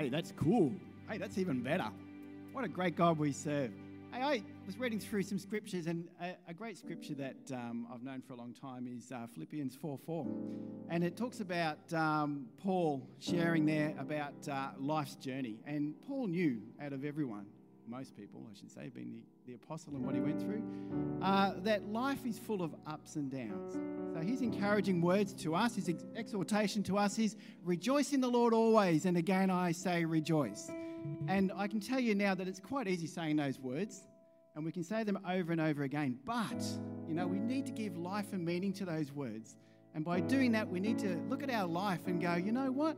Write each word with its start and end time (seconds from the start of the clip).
Hey, 0.00 0.08
that's 0.08 0.32
cool. 0.34 0.72
Hey, 1.10 1.18
that's 1.18 1.36
even 1.36 1.60
better. 1.60 1.84
What 2.52 2.64
a 2.64 2.68
great 2.68 2.96
God 2.96 3.18
we 3.18 3.32
serve. 3.32 3.70
Hey, 4.14 4.22
I 4.22 4.42
was 4.64 4.78
reading 4.78 4.98
through 4.98 5.24
some 5.24 5.38
scriptures, 5.38 5.88
and 5.88 6.08
a, 6.22 6.36
a 6.48 6.54
great 6.54 6.78
scripture 6.78 7.12
that 7.16 7.36
um, 7.52 7.86
I've 7.92 8.02
known 8.02 8.22
for 8.26 8.32
a 8.32 8.36
long 8.36 8.54
time 8.54 8.88
is 8.88 9.12
uh, 9.12 9.26
Philippians 9.34 9.76
4 9.76 9.98
4. 10.06 10.26
And 10.88 11.04
it 11.04 11.18
talks 11.18 11.40
about 11.40 11.92
um, 11.92 12.46
Paul 12.62 13.06
sharing 13.18 13.66
there 13.66 13.94
about 13.98 14.48
uh, 14.50 14.68
life's 14.78 15.16
journey. 15.16 15.56
And 15.66 15.92
Paul 16.08 16.28
knew 16.28 16.62
out 16.82 16.94
of 16.94 17.04
everyone, 17.04 17.44
most 17.90 18.16
people, 18.16 18.46
I 18.50 18.56
should 18.56 18.70
say, 18.70 18.88
being 18.94 19.10
the, 19.12 19.52
the 19.52 19.54
apostle 19.54 19.94
and 19.94 20.04
what 20.04 20.14
he 20.14 20.20
went 20.20 20.40
through, 20.40 20.62
uh, 21.20 21.54
that 21.64 21.88
life 21.92 22.24
is 22.24 22.38
full 22.38 22.62
of 22.62 22.74
ups 22.86 23.16
and 23.16 23.30
downs. 23.30 23.74
So 24.14 24.20
his 24.20 24.40
encouraging 24.40 25.00
words 25.00 25.32
to 25.42 25.54
us, 25.54 25.74
his 25.74 25.88
ex- 25.88 26.04
exhortation 26.14 26.82
to 26.84 26.96
us 26.96 27.18
is 27.18 27.36
rejoice 27.64 28.12
in 28.12 28.20
the 28.20 28.28
Lord 28.28 28.54
always. 28.54 29.06
And 29.06 29.16
again, 29.16 29.50
I 29.50 29.72
say 29.72 30.04
rejoice. 30.04 30.70
And 31.28 31.50
I 31.56 31.66
can 31.66 31.80
tell 31.80 32.00
you 32.00 32.14
now 32.14 32.34
that 32.34 32.46
it's 32.46 32.60
quite 32.60 32.86
easy 32.86 33.06
saying 33.06 33.36
those 33.36 33.58
words, 33.58 34.02
and 34.54 34.64
we 34.64 34.72
can 34.72 34.84
say 34.84 35.02
them 35.02 35.18
over 35.28 35.52
and 35.52 35.60
over 35.60 35.82
again. 35.82 36.18
But, 36.24 36.62
you 37.08 37.14
know, 37.14 37.26
we 37.26 37.38
need 37.38 37.66
to 37.66 37.72
give 37.72 37.96
life 37.96 38.32
and 38.32 38.44
meaning 38.44 38.72
to 38.74 38.84
those 38.84 39.10
words. 39.12 39.56
And 39.94 40.04
by 40.04 40.20
doing 40.20 40.52
that, 40.52 40.68
we 40.68 40.78
need 40.78 40.98
to 41.00 41.16
look 41.28 41.42
at 41.42 41.50
our 41.50 41.66
life 41.66 42.06
and 42.06 42.20
go, 42.20 42.34
you 42.34 42.52
know 42.52 42.70
what? 42.70 42.96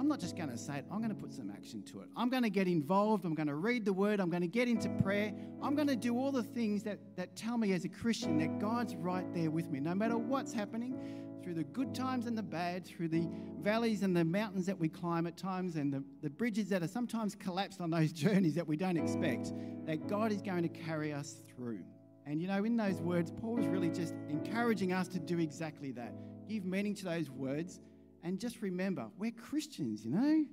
I'm 0.00 0.08
not 0.08 0.18
just 0.18 0.34
going 0.34 0.48
to 0.48 0.56
say 0.56 0.78
it, 0.78 0.86
I'm 0.90 1.02
going 1.02 1.14
to 1.14 1.22
put 1.22 1.30
some 1.30 1.50
action 1.50 1.82
to 1.82 2.00
it. 2.00 2.08
I'm 2.16 2.30
going 2.30 2.42
to 2.42 2.48
get 2.48 2.66
involved. 2.66 3.26
I'm 3.26 3.34
going 3.34 3.48
to 3.48 3.54
read 3.54 3.84
the 3.84 3.92
word. 3.92 4.18
I'm 4.18 4.30
going 4.30 4.40
to 4.40 4.48
get 4.48 4.66
into 4.66 4.88
prayer. 4.88 5.30
I'm 5.62 5.74
going 5.74 5.88
to 5.88 5.94
do 5.94 6.16
all 6.16 6.32
the 6.32 6.42
things 6.42 6.82
that, 6.84 6.98
that 7.16 7.36
tell 7.36 7.58
me 7.58 7.74
as 7.74 7.84
a 7.84 7.90
Christian 7.90 8.38
that 8.38 8.58
God's 8.58 8.96
right 8.96 9.26
there 9.34 9.50
with 9.50 9.70
me, 9.70 9.78
no 9.78 9.94
matter 9.94 10.16
what's 10.16 10.54
happening 10.54 10.98
through 11.42 11.52
the 11.52 11.64
good 11.64 11.94
times 11.94 12.24
and 12.24 12.36
the 12.36 12.42
bad, 12.42 12.86
through 12.86 13.08
the 13.08 13.28
valleys 13.60 14.02
and 14.02 14.16
the 14.16 14.24
mountains 14.24 14.64
that 14.64 14.78
we 14.78 14.88
climb 14.88 15.26
at 15.26 15.36
times, 15.36 15.76
and 15.76 15.92
the, 15.92 16.02
the 16.22 16.30
bridges 16.30 16.70
that 16.70 16.82
are 16.82 16.88
sometimes 16.88 17.34
collapsed 17.34 17.82
on 17.82 17.90
those 17.90 18.10
journeys 18.24 18.54
that 18.54 18.66
we 18.66 18.78
don't 18.78 18.96
expect, 18.96 19.52
that 19.84 20.08
God 20.08 20.32
is 20.32 20.40
going 20.40 20.62
to 20.62 20.70
carry 20.70 21.12
us 21.12 21.42
through. 21.54 21.80
And 22.24 22.40
you 22.40 22.48
know, 22.48 22.64
in 22.64 22.74
those 22.74 23.02
words, 23.02 23.30
Paul 23.30 23.56
was 23.56 23.66
really 23.66 23.90
just 23.90 24.14
encouraging 24.30 24.94
us 24.94 25.08
to 25.08 25.18
do 25.18 25.38
exactly 25.40 25.92
that. 25.92 26.14
Give 26.48 26.64
meaning 26.64 26.94
to 26.94 27.04
those 27.04 27.28
words, 27.28 27.80
and 28.22 28.38
just 28.38 28.62
remember, 28.62 29.06
we're 29.18 29.30
Christians, 29.30 30.04
you 30.04 30.10
know? 30.10 30.44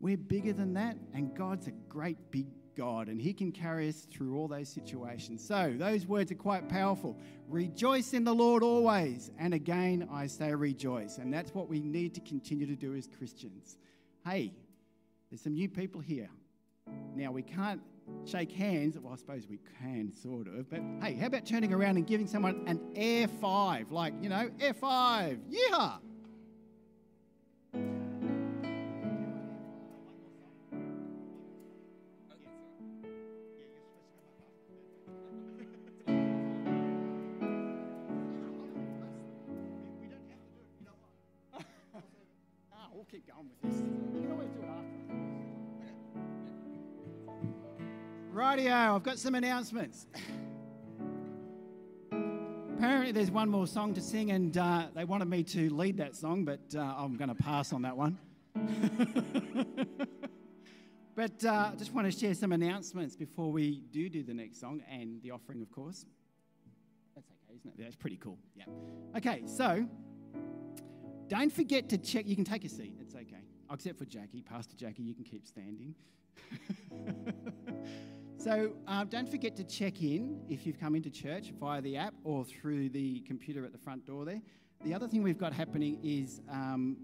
We're 0.00 0.16
bigger 0.16 0.52
than 0.52 0.74
that, 0.74 0.96
and 1.12 1.34
God's 1.34 1.66
a 1.66 1.72
great 1.88 2.18
big 2.30 2.46
God, 2.78 3.08
and 3.08 3.20
He 3.20 3.32
can 3.32 3.50
carry 3.50 3.88
us 3.88 4.06
through 4.10 4.36
all 4.36 4.46
those 4.46 4.68
situations. 4.68 5.44
So, 5.44 5.74
those 5.76 6.06
words 6.06 6.30
are 6.30 6.36
quite 6.36 6.68
powerful. 6.68 7.18
Rejoice 7.48 8.14
in 8.14 8.22
the 8.22 8.32
Lord 8.32 8.62
always. 8.62 9.32
And 9.38 9.52
again, 9.52 10.08
I 10.12 10.28
say 10.28 10.54
rejoice. 10.54 11.18
And 11.18 11.34
that's 11.34 11.52
what 11.52 11.68
we 11.68 11.80
need 11.80 12.14
to 12.14 12.20
continue 12.20 12.66
to 12.66 12.76
do 12.76 12.94
as 12.94 13.08
Christians. 13.08 13.78
Hey, 14.24 14.52
there's 15.28 15.42
some 15.42 15.54
new 15.54 15.68
people 15.68 16.00
here. 16.00 16.30
Now, 17.16 17.32
we 17.32 17.42
can't 17.42 17.80
shake 18.24 18.52
hands. 18.52 18.96
Well, 18.96 19.12
I 19.12 19.16
suppose 19.16 19.48
we 19.48 19.58
can, 19.80 20.12
sort 20.14 20.46
of. 20.46 20.70
But 20.70 20.80
hey, 21.02 21.14
how 21.14 21.26
about 21.26 21.46
turning 21.46 21.72
around 21.72 21.96
and 21.96 22.06
giving 22.06 22.28
someone 22.28 22.62
an 22.68 22.80
air 22.94 23.26
five? 23.26 23.90
Like, 23.90 24.14
you 24.22 24.28
know, 24.28 24.50
air 24.60 24.74
five. 24.74 25.40
Yeah. 25.48 25.96
Rightio, 48.68 48.96
I've 48.96 49.02
got 49.02 49.18
some 49.18 49.34
announcements. 49.34 50.06
Apparently, 52.12 53.12
there's 53.12 53.30
one 53.30 53.48
more 53.48 53.66
song 53.66 53.94
to 53.94 54.00
sing, 54.00 54.30
and 54.30 54.56
uh, 54.58 54.88
they 54.94 55.04
wanted 55.04 55.26
me 55.26 55.42
to 55.44 55.72
lead 55.74 55.96
that 55.96 56.14
song, 56.14 56.44
but 56.44 56.60
uh, 56.74 56.80
I'm 56.80 57.16
going 57.16 57.34
to 57.34 57.34
pass 57.34 57.72
on 57.72 57.80
that 57.82 57.96
one. 57.96 58.18
but 61.16 61.44
uh, 61.44 61.70
I 61.72 61.76
just 61.76 61.94
want 61.94 62.12
to 62.12 62.18
share 62.18 62.34
some 62.34 62.52
announcements 62.52 63.16
before 63.16 63.50
we 63.50 63.84
do 63.90 64.10
do 64.10 64.22
the 64.22 64.34
next 64.34 64.60
song 64.60 64.82
and 64.90 65.22
the 65.22 65.30
offering, 65.30 65.62
of 65.62 65.70
course. 65.72 66.04
That's 67.14 67.26
okay, 67.30 67.56
isn't 67.58 67.70
it? 67.70 67.82
That's 67.82 67.96
pretty 67.96 68.16
cool. 68.16 68.38
Yeah. 68.54 68.64
Okay, 69.16 69.44
so 69.46 69.88
don't 71.28 71.52
forget 71.52 71.88
to 71.88 71.98
check. 71.98 72.26
You 72.26 72.36
can 72.36 72.44
take 72.44 72.64
a 72.64 72.68
seat. 72.68 72.96
It's 73.00 73.14
okay. 73.14 73.44
Except 73.72 73.98
for 73.98 74.04
Jackie, 74.04 74.42
Pastor 74.42 74.76
Jackie, 74.76 75.02
you 75.02 75.14
can 75.14 75.24
keep 75.24 75.46
standing. 75.46 75.94
so 78.38 78.72
uh, 78.86 79.04
don't 79.04 79.28
forget 79.28 79.56
to 79.56 79.64
check 79.64 80.02
in 80.02 80.40
if 80.48 80.66
you've 80.66 80.78
come 80.78 80.94
into 80.94 81.10
church 81.10 81.52
via 81.58 81.80
the 81.80 81.96
app 81.96 82.14
or 82.24 82.44
through 82.44 82.88
the 82.90 83.20
computer 83.20 83.64
at 83.64 83.72
the 83.72 83.78
front 83.78 84.06
door 84.06 84.24
there. 84.24 84.40
The 84.84 84.94
other 84.94 85.08
thing 85.08 85.22
we've 85.22 85.38
got 85.38 85.52
happening 85.52 85.98
is 86.02 86.40
um, 86.48 86.98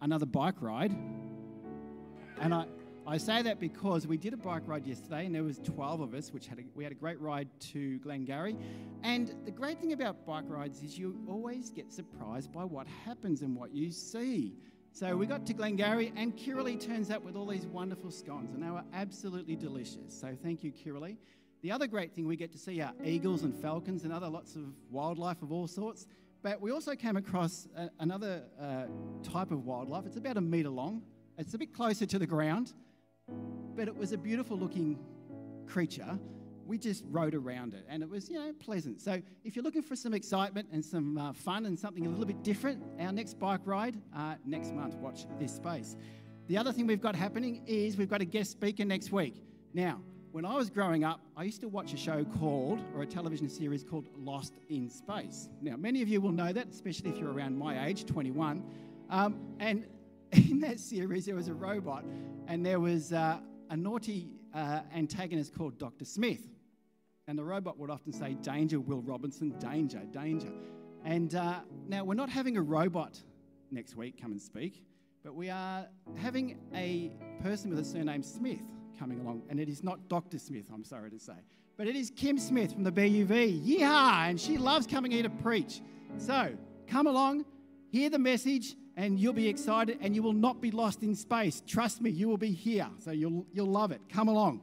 another 0.00 0.26
bike 0.26 0.60
ride. 0.60 0.92
And 2.40 2.54
I, 2.54 2.64
I 3.06 3.18
say 3.18 3.42
that 3.42 3.58
because 3.58 4.06
we 4.06 4.16
did 4.16 4.32
a 4.32 4.36
bike 4.36 4.62
ride 4.66 4.86
yesterday, 4.86 5.26
and 5.26 5.34
there 5.34 5.42
was 5.42 5.58
12 5.58 6.00
of 6.00 6.14
us, 6.14 6.32
which 6.32 6.46
had 6.46 6.58
a, 6.58 6.62
we 6.74 6.84
had 6.84 6.92
a 6.92 6.96
great 6.96 7.20
ride 7.20 7.48
to 7.72 7.98
Glengarry. 7.98 8.56
And 9.02 9.34
the 9.44 9.50
great 9.50 9.80
thing 9.80 9.92
about 9.92 10.24
bike 10.24 10.44
rides 10.46 10.82
is 10.82 10.98
you 10.98 11.18
always 11.28 11.70
get 11.70 11.92
surprised 11.92 12.52
by 12.52 12.64
what 12.64 12.86
happens 13.04 13.42
and 13.42 13.56
what 13.56 13.74
you 13.74 13.90
see. 13.90 14.54
So 14.94 15.16
we 15.16 15.26
got 15.26 15.46
to 15.46 15.54
Glengarry, 15.54 16.12
and 16.16 16.36
Kirralie 16.36 16.78
turns 16.78 17.10
up 17.10 17.24
with 17.24 17.34
all 17.34 17.46
these 17.46 17.64
wonderful 17.64 18.10
scones, 18.10 18.52
and 18.52 18.62
they 18.62 18.68
were 18.68 18.84
absolutely 18.92 19.56
delicious. 19.56 20.20
So 20.20 20.36
thank 20.42 20.62
you, 20.62 20.70
Kirralie. 20.70 21.16
The 21.62 21.72
other 21.72 21.86
great 21.86 22.12
thing 22.12 22.26
we 22.26 22.36
get 22.36 22.52
to 22.52 22.58
see 22.58 22.78
are 22.82 22.92
eagles 23.02 23.42
and 23.42 23.54
falcons 23.54 24.04
and 24.04 24.12
other 24.12 24.28
lots 24.28 24.54
of 24.54 24.64
wildlife 24.90 25.40
of 25.40 25.50
all 25.50 25.66
sorts. 25.66 26.06
But 26.42 26.60
we 26.60 26.72
also 26.72 26.94
came 26.94 27.16
across 27.16 27.68
a, 27.74 27.88
another 28.00 28.42
uh, 28.60 28.84
type 29.22 29.50
of 29.50 29.64
wildlife. 29.64 30.04
It's 30.04 30.18
about 30.18 30.36
a 30.36 30.42
metre 30.42 30.68
long. 30.68 31.00
It's 31.38 31.54
a 31.54 31.58
bit 31.58 31.72
closer 31.72 32.04
to 32.04 32.18
the 32.18 32.26
ground, 32.26 32.74
but 33.74 33.88
it 33.88 33.96
was 33.96 34.12
a 34.12 34.18
beautiful 34.18 34.58
looking 34.58 34.98
creature. 35.66 36.18
We 36.72 36.78
just 36.78 37.04
rode 37.10 37.34
around 37.34 37.74
it 37.74 37.84
and 37.86 38.02
it 38.02 38.08
was, 38.08 38.30
you 38.30 38.38
know, 38.38 38.50
pleasant. 38.58 38.98
So 38.98 39.20
if 39.44 39.54
you're 39.54 39.62
looking 39.62 39.82
for 39.82 39.94
some 39.94 40.14
excitement 40.14 40.68
and 40.72 40.82
some 40.82 41.18
uh, 41.18 41.34
fun 41.34 41.66
and 41.66 41.78
something 41.78 42.06
a 42.06 42.08
little 42.08 42.24
bit 42.24 42.42
different, 42.42 42.82
our 42.98 43.12
next 43.12 43.38
bike 43.38 43.60
ride 43.66 43.98
uh, 44.16 44.36
next 44.46 44.72
month, 44.72 44.94
watch 44.94 45.26
this 45.38 45.54
space. 45.54 45.96
The 46.48 46.56
other 46.56 46.72
thing 46.72 46.86
we've 46.86 46.98
got 46.98 47.14
happening 47.14 47.60
is 47.66 47.98
we've 47.98 48.08
got 48.08 48.22
a 48.22 48.24
guest 48.24 48.52
speaker 48.52 48.86
next 48.86 49.12
week. 49.12 49.34
Now, 49.74 50.00
when 50.30 50.46
I 50.46 50.56
was 50.56 50.70
growing 50.70 51.04
up, 51.04 51.20
I 51.36 51.42
used 51.42 51.60
to 51.60 51.68
watch 51.68 51.92
a 51.92 51.98
show 51.98 52.24
called, 52.24 52.80
or 52.96 53.02
a 53.02 53.06
television 53.06 53.50
series 53.50 53.84
called 53.84 54.08
Lost 54.16 54.54
in 54.70 54.88
Space. 54.88 55.50
Now, 55.60 55.76
many 55.76 56.00
of 56.00 56.08
you 56.08 56.22
will 56.22 56.32
know 56.32 56.54
that, 56.54 56.68
especially 56.70 57.10
if 57.10 57.18
you're 57.18 57.34
around 57.34 57.54
my 57.54 57.84
age, 57.84 58.06
21. 58.06 58.64
Um, 59.10 59.38
and 59.60 59.84
in 60.32 60.58
that 60.60 60.80
series, 60.80 61.26
there 61.26 61.34
was 61.34 61.48
a 61.48 61.54
robot, 61.54 62.06
and 62.48 62.64
there 62.64 62.80
was 62.80 63.12
uh, 63.12 63.40
a 63.68 63.76
naughty 63.76 64.30
uh, 64.54 64.80
antagonist 64.94 65.54
called 65.54 65.76
Dr. 65.76 66.06
Smith. 66.06 66.48
And 67.32 67.38
the 67.38 67.44
robot 67.44 67.78
would 67.78 67.88
often 67.88 68.12
say, 68.12 68.34
Danger, 68.42 68.78
Will 68.78 69.00
Robinson, 69.00 69.58
danger, 69.58 70.02
danger. 70.12 70.52
And 71.02 71.34
uh, 71.34 71.60
now 71.88 72.04
we're 72.04 72.12
not 72.12 72.28
having 72.28 72.58
a 72.58 72.60
robot 72.60 73.18
next 73.70 73.96
week 73.96 74.20
come 74.20 74.32
and 74.32 74.42
speak, 74.42 74.84
but 75.24 75.34
we 75.34 75.48
are 75.48 75.86
having 76.16 76.58
a 76.74 77.10
person 77.42 77.70
with 77.70 77.78
a 77.78 77.84
surname 77.86 78.22
Smith 78.22 78.60
coming 78.98 79.18
along. 79.20 79.44
And 79.48 79.58
it 79.58 79.70
is 79.70 79.82
not 79.82 80.10
Dr. 80.10 80.38
Smith, 80.38 80.66
I'm 80.74 80.84
sorry 80.84 81.10
to 81.10 81.18
say, 81.18 81.32
but 81.78 81.86
it 81.86 81.96
is 81.96 82.12
Kim 82.14 82.38
Smith 82.38 82.74
from 82.74 82.82
the 82.82 82.92
BUV. 82.92 83.66
Yeehaw! 83.66 84.28
And 84.28 84.38
she 84.38 84.58
loves 84.58 84.86
coming 84.86 85.10
here 85.10 85.22
to 85.22 85.30
preach. 85.30 85.80
So 86.18 86.52
come 86.86 87.06
along, 87.06 87.46
hear 87.88 88.10
the 88.10 88.18
message, 88.18 88.76
and 88.94 89.18
you'll 89.18 89.32
be 89.32 89.48
excited 89.48 89.96
and 90.02 90.14
you 90.14 90.22
will 90.22 90.34
not 90.34 90.60
be 90.60 90.70
lost 90.70 91.02
in 91.02 91.14
space. 91.14 91.62
Trust 91.66 92.02
me, 92.02 92.10
you 92.10 92.28
will 92.28 92.36
be 92.36 92.52
here. 92.52 92.90
So 92.98 93.10
you'll, 93.10 93.46
you'll 93.54 93.68
love 93.68 93.90
it. 93.90 94.02
Come 94.10 94.28
along. 94.28 94.60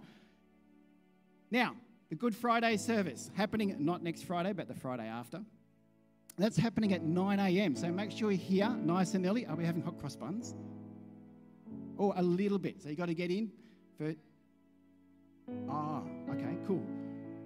Now, 1.50 1.74
the 2.10 2.16
Good 2.16 2.36
Friday 2.36 2.78
service 2.78 3.30
happening 3.36 3.76
not 3.80 4.04
next 4.04 4.24
Friday, 4.24 4.54
but 4.54 4.68
the 4.68 4.74
Friday 4.74 5.08
after. 5.08 5.42
That's 6.38 6.58
happening 6.58 6.94
at 6.94 7.04
9 7.04 7.40
a.m. 7.40 7.76
So 7.76 7.92
make 7.92 8.12
sure 8.12 8.32
you're 8.32 8.40
here 8.40 8.70
nice 8.70 9.14
and 9.14 9.26
early. 9.26 9.46
Are 9.46 9.56
we 9.56 9.66
having 9.66 9.82
hot 9.82 10.00
cross 10.00 10.16
buns? 10.16 10.56
Oh, 12.00 12.14
a 12.16 12.24
little 12.24 12.58
bit. 12.58 12.82
So 12.82 12.90
you 12.90 12.96
got 12.96 13.08
to 13.08 13.14
get 13.14 13.30
in 13.30 13.52
for. 13.98 14.16
Ah, 15.70 16.02
oh, 16.02 16.32
okay, 16.32 16.58
cool. 16.66 16.86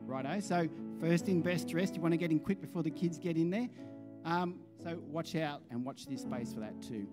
Righto. 0.06 0.40
So 0.40 0.70
first 1.02 1.28
in, 1.28 1.42
best 1.42 1.68
dressed. 1.68 1.96
You 1.96 2.02
want 2.02 2.14
to 2.14 2.18
get 2.18 2.32
in 2.32 2.40
quick 2.40 2.62
before 2.62 2.84
the 2.84 2.92
kids 2.92 3.18
get 3.18 3.36
in 3.36 3.50
there. 3.50 3.68
Um, 4.26 4.60
so 4.82 5.00
watch 5.10 5.36
out 5.36 5.62
and 5.72 5.84
watch 5.84 6.06
this 6.06 6.22
space 6.22 6.54
for 6.54 6.60
that 6.60 6.82
too. 6.82 7.08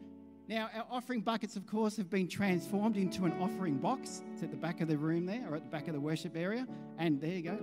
Now, 0.51 0.69
our 0.75 0.85
offering 0.91 1.21
buckets, 1.21 1.55
of 1.55 1.65
course, 1.69 1.97
have 1.97 2.11
been 2.11 2.27
transformed 2.27 2.97
into 2.97 3.25
an 3.25 3.33
offering 3.41 3.77
box. 3.77 4.21
It's 4.33 4.43
at 4.43 4.51
the 4.51 4.57
back 4.57 4.81
of 4.81 4.89
the 4.89 4.99
room 4.99 5.25
there, 5.25 5.47
or 5.49 5.55
at 5.55 5.63
the 5.63 5.71
back 5.71 5.87
of 5.87 5.95
the 5.95 6.01
worship 6.01 6.37
area. 6.37 6.67
And 6.99 7.21
there 7.21 7.31
you 7.31 7.43
go. 7.43 7.59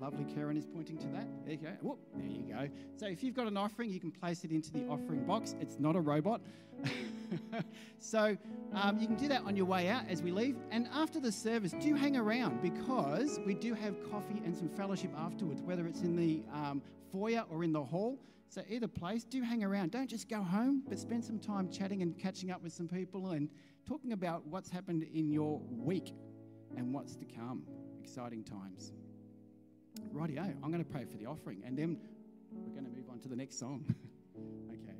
Lovely 0.00 0.24
Karen 0.32 0.56
is 0.56 0.64
pointing 0.64 0.98
to 0.98 1.08
that. 1.08 1.26
There 1.44 1.54
you 1.54 1.58
go. 1.58 1.72
Whoop, 1.82 1.98
there 2.14 2.28
you 2.28 2.42
go. 2.42 2.68
So 2.94 3.06
if 3.06 3.24
you've 3.24 3.34
got 3.34 3.48
an 3.48 3.56
offering, 3.56 3.90
you 3.90 3.98
can 3.98 4.12
place 4.12 4.44
it 4.44 4.52
into 4.52 4.70
the 4.70 4.86
offering 4.86 5.24
box. 5.24 5.56
It's 5.60 5.80
not 5.80 5.96
a 5.96 6.00
robot. 6.00 6.40
so 7.98 8.38
um, 8.72 9.00
you 9.00 9.08
can 9.08 9.16
do 9.16 9.26
that 9.26 9.42
on 9.42 9.56
your 9.56 9.66
way 9.66 9.88
out 9.88 10.04
as 10.08 10.22
we 10.22 10.30
leave. 10.30 10.54
And 10.70 10.86
after 10.94 11.18
the 11.18 11.32
service, 11.32 11.74
do 11.80 11.96
hang 11.96 12.16
around 12.16 12.62
because 12.62 13.40
we 13.44 13.54
do 13.54 13.74
have 13.74 13.96
coffee 14.12 14.40
and 14.44 14.56
some 14.56 14.68
fellowship 14.68 15.10
afterwards, 15.18 15.60
whether 15.62 15.88
it's 15.88 16.02
in 16.02 16.14
the 16.14 16.44
um, 16.54 16.82
foyer 17.10 17.42
or 17.50 17.64
in 17.64 17.72
the 17.72 17.82
hall. 17.82 18.16
So 18.48 18.62
either 18.68 18.88
place, 18.88 19.24
do 19.24 19.42
hang 19.42 19.62
around. 19.62 19.90
Don't 19.90 20.08
just 20.08 20.28
go 20.28 20.42
home, 20.42 20.82
but 20.88 20.98
spend 20.98 21.24
some 21.24 21.38
time 21.38 21.70
chatting 21.70 22.00
and 22.00 22.18
catching 22.18 22.50
up 22.50 22.62
with 22.62 22.72
some 22.72 22.88
people 22.88 23.30
and 23.30 23.50
talking 23.86 24.12
about 24.12 24.46
what's 24.46 24.70
happened 24.70 25.02
in 25.02 25.30
your 25.30 25.60
week 25.70 26.14
and 26.76 26.94
what's 26.94 27.14
to 27.16 27.26
come. 27.26 27.64
Exciting 28.00 28.44
times. 28.44 28.92
Rightio, 30.14 30.54
I'm 30.62 30.70
going 30.70 30.84
to 30.84 30.90
pray 30.90 31.04
for 31.04 31.18
the 31.18 31.26
offering 31.26 31.62
and 31.66 31.76
then 31.76 31.98
we're 32.50 32.72
going 32.72 32.84
to 32.84 32.90
move 32.90 33.10
on 33.10 33.18
to 33.20 33.28
the 33.28 33.36
next 33.36 33.58
song. 33.58 33.84
okay. 34.70 34.96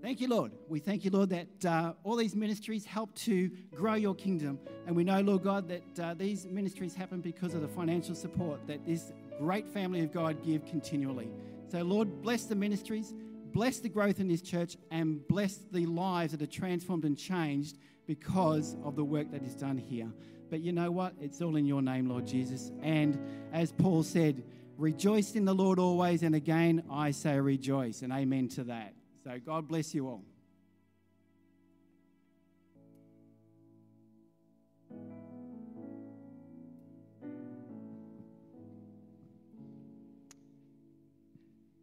Thank 0.00 0.20
you, 0.20 0.28
Lord. 0.28 0.52
We 0.68 0.78
thank 0.78 1.04
you, 1.04 1.10
Lord, 1.10 1.30
that 1.30 1.64
uh, 1.66 1.94
all 2.04 2.14
these 2.14 2.36
ministries 2.36 2.84
help 2.84 3.12
to 3.16 3.50
grow 3.74 3.94
your 3.94 4.14
kingdom. 4.14 4.60
And 4.86 4.94
we 4.94 5.02
know, 5.02 5.20
Lord 5.20 5.42
God, 5.42 5.68
that 5.68 6.00
uh, 6.00 6.14
these 6.14 6.46
ministries 6.46 6.94
happen 6.94 7.20
because 7.20 7.54
of 7.54 7.62
the 7.62 7.68
financial 7.68 8.14
support 8.14 8.64
that 8.68 8.86
this 8.86 9.12
great 9.38 9.66
family 9.66 10.00
of 10.00 10.12
God 10.12 10.44
give 10.44 10.64
continually. 10.66 11.30
So, 11.70 11.82
Lord, 11.82 12.20
bless 12.22 12.46
the 12.46 12.56
ministries, 12.56 13.14
bless 13.52 13.78
the 13.78 13.88
growth 13.88 14.18
in 14.18 14.26
this 14.26 14.42
church, 14.42 14.76
and 14.90 15.26
bless 15.28 15.56
the 15.70 15.86
lives 15.86 16.32
that 16.32 16.42
are 16.42 16.46
transformed 16.46 17.04
and 17.04 17.16
changed 17.16 17.78
because 18.06 18.76
of 18.82 18.96
the 18.96 19.04
work 19.04 19.30
that 19.30 19.44
is 19.44 19.54
done 19.54 19.78
here. 19.78 20.10
But 20.50 20.60
you 20.60 20.72
know 20.72 20.90
what? 20.90 21.14
It's 21.20 21.40
all 21.40 21.54
in 21.54 21.66
your 21.66 21.80
name, 21.80 22.08
Lord 22.08 22.26
Jesus. 22.26 22.72
And 22.82 23.18
as 23.52 23.70
Paul 23.70 24.02
said, 24.02 24.42
rejoice 24.76 25.36
in 25.36 25.44
the 25.44 25.54
Lord 25.54 25.78
always. 25.78 26.24
And 26.24 26.34
again, 26.34 26.82
I 26.90 27.12
say 27.12 27.38
rejoice. 27.38 28.02
And 28.02 28.12
amen 28.12 28.48
to 28.48 28.64
that. 28.64 28.94
So 29.22 29.38
God 29.38 29.68
bless 29.68 29.94
you 29.94 30.08
all. 30.08 30.24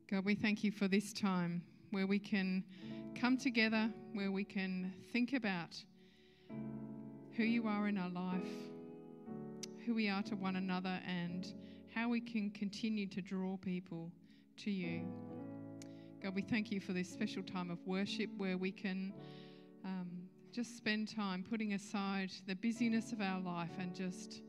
God, 0.10 0.24
we 0.24 0.36
thank 0.36 0.64
you 0.64 0.72
for 0.72 0.88
this 0.88 1.12
time 1.12 1.62
where 1.92 2.08
we 2.08 2.18
can 2.18 2.64
come 3.14 3.38
together, 3.38 3.90
where 4.14 4.32
we 4.32 4.46
can 4.46 4.94
think 5.12 5.34
about 5.34 5.76
who 7.36 7.44
you 7.44 7.68
are 7.68 7.90
in 7.90 7.98
our 7.98 8.10
life, 8.12 8.48
who 9.86 9.94
we 9.94 10.08
are 10.08 10.24
to 10.24 10.36
one 10.38 10.56
another, 10.56 10.98
and 11.06 11.54
how 11.94 12.08
we 12.08 12.22
can 12.22 12.50
continue 12.52 13.06
to 13.06 13.22
draw 13.22 13.58
people 13.58 14.10
to 14.56 14.72
you. 14.72 15.02
God, 16.24 16.34
we 16.34 16.42
thank 16.42 16.72
you 16.72 16.80
for 16.80 16.94
this 16.94 17.10
special 17.10 17.44
time 17.44 17.70
of 17.70 17.86
worship 17.86 18.30
where 18.38 18.58
we 18.58 18.72
can 18.72 19.12
um, 19.84 20.10
just 20.54 20.78
spend 20.78 21.14
time 21.14 21.44
putting 21.50 21.74
aside 21.74 22.32
the 22.48 22.56
busyness 22.56 23.12
of 23.12 23.20
our 23.20 23.42
life 23.42 23.72
and 23.78 23.94
just 23.94 24.42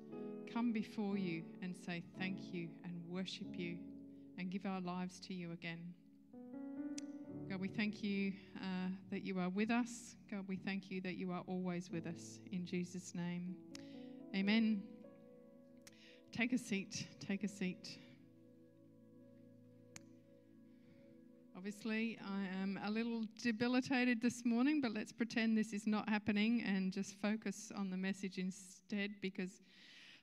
come 0.54 0.70
before 0.70 1.18
you 1.18 1.42
and 1.62 1.74
say 1.76 2.04
thank 2.16 2.54
you 2.54 2.68
and 2.84 3.02
worship 3.10 3.48
you 3.58 3.76
and 4.38 4.50
give 4.50 4.64
our 4.64 4.80
lives 4.80 5.18
to 5.20 5.34
you 5.34 5.52
again. 5.52 5.92
God, 7.50 7.60
we 7.60 7.68
thank 7.68 8.02
you 8.04 8.32
uh, 8.56 8.88
that 9.10 9.24
you 9.24 9.38
are 9.40 9.48
with 9.48 9.70
us. 9.70 10.16
God, 10.30 10.44
we 10.46 10.56
thank 10.56 10.90
you 10.90 11.00
that 11.00 11.16
you 11.16 11.32
are 11.32 11.42
always 11.46 11.90
with 11.90 12.06
us. 12.06 12.38
In 12.52 12.64
Jesus' 12.64 13.14
name, 13.14 13.56
amen. 14.36 14.82
Take 16.30 16.52
a 16.52 16.58
seat. 16.58 17.06
Take 17.18 17.42
a 17.42 17.48
seat. 17.48 17.98
Obviously, 21.56 22.16
I 22.24 22.62
am 22.62 22.78
a 22.84 22.90
little 22.90 23.24
debilitated 23.42 24.22
this 24.22 24.44
morning, 24.44 24.80
but 24.80 24.94
let's 24.94 25.10
pretend 25.10 25.58
this 25.58 25.72
is 25.72 25.86
not 25.86 26.08
happening 26.08 26.62
and 26.62 26.92
just 26.92 27.20
focus 27.20 27.72
on 27.76 27.90
the 27.90 27.96
message 27.96 28.38
instead 28.38 29.10
because 29.20 29.62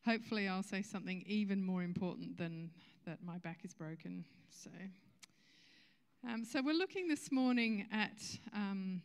hopefully 0.05 0.47
I'll 0.47 0.63
say 0.63 0.81
something 0.81 1.23
even 1.27 1.61
more 1.61 1.83
important 1.83 2.37
than 2.37 2.69
that 3.05 3.23
my 3.23 3.37
back 3.37 3.59
is 3.63 3.73
broken. 3.73 4.25
So. 4.49 4.69
Um, 6.27 6.43
so, 6.43 6.61
we're 6.63 6.73
looking 6.73 7.07
this 7.07 7.31
morning 7.31 7.85
at 7.91 8.19
um, 8.51 9.01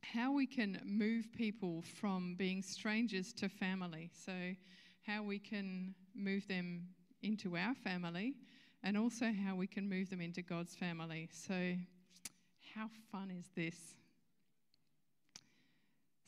how 0.00 0.32
we 0.32 0.46
can 0.46 0.80
move 0.82 1.30
people 1.34 1.82
from 2.00 2.36
being 2.38 2.62
strangers 2.62 3.34
to 3.34 3.50
family. 3.50 4.10
So, 4.24 4.32
how 5.06 5.22
we 5.22 5.38
can 5.38 5.94
move 6.14 6.48
them 6.48 6.88
into 7.22 7.56
our 7.56 7.74
family, 7.74 8.34
and 8.82 8.96
also 8.96 9.30
how 9.44 9.56
we 9.56 9.66
can 9.66 9.86
move 9.86 10.08
them 10.08 10.22
into 10.22 10.40
God's 10.40 10.74
family. 10.74 11.28
So, 11.30 11.74
how 12.74 12.88
fun 13.10 13.30
is 13.30 13.50
this? 13.54 13.76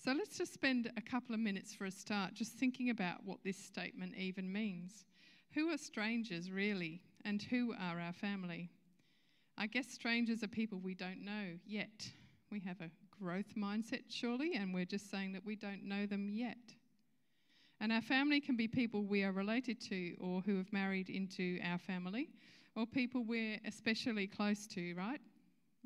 So, 0.05 0.13
let's 0.13 0.37
just 0.37 0.53
spend 0.53 0.93
a 0.99 1.01
couple 1.01 1.35
of 1.35 1.41
minutes 1.41 1.73
for 1.75 1.87
a 1.87 1.91
start 1.91 2.35
just 2.35 2.53
thinking 2.53 2.91
about 2.91 3.25
what 3.25 3.39
this 3.43 3.57
statement 3.57 4.15
even 4.19 4.53
means. 4.53 5.07
Who 5.55 5.71
are 5.71 5.79
strangers, 5.79 6.51
really, 6.51 7.01
and 7.25 7.41
who 7.43 7.75
are 7.75 8.01
our 8.01 8.13
family? 8.13 8.71
I 9.57 9.69
guess 9.69 9.89
strangers 9.89 10.43
are 10.43 10.49
people 10.49 10.81
we 10.81 10.95
don't 10.95 11.25
know 11.25 11.59
yet. 11.65 12.11
We 12.51 12.59
have 12.61 12.81
a 12.81 12.91
growth 13.17 13.55
mindset, 13.57 14.03
surely, 14.09 14.55
and 14.57 14.75
we're 14.75 14.85
just 14.85 15.11
saying 15.11 15.33
that 15.33 15.45
we 15.45 15.55
don't 15.55 15.85
know 15.85 16.07
them 16.07 16.29
yet. 16.29 16.59
And 17.81 17.93
our 17.93 18.01
family 18.01 18.41
can 18.41 18.57
be 18.57 18.67
people 18.67 19.05
we 19.05 19.23
are 19.23 19.31
related 19.31 19.81
to 19.83 20.15
or 20.21 20.41
who 20.41 20.57
have 20.57 20.73
married 20.73 21.09
into 21.09 21.61
our 21.65 21.79
family, 21.79 22.31
or 22.75 22.85
people 22.85 23.23
we're 23.23 23.61
especially 23.65 24.27
close 24.27 24.67
to, 24.69 24.95
right? 24.95 25.21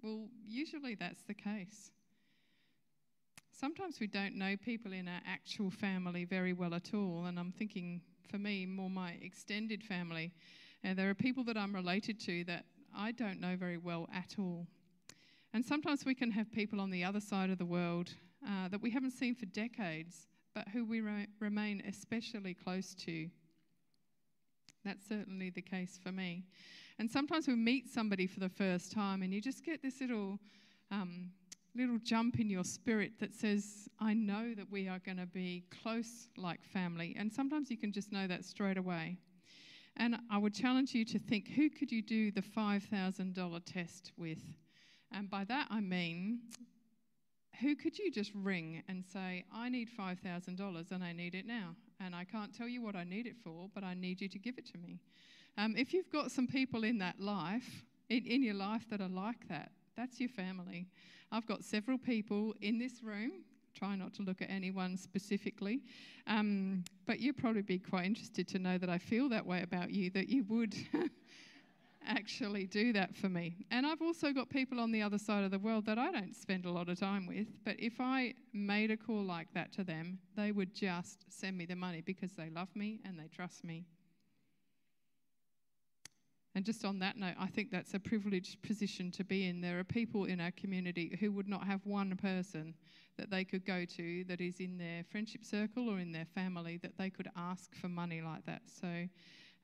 Well, 0.02 0.28
usually 0.46 0.94
that's 0.94 1.22
the 1.24 1.34
case. 1.34 1.90
Sometimes 3.50 4.00
we 4.00 4.06
don't 4.06 4.36
know 4.36 4.56
people 4.56 4.92
in 4.92 5.08
our 5.08 5.20
actual 5.26 5.70
family 5.70 6.24
very 6.24 6.54
well 6.54 6.72
at 6.74 6.94
all, 6.94 7.26
and 7.26 7.38
I'm 7.38 7.52
thinking 7.52 8.00
for 8.28 8.38
me 8.38 8.66
more 8.66 8.90
my 8.90 9.18
extended 9.22 9.82
family. 9.82 10.32
And 10.84 10.98
there 10.98 11.10
are 11.10 11.14
people 11.14 11.44
that 11.44 11.56
I'm 11.56 11.74
related 11.74 12.20
to 12.20 12.44
that 12.44 12.64
I 12.96 13.12
don't 13.12 13.40
know 13.40 13.56
very 13.56 13.78
well 13.78 14.08
at 14.14 14.36
all. 14.38 14.66
And 15.52 15.64
sometimes 15.64 16.04
we 16.04 16.14
can 16.14 16.30
have 16.30 16.52
people 16.52 16.80
on 16.80 16.90
the 16.90 17.04
other 17.04 17.20
side 17.20 17.50
of 17.50 17.58
the 17.58 17.64
world 17.64 18.10
uh, 18.46 18.68
that 18.68 18.82
we 18.82 18.90
haven't 18.90 19.12
seen 19.12 19.34
for 19.34 19.46
decades, 19.46 20.26
but 20.54 20.68
who 20.68 20.84
we 20.84 21.00
re- 21.00 21.26
remain 21.40 21.82
especially 21.88 22.54
close 22.54 22.94
to. 22.94 23.28
That's 24.84 25.06
certainly 25.08 25.50
the 25.50 25.62
case 25.62 25.98
for 26.02 26.12
me. 26.12 26.44
And 26.98 27.10
sometimes 27.10 27.46
we 27.46 27.54
meet 27.54 27.88
somebody 27.88 28.26
for 28.26 28.40
the 28.40 28.48
first 28.48 28.92
time, 28.92 29.22
and 29.22 29.32
you 29.32 29.40
just 29.40 29.64
get 29.64 29.82
this 29.82 30.00
little, 30.00 30.38
um, 30.90 31.30
little 31.74 31.98
jump 31.98 32.40
in 32.40 32.50
your 32.50 32.64
spirit 32.64 33.18
that 33.20 33.34
says, 33.34 33.88
"I 33.98 34.14
know 34.14 34.54
that 34.54 34.70
we 34.70 34.88
are 34.88 34.98
going 34.98 35.18
to 35.18 35.26
be 35.26 35.64
close 35.70 36.28
like 36.36 36.62
family." 36.64 37.14
And 37.16 37.32
sometimes 37.32 37.70
you 37.70 37.76
can 37.76 37.92
just 37.92 38.12
know 38.12 38.26
that 38.26 38.44
straight 38.44 38.78
away. 38.78 39.18
And 39.96 40.16
I 40.30 40.38
would 40.38 40.54
challenge 40.54 40.94
you 40.94 41.04
to 41.06 41.18
think 41.18 41.48
who 41.48 41.68
could 41.68 41.90
you 41.90 42.02
do 42.02 42.30
the 42.30 42.42
$5,000 42.42 43.60
test 43.64 44.12
with? 44.16 44.38
And 45.10 45.28
by 45.28 45.44
that 45.44 45.66
I 45.70 45.80
mean, 45.80 46.40
who 47.60 47.74
could 47.74 47.98
you 47.98 48.10
just 48.10 48.30
ring 48.34 48.82
and 48.88 49.04
say, 49.04 49.44
I 49.52 49.68
need 49.68 49.88
$5,000 49.90 50.92
and 50.92 51.04
I 51.04 51.12
need 51.12 51.34
it 51.34 51.46
now? 51.46 51.74
And 52.00 52.14
I 52.14 52.24
can't 52.24 52.56
tell 52.56 52.68
you 52.68 52.82
what 52.82 52.94
I 52.94 53.02
need 53.02 53.26
it 53.26 53.36
for, 53.42 53.68
but 53.74 53.82
I 53.82 53.94
need 53.94 54.20
you 54.20 54.28
to 54.28 54.38
give 54.38 54.58
it 54.58 54.66
to 54.72 54.78
me. 54.78 55.00
Um, 55.56 55.74
if 55.76 55.92
you've 55.92 56.10
got 56.10 56.30
some 56.30 56.46
people 56.46 56.84
in 56.84 56.98
that 56.98 57.18
life, 57.18 57.84
in, 58.08 58.24
in 58.24 58.44
your 58.44 58.54
life 58.54 58.88
that 58.90 59.00
are 59.00 59.08
like 59.08 59.48
that, 59.48 59.72
that's 59.98 60.20
your 60.20 60.28
family. 60.28 60.86
I've 61.32 61.46
got 61.46 61.64
several 61.64 61.98
people 61.98 62.54
in 62.60 62.78
this 62.78 63.02
room 63.02 63.42
try 63.74 63.96
not 63.96 64.14
to 64.14 64.22
look 64.22 64.40
at 64.40 64.50
anyone 64.50 64.96
specifically. 64.96 65.82
Um, 66.26 66.84
but 67.06 67.20
you'd 67.20 67.36
probably 67.36 67.62
be 67.62 67.78
quite 67.78 68.06
interested 68.06 68.48
to 68.48 68.58
know 68.58 68.78
that 68.78 68.88
I 68.88 68.98
feel 68.98 69.28
that 69.28 69.44
way 69.44 69.62
about 69.62 69.90
you, 69.90 70.10
that 70.10 70.28
you 70.28 70.44
would 70.48 70.74
actually 72.06 72.66
do 72.66 72.92
that 72.92 73.14
for 73.16 73.28
me. 73.28 73.66
And 73.70 73.86
I've 73.86 74.00
also 74.00 74.32
got 74.32 74.48
people 74.48 74.80
on 74.80 74.92
the 74.92 75.02
other 75.02 75.18
side 75.18 75.44
of 75.44 75.50
the 75.50 75.58
world 75.58 75.84
that 75.86 75.98
I 75.98 76.10
don't 76.10 76.34
spend 76.34 76.64
a 76.64 76.70
lot 76.70 76.88
of 76.88 76.98
time 76.98 77.26
with. 77.26 77.48
But 77.64 77.76
if 77.78 78.00
I 78.00 78.34
made 78.52 78.90
a 78.90 78.96
call 78.96 79.22
like 79.22 79.52
that 79.54 79.72
to 79.74 79.84
them, 79.84 80.18
they 80.36 80.52
would 80.52 80.74
just 80.74 81.24
send 81.28 81.58
me 81.58 81.66
the 81.66 81.76
money 81.76 82.02
because 82.04 82.32
they 82.32 82.50
love 82.50 82.68
me 82.74 83.00
and 83.04 83.18
they 83.18 83.28
trust 83.28 83.64
me. 83.64 83.84
And 86.58 86.66
just 86.66 86.84
on 86.84 86.98
that 86.98 87.16
note, 87.16 87.36
I 87.38 87.46
think 87.46 87.70
that's 87.70 87.94
a 87.94 88.00
privileged 88.00 88.60
position 88.62 89.12
to 89.12 89.22
be 89.22 89.46
in. 89.46 89.60
There 89.60 89.78
are 89.78 89.84
people 89.84 90.24
in 90.24 90.40
our 90.40 90.50
community 90.50 91.16
who 91.20 91.30
would 91.30 91.48
not 91.48 91.64
have 91.64 91.86
one 91.86 92.16
person 92.16 92.74
that 93.16 93.30
they 93.30 93.44
could 93.44 93.64
go 93.64 93.84
to 93.84 94.24
that 94.24 94.40
is 94.40 94.58
in 94.58 94.76
their 94.76 95.04
friendship 95.04 95.44
circle 95.44 95.88
or 95.88 96.00
in 96.00 96.10
their 96.10 96.24
family 96.24 96.76
that 96.78 96.98
they 96.98 97.10
could 97.10 97.28
ask 97.36 97.76
for 97.76 97.86
money 97.86 98.20
like 98.22 98.44
that. 98.46 98.62
So 98.66 98.88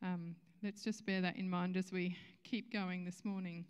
um, 0.04 0.36
let's 0.62 0.84
just 0.84 1.04
bear 1.04 1.20
that 1.20 1.34
in 1.34 1.50
mind 1.50 1.76
as 1.76 1.90
we 1.90 2.16
keep 2.44 2.72
going 2.72 3.04
this 3.04 3.24
morning. 3.24 3.64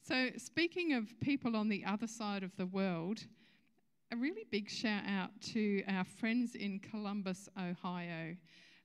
So, 0.00 0.28
speaking 0.36 0.92
of 0.92 1.08
people 1.18 1.56
on 1.56 1.68
the 1.68 1.84
other 1.84 2.06
side 2.06 2.44
of 2.44 2.56
the 2.56 2.66
world, 2.66 3.24
a 4.12 4.16
really 4.16 4.46
big 4.52 4.70
shout 4.70 5.02
out 5.08 5.30
to 5.54 5.82
our 5.88 6.04
friends 6.04 6.54
in 6.54 6.78
Columbus, 6.78 7.48
Ohio. 7.58 8.36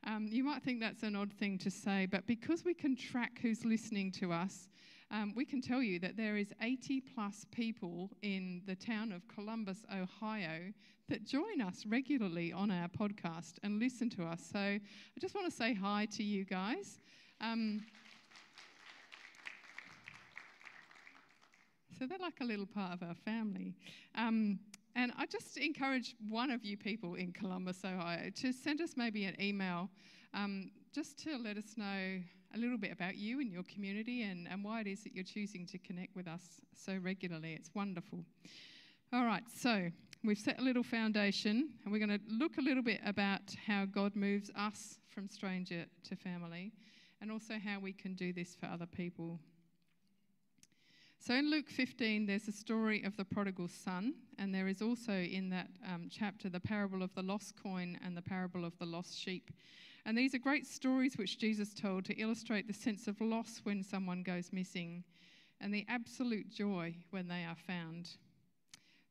Um, 0.06 0.28
you 0.30 0.44
might 0.44 0.64
think 0.64 0.80
that's 0.80 1.04
an 1.04 1.16
odd 1.16 1.32
thing 1.34 1.58
to 1.60 1.70
say, 1.70 2.06
but 2.06 2.26
because 2.26 2.64
we 2.64 2.74
can 2.74 2.96
track 2.96 3.40
who's 3.42 3.66
listening 3.66 4.12
to 4.14 4.32
us, 4.32 4.70
um, 5.12 5.34
we 5.36 5.44
can 5.44 5.62
tell 5.62 5.82
you 5.82 6.00
that 6.00 6.16
there 6.16 6.38
is 6.38 6.54
80 6.62 7.02
plus 7.02 7.46
people 7.52 8.12
in 8.22 8.62
the 8.66 8.76
town 8.76 9.12
of 9.12 9.28
Columbus, 9.28 9.86
Ohio, 9.94 10.72
that 11.10 11.26
join 11.26 11.62
us 11.62 11.86
regularly 11.88 12.54
on 12.54 12.70
our 12.72 12.88
podcast 12.88 13.54
and 13.64 13.80
listen 13.80 14.10
to 14.12 14.24
us. 14.24 14.48
So 14.52 14.60
I 14.60 14.80
just 15.20 15.34
want 15.34 15.50
to 15.50 15.56
say 15.56 15.74
hi 15.74 16.08
to 16.16 16.24
you 16.24 16.46
guys. 16.46 17.00
Um, 17.42 17.82
so 21.98 22.06
they're 22.06 22.20
like 22.20 22.40
a 22.42 22.46
little 22.46 22.68
part 22.68 22.94
of 22.94 23.04
our 23.04 23.16
family. 23.16 23.74
Um, 24.16 24.60
and 25.00 25.14
I 25.18 25.26
just 25.26 25.56
encourage 25.56 26.14
one 26.28 26.52
of 26.52 26.66
you 26.66 26.76
people 26.76 27.16
in 27.16 27.32
Columbus, 27.32 27.86
Ohio, 27.86 28.30
to 28.42 28.52
send 28.52 28.82
us 28.82 28.96
maybe 28.98 29.24
an 29.24 29.42
email 29.42 29.90
um, 30.34 30.72
just 30.94 31.18
to 31.24 31.38
let 31.38 31.56
us 31.56 31.78
know 31.78 32.20
a 32.54 32.58
little 32.58 32.78
bit 32.78 32.92
about 32.92 33.16
you 33.16 33.40
and 33.40 33.50
your 33.50 33.64
community 33.74 34.24
and, 34.24 34.46
and 34.50 34.62
why 34.62 34.82
it 34.82 34.88
is 34.88 35.02
that 35.06 35.16
you're 35.16 35.24
choosing 35.24 35.66
to 35.68 35.78
connect 35.78 36.18
with 36.18 36.28
us 36.28 36.60
so 36.76 36.98
regularly. 37.02 37.54
It's 37.54 37.72
wonderful. 37.74 38.26
All 39.14 39.24
right, 39.24 39.44
so 39.56 39.90
we've 40.26 40.38
set 40.38 40.60
a 40.60 40.62
little 40.62 40.84
foundation 40.84 41.70
and 41.86 41.94
we're 41.94 42.06
going 42.06 42.20
to 42.20 42.26
look 42.28 42.58
a 42.58 42.62
little 42.62 42.84
bit 42.84 43.00
about 43.06 43.56
how 43.66 43.86
God 43.86 44.18
moves 44.18 44.52
us 44.58 45.00
from 45.08 45.30
stranger 45.30 45.86
to 46.10 46.16
family 46.18 46.74
and 47.22 47.32
also 47.32 47.54
how 47.54 47.80
we 47.80 47.94
can 47.94 48.16
do 48.16 48.34
this 48.34 48.54
for 48.54 48.66
other 48.66 48.86
people. 48.86 49.40
So 51.22 51.34
in 51.36 51.52
Luke 51.52 51.70
15, 51.70 52.26
there's 52.26 52.48
a 52.48 52.52
story 52.54 53.04
of 53.04 53.18
the 53.18 53.26
prodigal 53.26 53.68
son, 53.68 54.14
and 54.38 54.56
there 54.56 54.70
is 54.70 54.82
also 54.82 55.12
in 55.12 55.50
that 55.50 55.68
um, 55.86 56.08
chapter 56.10 56.48
the 56.48 56.62
parable 56.62 57.04
of 57.04 57.14
the 57.14 57.22
lost 57.22 57.62
coin 57.62 58.00
and 58.04 58.16
the 58.16 58.22
parable 58.22 58.64
of 58.64 58.78
the 58.80 58.86
lost 58.86 59.20
sheep. 59.20 59.52
And 60.06 60.18
these 60.18 60.34
are 60.34 60.40
great 60.40 60.66
stories 60.66 61.18
which 61.18 61.38
Jesus 61.38 61.74
told 61.74 62.06
to 62.06 62.14
illustrate 62.14 62.68
the 62.68 62.74
sense 62.74 63.08
of 63.10 63.20
loss 63.20 63.60
when 63.64 63.84
someone 63.84 64.24
goes 64.24 64.54
missing 64.54 65.04
and 65.60 65.74
the 65.74 65.86
absolute 65.90 66.50
joy 66.50 66.96
when 67.12 67.28
they 67.28 67.44
are 67.44 67.58
found. 67.68 68.12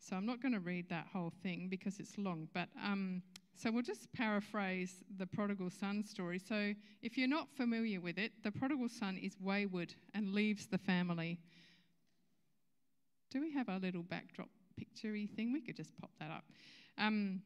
So 0.01 0.17
I'm 0.17 0.27
not 0.27 0.41
going 0.41 0.55
to 0.55 0.61
read 0.61 0.89
that 0.89 1.09
whole 1.13 1.33
thing 1.43 1.69
because 1.69 2.01
it's 2.01 2.17
long, 2.17 2.49
but 2.55 2.71
um, 2.83 3.23
so 3.55 3.71
we'll 3.71 3.83
just 3.83 4.11
paraphrase 4.15 5.05
the 5.19 5.27
prodigal 5.27 5.69
son 5.69 6.03
story. 6.03 6.39
So 6.39 6.73
if 7.03 7.19
you're 7.19 7.29
not 7.29 7.51
familiar 7.51 8.01
with 8.01 8.17
it, 8.17 8.33
the 8.43 8.51
prodigal 8.51 8.89
son 8.89 9.19
is 9.19 9.37
wayward 9.39 9.93
and 10.15 10.33
leaves 10.33 10.69
the 10.69 10.79
family. 10.79 11.39
Do 13.31 13.41
we 13.41 13.53
have 13.53 13.69
our 13.69 13.79
little 13.79 14.03
backdrop 14.03 14.49
picturey 14.81 15.29
thing? 15.29 15.53
We 15.53 15.61
could 15.61 15.77
just 15.77 15.97
pop 15.99 16.11
that 16.19 16.31
up. 16.31 16.45
Um, 16.97 17.43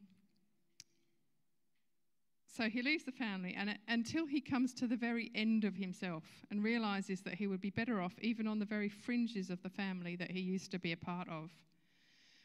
so 2.55 2.69
he 2.69 2.83
leaves 2.83 3.03
the 3.03 3.11
family 3.11 3.55
and, 3.57 3.77
until 3.87 4.27
he 4.27 4.39
comes 4.39 4.73
to 4.75 4.87
the 4.87 4.95
very 4.95 5.31
end 5.33 5.63
of 5.63 5.75
himself 5.75 6.23
and 6.51 6.63
realizes 6.63 7.21
that 7.21 7.33
he 7.33 7.47
would 7.47 7.61
be 7.61 7.71
better 7.71 7.99
off 7.99 8.13
even 8.21 8.47
on 8.47 8.59
the 8.59 8.65
very 8.65 8.89
fringes 8.89 9.49
of 9.49 9.61
the 9.63 9.69
family 9.69 10.15
that 10.15 10.29
he 10.29 10.39
used 10.39 10.69
to 10.71 10.79
be 10.79 10.91
a 10.91 10.97
part 10.97 11.27
of. 11.29 11.49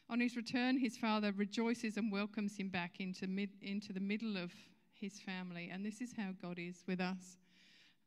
On 0.09 0.19
his 0.19 0.35
return, 0.35 0.79
his 0.79 0.97
father 0.97 1.31
rejoices 1.31 1.97
and 1.97 2.11
welcomes 2.11 2.57
him 2.57 2.69
back 2.69 2.99
into, 2.99 3.27
mid, 3.27 3.51
into 3.61 3.93
the 3.93 3.99
middle 3.99 4.35
of 4.35 4.51
his 4.93 5.19
family. 5.19 5.69
And 5.71 5.85
this 5.85 6.01
is 6.01 6.13
how 6.17 6.31
God 6.41 6.57
is 6.57 6.83
with 6.87 6.99
us. 6.99 7.37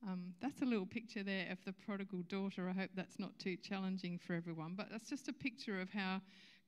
Um, 0.07 0.35
that's 0.41 0.63
a 0.63 0.65
little 0.65 0.87
picture 0.87 1.23
there 1.23 1.47
of 1.51 1.65
the 1.65 1.73
prodigal 1.73 2.23
daughter. 2.29 2.69
I 2.69 2.73
hope 2.73 2.91
that's 2.95 3.19
not 3.19 3.39
too 3.39 3.57
challenging 3.57 4.19
for 4.19 4.35
everyone, 4.35 4.75
but 4.77 4.89
that's 4.91 5.09
just 5.09 5.29
a 5.29 5.33
picture 5.33 5.81
of 5.81 5.91
how 5.91 6.21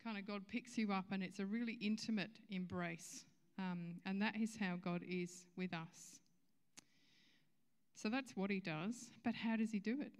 kind 0.04 0.16
of 0.16 0.26
God 0.26 0.46
picks 0.46 0.78
you 0.78 0.92
up 0.92 1.06
and 1.10 1.22
it's 1.22 1.40
a 1.40 1.46
really 1.46 1.78
intimate 1.80 2.38
embrace. 2.50 3.24
Um, 3.58 3.96
and 4.06 4.22
that 4.22 4.36
is 4.36 4.56
how 4.58 4.76
God 4.76 5.02
is 5.08 5.46
with 5.56 5.74
us. 5.74 6.20
So 7.94 8.08
that's 8.08 8.36
what 8.36 8.50
he 8.50 8.60
does, 8.60 9.10
but 9.24 9.34
how 9.34 9.56
does 9.56 9.70
he 9.70 9.78
do 9.78 10.00
it? 10.00 10.12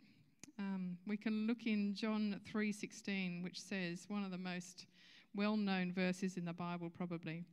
Um, 0.59 0.97
we 1.06 1.16
can 1.16 1.47
look 1.47 1.66
in 1.66 1.94
John 1.94 2.40
3:16, 2.47 3.42
which 3.42 3.61
says 3.61 4.06
one 4.09 4.25
of 4.25 4.30
the 4.30 4.38
most 4.38 4.87
well-known 5.35 5.92
verses 5.92 6.37
in 6.37 6.44
the 6.44 6.52
Bible, 6.52 6.90
probably. 6.90 7.44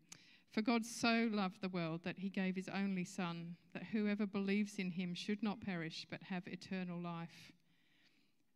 For 0.52 0.62
God 0.62 0.86
so 0.86 1.30
loved 1.32 1.62
the 1.62 1.70
world 1.70 2.02
that 2.04 2.20
he 2.20 2.30
gave 2.30 2.58
his 2.58 2.68
only 2.68 3.06
Son, 3.06 3.56
that 3.74 3.86
whoever 3.86 4.26
believes 4.26 4.80
in 4.80 4.92
him 4.92 5.14
should 5.14 5.42
not 5.42 5.62
perish 5.62 6.06
but 6.10 6.22
have 6.24 6.46
eternal 6.46 7.00
life. 7.00 7.54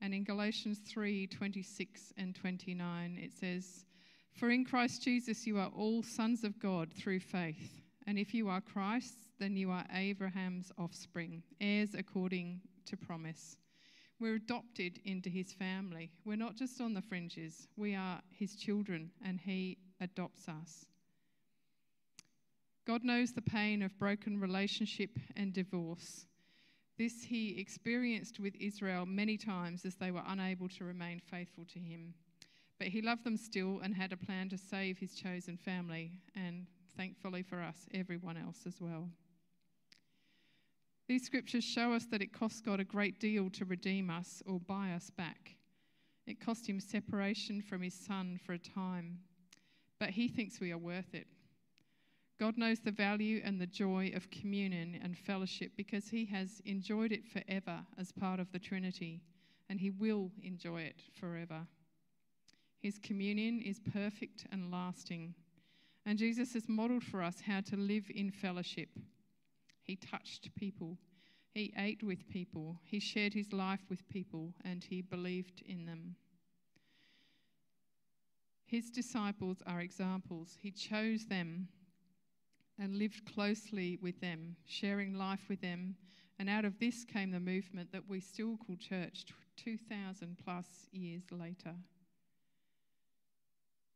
And 0.02 0.14
in 0.14 0.26
Galatians 0.26 0.80
3 0.86 1.28
26 1.28 2.14
and 2.18 2.36
29, 2.36 3.18
it 3.22 3.32
says, 3.32 3.86
For 4.34 4.50
in 4.50 4.66
Christ 4.66 5.04
Jesus 5.04 5.48
you 5.48 5.58
are 5.58 5.72
all 5.74 6.04
sons 6.04 6.44
of 6.44 6.60
God 6.60 6.94
through 6.94 7.22
faith. 7.22 7.82
And 8.06 8.20
if 8.20 8.34
you 8.34 8.50
are 8.50 8.60
Christ's, 8.60 9.30
then 9.40 9.56
you 9.56 9.72
are 9.72 9.86
Abraham's 9.94 10.74
offspring, 10.78 11.44
heirs 11.62 11.96
according 11.98 12.60
to 12.88 12.98
promise. 12.98 13.58
We're 14.20 14.36
adopted 14.36 15.00
into 15.06 15.30
his 15.30 15.54
family. 15.54 16.12
We're 16.26 16.36
not 16.36 16.56
just 16.56 16.82
on 16.82 16.94
the 16.94 17.02
fringes, 17.02 17.68
we 17.78 17.96
are 17.96 18.22
his 18.30 18.56
children, 18.56 19.12
and 19.26 19.40
he 19.40 19.78
adopts 20.02 20.48
us. 20.48 20.86
God 22.86 23.04
knows 23.04 23.34
the 23.34 23.42
pain 23.42 23.82
of 23.82 23.98
broken 23.98 24.40
relationship 24.40 25.18
and 25.36 25.52
divorce. 25.52 26.28
This 26.98 27.24
he 27.24 27.60
experienced 27.60 28.40
with 28.40 28.54
Israel 28.60 29.06
many 29.08 29.38
times 29.38 29.86
as 29.86 29.96
they 29.96 30.12
were 30.12 30.24
unable 30.28 30.70
to 30.70 30.86
remain 30.86 31.20
faithful 31.20 31.66
to 31.74 31.80
him. 31.80 32.14
But 32.78 32.90
he 32.90 33.02
loved 33.02 33.24
them 33.24 33.38
still 33.38 33.80
and 33.84 33.96
had 33.96 34.14
a 34.14 34.18
plan 34.18 34.50
to 34.50 34.58
save 34.58 35.00
his 35.00 35.16
chosen 35.16 35.58
family, 35.58 36.12
and 36.36 36.68
thankfully 36.96 37.42
for 37.42 37.62
us, 37.62 37.88
everyone 37.94 38.38
else 38.38 38.60
as 38.68 38.80
well. 38.80 39.10
These 41.08 41.26
scriptures 41.26 41.64
show 41.64 41.94
us 41.94 42.06
that 42.12 42.22
it 42.22 42.34
cost 42.34 42.66
God 42.66 42.80
a 42.80 42.86
great 42.86 43.20
deal 43.20 43.50
to 43.52 43.66
redeem 43.66 44.10
us 44.10 44.44
or 44.46 44.60
buy 44.60 44.92
us 44.92 45.10
back. 45.10 45.56
It 46.28 46.40
cost 46.40 46.68
him 46.68 46.80
separation 46.80 47.62
from 47.62 47.82
his 47.82 47.94
son 47.94 48.40
for 48.46 48.54
a 48.54 48.60
time, 48.60 49.20
but 50.00 50.12
he 50.12 50.28
thinks 50.28 50.60
we 50.60 50.72
are 50.72 50.78
worth 50.78 51.14
it. 51.14 51.28
God 52.38 52.58
knows 52.58 52.80
the 52.80 52.92
value 52.92 53.42
and 53.46 53.62
the 53.62 53.66
joy 53.66 54.12
of 54.14 54.30
communion 54.30 55.00
and 55.02 55.18
fellowship 55.18 55.72
because 55.78 56.10
He 56.10 56.26
has 56.26 56.62
enjoyed 56.66 57.14
it 57.14 57.26
forever 57.26 57.80
as 57.98 58.12
part 58.12 58.42
of 58.42 58.52
the 58.52 58.60
Trinity, 58.60 59.22
and 59.70 59.80
He 59.80 59.90
will 59.90 60.32
enjoy 60.44 60.82
it 60.82 61.02
forever. 61.14 61.66
His 62.82 63.00
communion 63.02 63.62
is 63.62 63.80
perfect 63.80 64.46
and 64.52 64.70
lasting, 64.70 65.34
and 66.06 66.20
Jesus 66.20 66.54
has 66.54 66.68
modeled 66.68 67.04
for 67.04 67.24
us 67.24 67.40
how 67.40 67.62
to 67.62 67.78
live 67.78 68.12
in 68.14 68.32
fellowship. 68.32 68.90
He 69.82 69.96
touched 69.96 70.54
people, 70.56 70.98
He 71.54 71.74
ate 71.78 72.04
with 72.04 72.28
people, 72.28 72.82
He 72.84 73.00
shared 73.00 73.34
His 73.34 73.54
life 73.54 73.86
with 73.90 74.08
people, 74.10 74.54
and 74.66 74.84
He 74.84 75.02
believed 75.02 75.64
in 75.66 75.86
them. 75.86 76.16
His 78.66 78.90
disciples 78.90 79.60
are 79.66 79.80
examples. 79.80 80.58
He 80.60 80.72
chose 80.72 81.28
them 81.28 81.70
and 82.80 82.98
lived 82.98 83.26
closely 83.26 83.98
with 84.02 84.20
them, 84.22 84.56
sharing 84.66 85.14
life 85.14 85.46
with 85.50 85.62
them. 85.62 85.96
And 86.38 86.50
out 86.50 86.66
of 86.66 86.80
this 86.80 87.06
came 87.06 87.32
the 87.32 87.40
movement 87.40 87.92
that 87.94 88.10
we 88.10 88.20
still 88.20 88.58
call 88.58 88.76
church 88.76 89.26
2,000 89.58 90.38
plus 90.44 90.66
years 90.92 91.24
later. 91.32 91.76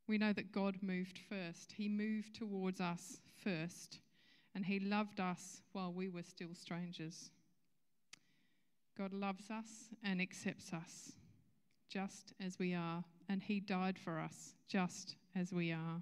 We 0.07 0.17
know 0.17 0.33
that 0.33 0.51
God 0.51 0.77
moved 0.81 1.19
first. 1.29 1.73
He 1.73 1.87
moved 1.87 2.33
towards 2.33 2.81
us 2.81 3.19
first, 3.43 3.99
and 4.55 4.65
He 4.65 4.79
loved 4.79 5.19
us 5.19 5.61
while 5.73 5.93
we 5.93 6.09
were 6.09 6.23
still 6.23 6.55
strangers. 6.55 7.29
God 8.97 9.13
loves 9.13 9.51
us 9.51 9.89
and 10.03 10.19
accepts 10.19 10.73
us 10.73 11.13
just 11.89 12.33
as 12.43 12.57
we 12.57 12.73
are, 12.73 13.03
and 13.27 13.43
He 13.43 13.59
died 13.59 13.99
for 13.99 14.19
us 14.19 14.53
just 14.67 15.15
as 15.35 15.53
we 15.53 15.71
are. 15.71 16.01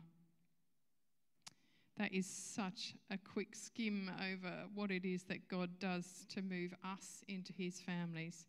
That 1.98 2.14
is 2.14 2.28
such 2.28 2.94
a 3.10 3.18
quick 3.18 3.56
skim 3.56 4.12
over 4.32 4.54
what 4.76 4.92
it 4.92 5.04
is 5.04 5.24
that 5.24 5.48
God 5.48 5.80
does 5.80 6.26
to 6.30 6.44
move 6.44 6.74
us 6.84 7.24
into 7.28 7.54
his 7.54 7.80
families 7.80 8.46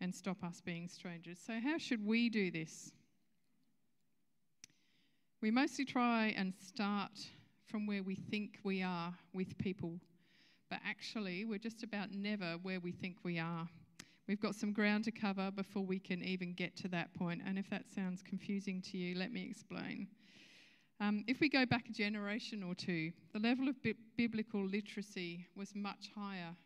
and 0.00 0.12
stop 0.12 0.42
us 0.42 0.60
being 0.60 0.88
strangers. 0.88 1.38
So, 1.44 1.60
how 1.62 1.78
should 1.78 2.04
we 2.04 2.28
do 2.28 2.50
this? 2.50 2.92
We 5.40 5.52
mostly 5.52 5.84
try 5.84 6.34
and 6.36 6.52
start 6.66 7.12
from 7.66 7.86
where 7.86 8.02
we 8.02 8.16
think 8.16 8.58
we 8.64 8.82
are 8.82 9.14
with 9.32 9.56
people, 9.58 10.00
but 10.68 10.80
actually, 10.84 11.44
we're 11.44 11.58
just 11.58 11.84
about 11.84 12.10
never 12.10 12.56
where 12.62 12.80
we 12.80 12.90
think 12.90 13.18
we 13.22 13.38
are. 13.38 13.68
We've 14.26 14.40
got 14.40 14.56
some 14.56 14.72
ground 14.72 15.04
to 15.04 15.12
cover 15.12 15.50
before 15.52 15.84
we 15.84 16.00
can 16.00 16.22
even 16.22 16.52
get 16.52 16.76
to 16.78 16.88
that 16.88 17.14
point. 17.14 17.42
And 17.46 17.58
if 17.58 17.70
that 17.70 17.84
sounds 17.94 18.22
confusing 18.22 18.82
to 18.90 18.98
you, 18.98 19.16
let 19.16 19.32
me 19.32 19.46
explain. 19.48 20.08
Um, 21.00 21.22
if 21.28 21.38
we 21.40 21.48
go 21.48 21.64
back 21.64 21.88
a 21.88 21.92
generation 21.92 22.64
or 22.64 22.74
two, 22.74 23.12
the 23.32 23.38
level 23.38 23.68
of 23.68 23.80
bi- 23.84 23.94
biblical 24.16 24.64
literacy 24.64 25.46
was 25.54 25.74
much 25.76 26.10
higher. 26.16 26.56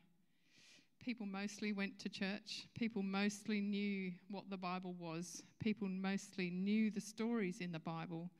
People 1.05 1.27
mostly 1.27 1.73
went 1.73 1.99
to 1.99 2.09
church. 2.09 2.67
People 2.75 3.03
mostly 3.03 3.61
knew 3.61 4.13
what 4.31 4.49
the 4.49 4.57
Bible 4.57 4.95
was. 4.99 5.43
People 5.59 5.89
mostly 5.89 6.49
knew 6.49 6.91
the 6.91 7.01
stories 7.01 7.59
in 7.61 7.73
the 7.73 7.79
Bible 7.79 8.31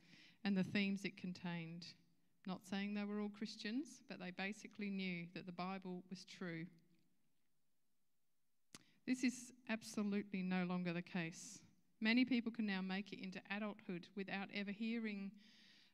and 0.43 0.57
the 0.57 0.63
themes 0.63 1.05
it 1.05 1.15
contained. 1.15 1.85
Not 2.47 2.65
saying 2.65 2.95
they 2.95 3.03
were 3.03 3.21
all 3.21 3.29
Christians, 3.29 4.01
but 4.09 4.19
they 4.19 4.31
basically 4.31 4.89
knew 4.89 5.27
that 5.35 5.45
the 5.45 5.51
Bible 5.51 6.03
was 6.09 6.25
true. 6.25 6.65
This 9.05 9.23
is 9.23 9.51
absolutely 9.69 10.41
no 10.41 10.65
longer 10.65 10.91
the 10.91 11.01
case. 11.03 11.59
Many 12.01 12.25
people 12.25 12.51
can 12.51 12.65
now 12.65 12.81
make 12.81 13.13
it 13.13 13.23
into 13.23 13.39
adulthood 13.55 14.07
without 14.15 14.47
ever 14.55 14.71
hearing 14.71 15.31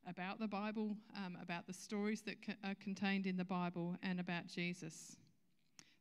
about 0.08 0.40
the 0.40 0.48
Bible, 0.48 0.96
um, 1.16 1.38
about 1.42 1.68
the 1.68 1.74
stories 1.74 2.22
that 2.22 2.46
co- 2.46 2.54
are 2.64 2.76
contained 2.76 3.26
in 3.26 3.38
the 3.38 3.46
Bible, 3.46 3.96
and 4.04 4.20
about 4.20 4.48
Jesus. 4.48 5.18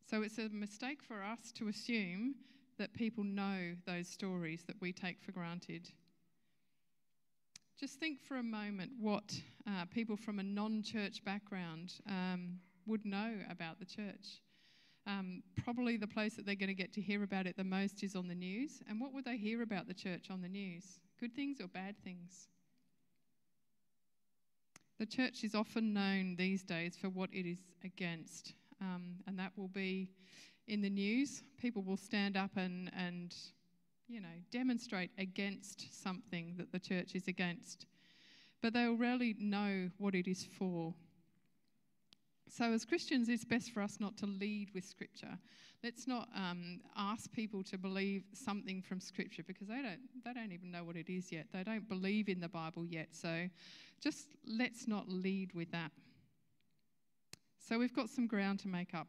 So 0.04 0.22
it's 0.22 0.38
a 0.38 0.48
mistake 0.48 1.02
for 1.02 1.22
us 1.22 1.52
to 1.52 1.68
assume 1.68 2.34
that 2.78 2.94
people 2.94 3.24
know 3.24 3.74
those 3.86 4.08
stories 4.08 4.62
that 4.66 4.76
we 4.80 4.92
take 4.92 5.20
for 5.20 5.32
granted. 5.32 5.90
Just 7.78 8.00
think 8.00 8.20
for 8.20 8.36
a 8.36 8.42
moment 8.42 8.92
what 8.98 9.40
uh, 9.66 9.84
people 9.90 10.16
from 10.16 10.38
a 10.38 10.42
non 10.42 10.82
church 10.82 11.24
background 11.24 11.94
um, 12.08 12.58
would 12.86 13.04
know 13.04 13.34
about 13.50 13.78
the 13.78 13.84
church. 13.84 14.40
Um, 15.06 15.42
probably 15.62 15.96
the 15.96 16.06
place 16.06 16.34
that 16.34 16.44
they're 16.44 16.54
going 16.54 16.68
to 16.68 16.74
get 16.74 16.92
to 16.94 17.00
hear 17.00 17.22
about 17.22 17.46
it 17.46 17.56
the 17.56 17.64
most 17.64 18.02
is 18.02 18.16
on 18.16 18.28
the 18.28 18.34
news. 18.34 18.82
And 18.88 19.00
what 19.00 19.14
would 19.14 19.24
they 19.24 19.36
hear 19.36 19.62
about 19.62 19.86
the 19.86 19.94
church 19.94 20.26
on 20.30 20.42
the 20.42 20.48
news? 20.48 21.00
Good 21.20 21.34
things 21.34 21.60
or 21.60 21.68
bad 21.68 21.96
things? 22.02 22.48
The 24.98 25.06
church 25.06 25.44
is 25.44 25.54
often 25.54 25.92
known 25.92 26.34
these 26.36 26.64
days 26.64 26.96
for 27.00 27.08
what 27.08 27.30
it 27.32 27.48
is 27.48 27.58
against, 27.84 28.54
um, 28.80 29.14
and 29.28 29.38
that 29.38 29.52
will 29.56 29.68
be 29.68 30.10
in 30.66 30.80
the 30.80 30.90
news. 30.90 31.44
People 31.56 31.82
will 31.82 31.96
stand 31.96 32.36
up 32.36 32.50
and, 32.56 32.90
and 32.96 33.32
you 34.08 34.20
know, 34.20 34.26
demonstrate 34.50 35.10
against 35.16 36.02
something 36.02 36.54
that 36.56 36.72
the 36.72 36.80
church 36.80 37.14
is 37.14 37.28
against, 37.28 37.86
but 38.60 38.72
they'll 38.72 38.96
rarely 38.96 39.36
know 39.38 39.88
what 39.98 40.16
it 40.16 40.26
is 40.26 40.44
for. 40.58 40.94
So, 42.50 42.72
as 42.72 42.84
Christians, 42.84 43.28
it's 43.28 43.44
best 43.44 43.72
for 43.72 43.82
us 43.82 43.98
not 44.00 44.16
to 44.18 44.26
lead 44.26 44.70
with 44.74 44.84
Scripture. 44.84 45.38
Let's 45.84 46.08
not 46.08 46.28
um, 46.34 46.80
ask 46.96 47.30
people 47.30 47.62
to 47.64 47.78
believe 47.78 48.24
something 48.32 48.82
from 48.82 49.00
Scripture 49.00 49.44
because 49.46 49.68
they 49.68 49.80
don't, 49.82 50.00
they 50.24 50.32
don't 50.32 50.50
even 50.50 50.72
know 50.72 50.82
what 50.82 50.96
it 50.96 51.08
is 51.08 51.30
yet. 51.30 51.46
They 51.52 51.62
don't 51.62 51.88
believe 51.88 52.28
in 52.28 52.40
the 52.40 52.48
Bible 52.48 52.84
yet. 52.84 53.08
So, 53.12 53.48
just 54.00 54.28
let's 54.46 54.86
not 54.86 55.08
lead 55.08 55.52
with 55.54 55.70
that. 55.72 55.90
So, 57.58 57.78
we've 57.78 57.94
got 57.94 58.08
some 58.08 58.26
ground 58.26 58.60
to 58.60 58.68
make 58.68 58.94
up 58.94 59.08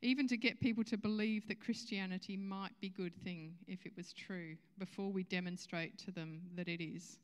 even 0.00 0.28
to 0.28 0.36
get 0.36 0.60
people 0.60 0.84
to 0.84 0.96
believe 0.96 1.48
that 1.48 1.60
Christianity 1.60 2.36
might 2.36 2.72
be 2.80 2.86
a 2.86 2.90
good 2.90 3.16
thing 3.24 3.54
if 3.66 3.84
it 3.84 3.92
was 3.96 4.12
true 4.12 4.56
before 4.78 5.10
we 5.10 5.24
demonstrate 5.24 5.98
to 5.98 6.12
them 6.12 6.40
that 6.54 6.68
it 6.68 6.82
is. 6.82 7.18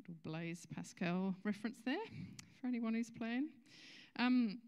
Little 0.00 0.16
Blaise 0.24 0.66
Pascal 0.74 1.34
reference 1.44 1.78
there 1.84 1.96
for 2.60 2.66
anyone 2.66 2.94
who's 2.94 3.10
playing. 3.10 3.48
Um, 4.18 4.58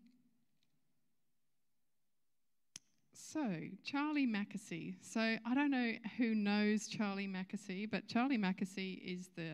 so, 3.13 3.57
Charlie 3.85 4.27
Mackesy. 4.27 4.95
So, 5.03 5.21
I 5.21 5.55
don't 5.55 5.71
know 5.71 5.93
who 6.17 6.35
knows 6.35 6.87
Charlie 6.87 7.29
Mackesy, 7.29 7.91
but 7.91 8.07
Charlie 8.07 8.39
Mackesy 8.39 9.01
is 9.05 9.31
the, 9.37 9.51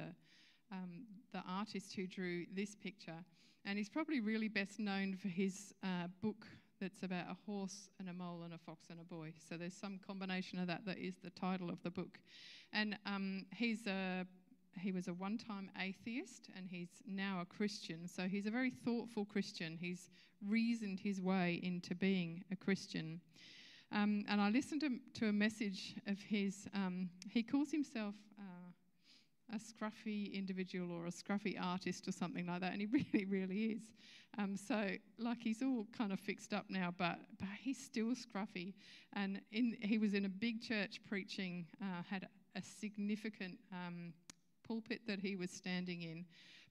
um, 0.71 1.05
the 1.37 1.43
artist 1.47 1.95
who 1.95 2.07
drew 2.07 2.47
this 2.55 2.75
picture. 2.75 3.25
And 3.67 3.77
he's 3.77 3.91
probably 3.91 4.21
really 4.21 4.49
best 4.49 4.79
known 4.79 5.15
for 5.17 5.29
his 5.29 5.75
uh, 5.83 6.07
book 6.23 6.47
that's 6.81 7.03
about 7.03 7.27
a 7.31 7.37
horse 7.45 7.91
and 7.99 8.09
a 8.09 8.13
mole 8.13 8.43
and 8.45 8.55
a 8.55 8.59
fox 8.59 8.87
and 8.91 9.01
a 9.01 9.05
boy. 9.05 9.33
So 9.49 9.57
there's 9.57 9.75
some 9.75 10.01
combination 10.07 10.59
of 10.59 10.67
that 10.69 10.87
that 10.87 10.97
is 10.99 11.17
the 11.23 11.31
title 11.31 11.69
of 11.69 11.83
the 11.83 11.91
book. 11.91 12.19
And 12.73 12.97
um, 13.05 13.45
he's 13.55 13.87
a 13.87 14.27
he 14.79 14.93
was 14.93 15.09
a 15.09 15.15
one-time 15.15 15.71
atheist 15.81 16.51
and 16.55 16.69
he's 16.69 16.91
now 17.07 17.41
a 17.41 17.47
Christian. 17.47 18.07
So 18.07 18.25
he's 18.25 18.45
a 18.45 18.51
very 18.51 18.71
thoughtful 18.71 19.25
Christian. 19.25 19.79
He's 19.81 20.11
reasoned 20.47 21.01
his 21.01 21.19
way 21.19 21.61
into 21.63 21.95
being 21.95 22.45
a 22.53 22.57
Christian. 22.57 23.21
Um, 23.91 24.27
and 24.29 24.39
I 24.39 24.51
listened 24.51 24.83
to, 24.83 24.91
to, 25.21 25.29
a 25.29 25.33
message 25.33 25.95
of 26.07 26.21
his. 26.21 26.69
Um, 26.75 27.09
he 27.31 27.43
calls 27.43 27.71
himself 27.71 28.15
a 29.55 29.59
scruffy 29.59 30.33
individual 30.33 30.93
or 30.93 31.07
a 31.07 31.11
scruffy 31.11 31.57
artist 31.61 32.09
or 32.09 32.13
something 32.13 32.47
like 32.47 32.61
that, 32.61 32.73
and 32.73 32.81
he 32.81 32.87
really, 33.13 33.25
really 33.25 33.63
is. 33.65 33.83
Um, 34.39 34.57
so, 34.57 34.91
like, 35.19 35.39
he's 35.41 35.63
all 35.63 35.87
kind 35.97 36.13
of 36.13 36.21
fixed 36.21 36.53
up 36.53 36.67
now, 36.69 36.93
but, 36.97 37.19
but 37.39 37.49
he's 37.59 37.79
still 37.79 38.15
scruffy. 38.15 38.75
And 39.15 39.41
in, 39.53 39.77
he 39.81 39.99
was 39.99 40.15
in 40.15 40.25
a 40.25 40.29
big 40.29 40.61
church 40.61 41.01
preaching, 41.09 41.67
uh, 41.81 42.03
had 42.09 42.29
a 42.55 42.63
significant 42.63 43.59
um, 43.73 44.13
pulpit 44.67 45.01
that 45.07 45.21
he 45.21 45.37
was 45.37 45.51
standing 45.51 46.03
in, 46.03 46.25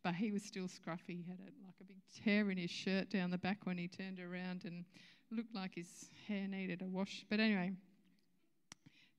but 0.04 0.14
he 0.14 0.32
was 0.32 0.44
still 0.44 0.66
scruffy. 0.68 1.24
He 1.24 1.26
had 1.28 1.40
a, 1.40 1.66
like 1.66 1.76
a 1.82 1.86
big 1.86 1.98
tear 2.24 2.52
in 2.52 2.58
his 2.58 2.72
shirt 2.72 3.10
down 3.10 3.32
the 3.32 3.38
back 3.38 3.66
when 3.66 3.78
he 3.78 3.88
turned 3.88 4.20
around 4.20 4.66
and 4.66 4.86
looked 5.32 5.56
like 5.56 5.76
his 5.76 6.10
hair 6.28 6.48
needed 6.48 6.82
a 6.82 6.88
wash. 6.88 7.26
But 7.30 7.40
anyway, 7.40 7.72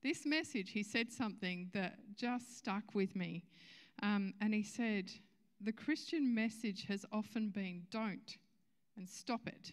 this 0.02 0.24
message, 0.24 0.70
he 0.70 0.82
said 0.82 1.10
something 1.10 1.70
that 1.72 1.98
just 2.16 2.58
stuck 2.58 2.94
with 2.94 3.16
me. 3.16 3.44
Um, 4.02 4.34
and 4.40 4.54
he 4.54 4.62
said, 4.62 5.10
the 5.60 5.72
Christian 5.72 6.34
message 6.34 6.84
has 6.88 7.04
often 7.12 7.48
been 7.48 7.82
don't 7.90 8.36
and 8.96 9.08
stop 9.08 9.46
it. 9.46 9.72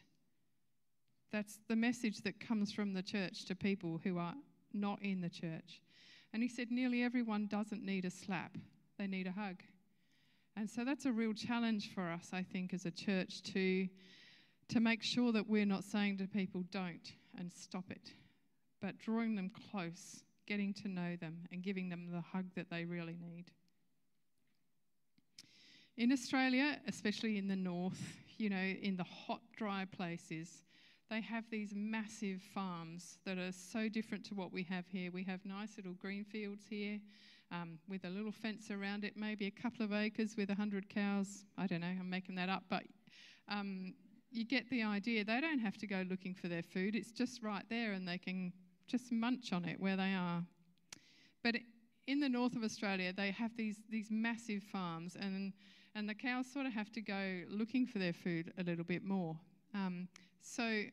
That's 1.32 1.60
the 1.68 1.76
message 1.76 2.22
that 2.22 2.40
comes 2.40 2.72
from 2.72 2.94
the 2.94 3.02
church 3.02 3.46
to 3.46 3.56
people 3.56 4.00
who 4.04 4.18
are 4.18 4.36
not 4.74 5.02
in 5.02 5.22
the 5.22 5.30
church. 5.30 5.82
And 6.32 6.42
he 6.42 6.50
said 6.50 6.72
nearly 6.72 7.04
everyone 7.04 7.48
doesn't 7.48 7.84
need 7.84 8.06
a 8.06 8.10
slap, 8.10 8.58
they 8.98 9.08
need 9.08 9.28
a 9.28 9.32
hug. 9.32 9.58
And 10.56 10.70
so 10.70 10.86
that's 10.86 11.06
a 11.06 11.12
real 11.12 11.34
challenge 11.34 11.92
for 11.94 12.10
us, 12.10 12.30
I 12.32 12.44
think, 12.44 12.74
as 12.74 12.86
a 12.86 12.92
church 12.92 13.42
to, 13.54 13.88
to 14.70 14.80
make 14.80 15.02
sure 15.02 15.32
that 15.32 15.50
we're 15.50 15.66
not 15.66 15.84
saying 15.84 16.20
to 16.20 16.28
people, 16.28 16.64
don't 16.72 17.12
and 17.38 17.52
stop 17.52 17.86
it, 17.90 18.12
but 18.84 19.00
drawing 19.00 19.34
them 19.36 19.50
close, 19.72 20.26
getting 20.46 20.74
to 20.74 20.90
know 20.90 21.16
them, 21.16 21.38
and 21.54 21.64
giving 21.64 21.88
them 21.88 22.10
the 22.12 22.20
hug 22.20 22.46
that 22.54 22.70
they 22.70 22.84
really 22.84 23.16
need. 23.18 23.46
In 25.96 26.12
Australia, 26.12 26.78
especially 26.86 27.38
in 27.38 27.48
the 27.48 27.56
north, 27.56 28.02
you 28.38 28.50
know, 28.50 28.58
in 28.58 28.98
the 28.98 29.06
hot, 29.06 29.40
dry 29.56 29.86
places, 29.86 30.66
they 31.10 31.22
have 31.22 31.46
these 31.50 31.72
massive 31.74 32.42
farms 32.54 33.20
that 33.26 33.38
are 33.38 33.54
so 33.54 33.88
different 33.88 34.26
to 34.26 34.36
what 34.36 34.52
we 34.52 34.64
have 34.64 34.86
here. 34.88 35.12
We 35.12 35.24
have 35.24 35.40
nice 35.46 35.78
little 35.78 35.94
green 35.94 36.26
fields 36.26 36.64
here 36.70 37.00
um, 37.52 37.80
with 37.88 38.04
a 38.04 38.10
little 38.10 38.34
fence 38.34 38.70
around 38.70 39.06
it, 39.06 39.14
maybe 39.16 39.48
a 39.48 39.52
couple 39.52 39.86
of 39.86 39.94
acres 39.94 40.36
with 40.36 40.50
100 40.50 40.90
cows. 40.90 41.46
I 41.58 41.68
don't 41.68 41.82
know, 41.82 41.88
I'm 41.88 42.10
making 42.10 42.36
that 42.36 42.50
up, 42.50 42.64
but 42.70 42.84
um, 43.48 43.94
you 44.30 44.44
get 44.44 44.70
the 44.70 44.84
idea. 44.84 45.24
They 45.24 45.40
don't 45.40 45.60
have 45.60 45.78
to 45.78 45.88
go 45.88 46.04
looking 46.10 46.34
for 46.34 46.50
their 46.50 46.64
food, 46.64 46.96
it's 46.96 47.14
just 47.14 47.42
right 47.42 47.64
there 47.70 47.94
and 47.94 48.06
they 48.06 48.18
can 48.18 48.52
just 48.88 49.12
munch 49.12 49.54
on 49.54 49.66
it 49.66 49.80
where 49.80 49.96
they 49.96 50.14
are. 50.14 50.44
But 51.44 51.56
in 52.08 52.20
the 52.20 52.30
north 52.30 52.56
of 52.56 52.64
Australia, 52.64 53.14
they 53.14 53.32
have 53.32 53.56
these, 53.58 53.78
these 53.90 54.10
massive 54.12 54.64
farms 54.64 55.16
and 55.20 55.54
and 55.96 56.10
the 56.10 56.14
cows 56.16 56.48
sort 56.52 56.66
of 56.66 56.74
have 56.74 56.92
to 56.94 57.02
go 57.02 57.42
looking 57.50 57.86
for 57.86 58.00
their 58.00 58.14
food 58.14 58.52
a 58.58 58.64
little 58.64 58.84
bit 58.84 59.04
more. 59.04 59.38
Um, 59.76 60.08
so 60.42 60.84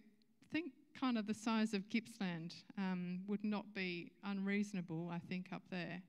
think 0.52 0.72
kind 0.98 1.16
of 1.16 1.26
the 1.26 1.34
size 1.34 1.72
of 1.72 1.88
Gippsland 1.88 2.54
um, 2.76 3.20
would 3.26 3.44
not 3.44 3.72
be 3.74 4.12
unreasonable, 4.24 5.10
I 5.10 5.18
think, 5.18 5.46
up 5.52 5.62
there. 5.70 6.02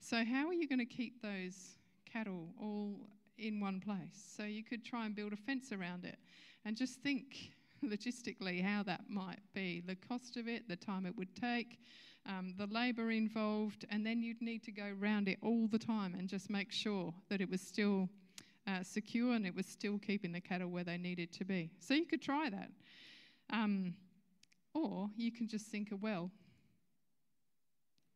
So 0.00 0.24
how 0.24 0.46
are 0.48 0.52
you 0.52 0.68
going 0.68 0.78
to 0.80 0.84
keep 0.84 1.22
those 1.22 1.78
cattle 2.10 2.48
all 2.60 3.08
in 3.38 3.60
one 3.60 3.80
place? 3.80 4.22
So 4.36 4.44
you 4.44 4.62
could 4.62 4.84
try 4.84 5.06
and 5.06 5.14
build 5.14 5.32
a 5.32 5.36
fence 5.36 5.72
around 5.72 6.04
it 6.04 6.18
and 6.64 6.76
just 6.76 7.00
think 7.00 7.52
logistically 7.84 8.62
how 8.62 8.82
that 8.82 9.02
might 9.08 9.40
be 9.54 9.82
the 9.86 9.94
cost 9.94 10.36
of 10.36 10.48
it, 10.48 10.68
the 10.68 10.76
time 10.76 11.06
it 11.06 11.16
would 11.16 11.34
take, 11.34 11.78
um, 12.26 12.54
the 12.58 12.66
labour 12.66 13.10
involved, 13.10 13.84
and 13.90 14.04
then 14.04 14.22
you'd 14.22 14.42
need 14.42 14.62
to 14.64 14.72
go 14.72 14.92
round 14.98 15.28
it 15.28 15.38
all 15.42 15.68
the 15.68 15.78
time 15.78 16.14
and 16.14 16.28
just 16.28 16.50
make 16.50 16.72
sure 16.72 17.14
that 17.28 17.40
it 17.40 17.50
was 17.50 17.60
still 17.60 18.08
uh, 18.66 18.82
secure 18.82 19.34
and 19.34 19.46
it 19.46 19.54
was 19.54 19.66
still 19.66 19.98
keeping 19.98 20.32
the 20.32 20.40
cattle 20.40 20.68
where 20.68 20.84
they 20.84 20.96
needed 20.98 21.32
to 21.32 21.44
be. 21.44 21.70
So 21.78 21.94
you 21.94 22.04
could 22.04 22.22
try 22.22 22.50
that. 22.50 22.70
Um, 23.50 23.94
or 24.74 25.08
you 25.16 25.30
can 25.30 25.48
just 25.48 25.70
sink 25.70 25.92
a 25.92 25.96
well 25.96 26.30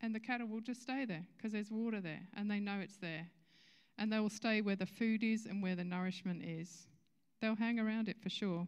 and 0.02 0.14
the 0.14 0.20
cattle 0.20 0.48
will 0.48 0.60
just 0.60 0.82
stay 0.82 1.04
there 1.04 1.24
because 1.36 1.52
there's 1.52 1.70
water 1.70 2.00
there 2.00 2.22
and 2.36 2.50
they 2.50 2.58
know 2.58 2.80
it's 2.80 2.96
there. 2.96 3.26
And 3.98 4.10
they 4.10 4.18
will 4.18 4.30
stay 4.30 4.62
where 4.62 4.76
the 4.76 4.86
food 4.86 5.22
is 5.22 5.44
and 5.44 5.62
where 5.62 5.76
the 5.76 5.84
nourishment 5.84 6.42
is. 6.42 6.86
They'll 7.40 7.56
hang 7.56 7.78
around 7.78 8.08
it 8.08 8.16
for 8.22 8.30
sure. 8.30 8.66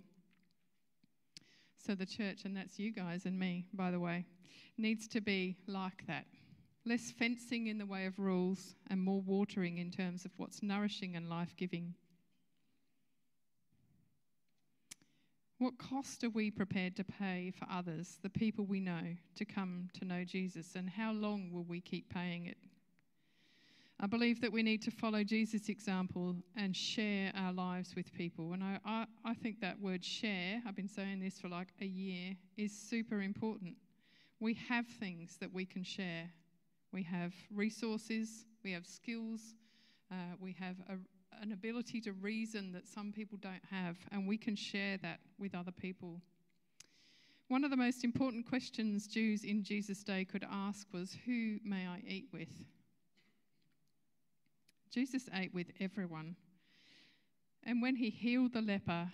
So 1.84 1.94
the 1.94 2.06
church, 2.06 2.44
and 2.44 2.56
that's 2.56 2.78
you 2.78 2.92
guys 2.92 3.26
and 3.26 3.38
me, 3.38 3.66
by 3.74 3.90
the 3.90 4.00
way, 4.00 4.24
needs 4.78 5.08
to 5.08 5.20
be 5.20 5.56
like 5.66 6.06
that 6.06 6.26
less 6.84 7.10
fencing 7.10 7.68
in 7.68 7.78
the 7.78 7.86
way 7.86 8.06
of 8.06 8.18
rules, 8.18 8.74
and 8.88 9.00
more 9.00 9.20
watering 9.20 9.78
in 9.78 9.90
terms 9.90 10.24
of 10.24 10.32
what's 10.36 10.62
nourishing 10.62 11.14
and 11.14 11.28
life 11.28 11.54
giving. 11.56 11.94
What 15.58 15.78
cost 15.78 16.24
are 16.24 16.30
we 16.30 16.50
prepared 16.50 16.96
to 16.96 17.04
pay 17.04 17.52
for 17.56 17.68
others, 17.70 18.18
the 18.22 18.30
people 18.30 18.64
we 18.64 18.80
know, 18.80 19.14
to 19.36 19.44
come 19.44 19.90
to 19.98 20.04
know 20.04 20.24
Jesus, 20.24 20.74
and 20.74 20.90
how 20.90 21.12
long 21.12 21.52
will 21.52 21.64
we 21.64 21.80
keep 21.80 22.12
paying 22.12 22.46
it? 22.46 22.58
I 24.04 24.08
believe 24.08 24.40
that 24.40 24.52
we 24.52 24.64
need 24.64 24.82
to 24.82 24.90
follow 24.90 25.22
Jesus' 25.22 25.68
example 25.68 26.34
and 26.56 26.74
share 26.74 27.30
our 27.36 27.52
lives 27.52 27.94
with 27.94 28.12
people. 28.12 28.52
And 28.52 28.60
I, 28.60 28.80
I, 28.84 29.06
I 29.24 29.32
think 29.32 29.60
that 29.60 29.80
word 29.80 30.04
share, 30.04 30.60
I've 30.66 30.74
been 30.74 30.88
saying 30.88 31.20
this 31.20 31.38
for 31.38 31.48
like 31.48 31.68
a 31.80 31.86
year, 31.86 32.34
is 32.56 32.76
super 32.76 33.22
important. 33.22 33.76
We 34.40 34.54
have 34.68 34.86
things 34.88 35.36
that 35.40 35.52
we 35.52 35.64
can 35.64 35.84
share. 35.84 36.28
We 36.92 37.04
have 37.04 37.32
resources, 37.54 38.44
we 38.64 38.72
have 38.72 38.88
skills, 38.88 39.54
uh, 40.10 40.34
we 40.40 40.56
have 40.58 40.74
a, 40.88 40.94
an 41.40 41.52
ability 41.52 42.00
to 42.00 42.12
reason 42.12 42.72
that 42.72 42.88
some 42.88 43.12
people 43.12 43.38
don't 43.40 43.64
have, 43.70 43.98
and 44.10 44.26
we 44.26 44.36
can 44.36 44.56
share 44.56 44.98
that 44.98 45.20
with 45.38 45.54
other 45.54 45.70
people. 45.70 46.20
One 47.46 47.62
of 47.62 47.70
the 47.70 47.76
most 47.76 48.02
important 48.02 48.48
questions 48.48 49.06
Jews 49.06 49.44
in 49.44 49.62
Jesus' 49.62 50.02
day 50.02 50.24
could 50.24 50.44
ask 50.50 50.88
was, 50.92 51.16
Who 51.24 51.58
may 51.64 51.86
I 51.86 52.02
eat 52.04 52.26
with? 52.32 52.50
Jesus 54.92 55.28
ate 55.34 55.54
with 55.54 55.68
everyone. 55.80 56.36
And 57.64 57.80
when 57.80 57.96
he 57.96 58.10
healed 58.10 58.52
the 58.52 58.60
leper, 58.60 59.10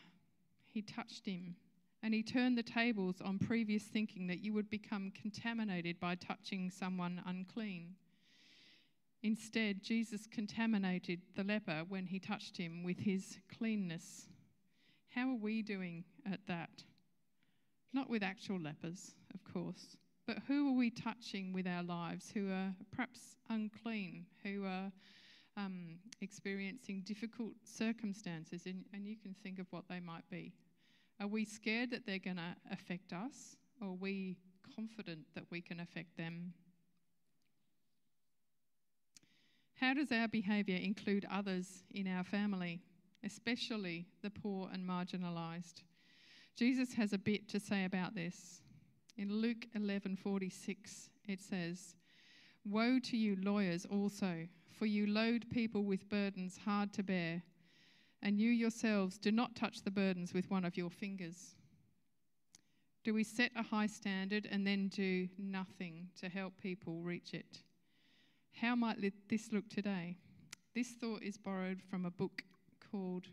he 0.66 0.82
touched 0.82 1.24
him. 1.24 1.54
And 2.02 2.12
he 2.12 2.22
turned 2.22 2.58
the 2.58 2.62
tables 2.62 3.16
on 3.24 3.38
previous 3.38 3.84
thinking 3.84 4.26
that 4.26 4.40
you 4.40 4.52
would 4.54 4.70
become 4.70 5.12
contaminated 5.20 6.00
by 6.00 6.16
touching 6.16 6.70
someone 6.70 7.22
unclean. 7.26 7.94
Instead, 9.22 9.82
Jesus 9.82 10.26
contaminated 10.26 11.20
the 11.36 11.42
leper 11.44 11.82
when 11.88 12.06
he 12.06 12.20
touched 12.20 12.56
him 12.56 12.82
with 12.84 12.98
his 13.00 13.38
cleanness. 13.56 14.28
How 15.14 15.30
are 15.30 15.38
we 15.40 15.62
doing 15.62 16.04
at 16.30 16.40
that? 16.46 16.84
Not 17.92 18.08
with 18.08 18.22
actual 18.22 18.60
lepers, 18.60 19.14
of 19.34 19.42
course, 19.52 19.96
but 20.26 20.38
who 20.46 20.68
are 20.68 20.76
we 20.76 20.90
touching 20.90 21.52
with 21.52 21.66
our 21.66 21.82
lives 21.82 22.30
who 22.32 22.50
are 22.50 22.74
perhaps 22.92 23.36
unclean, 23.48 24.26
who 24.44 24.64
are 24.64 24.92
um, 25.58 25.98
experiencing 26.20 27.02
difficult 27.04 27.52
circumstances, 27.64 28.62
and, 28.66 28.84
and 28.92 29.06
you 29.06 29.16
can 29.16 29.34
think 29.42 29.58
of 29.58 29.66
what 29.70 29.84
they 29.88 30.00
might 30.00 30.28
be. 30.30 30.52
Are 31.20 31.26
we 31.26 31.44
scared 31.44 31.90
that 31.90 32.06
they're 32.06 32.18
going 32.18 32.36
to 32.36 32.54
affect 32.70 33.12
us, 33.12 33.56
or 33.80 33.88
are 33.88 33.92
we 33.92 34.36
confident 34.76 35.20
that 35.34 35.44
we 35.50 35.60
can 35.60 35.80
affect 35.80 36.16
them? 36.16 36.52
How 39.80 39.94
does 39.94 40.12
our 40.12 40.28
behaviour 40.28 40.76
include 40.76 41.26
others 41.30 41.84
in 41.90 42.06
our 42.06 42.24
family, 42.24 42.80
especially 43.24 44.06
the 44.22 44.30
poor 44.30 44.68
and 44.72 44.88
marginalised? 44.88 45.82
Jesus 46.56 46.94
has 46.94 47.12
a 47.12 47.18
bit 47.18 47.48
to 47.48 47.60
say 47.60 47.84
about 47.84 48.14
this. 48.14 48.62
In 49.16 49.32
Luke 49.32 49.66
11:46 49.74 51.10
it 51.26 51.40
says, 51.40 51.94
"Woe 52.64 52.98
to 53.00 53.16
you 53.16 53.36
lawyers 53.36 53.84
also, 53.86 54.48
for 54.78 54.86
you 54.86 55.06
load 55.06 55.50
people 55.50 55.84
with 55.84 56.08
burdens 56.08 56.58
hard 56.64 56.92
to 56.92 57.02
bear, 57.02 57.42
and 58.22 58.38
you 58.38 58.50
yourselves 58.50 59.18
do 59.18 59.32
not 59.32 59.56
touch 59.56 59.82
the 59.82 59.90
burdens 59.90 60.32
with 60.32 60.50
one 60.50 60.64
of 60.64 60.76
your 60.76 60.90
fingers. 60.90 61.56
Do 63.04 63.14
we 63.14 63.24
set 63.24 63.50
a 63.56 63.62
high 63.62 63.86
standard 63.86 64.46
and 64.50 64.66
then 64.66 64.88
do 64.88 65.28
nothing 65.38 66.08
to 66.20 66.28
help 66.28 66.52
people 66.60 67.00
reach 67.00 67.34
it? 67.34 67.62
How 68.60 68.74
might 68.74 68.98
this 69.28 69.52
look 69.52 69.68
today? 69.68 70.16
This 70.74 70.90
thought 70.90 71.22
is 71.22 71.36
borrowed 71.36 71.80
from 71.90 72.04
a 72.04 72.10
book 72.10 72.42
called 72.90 73.26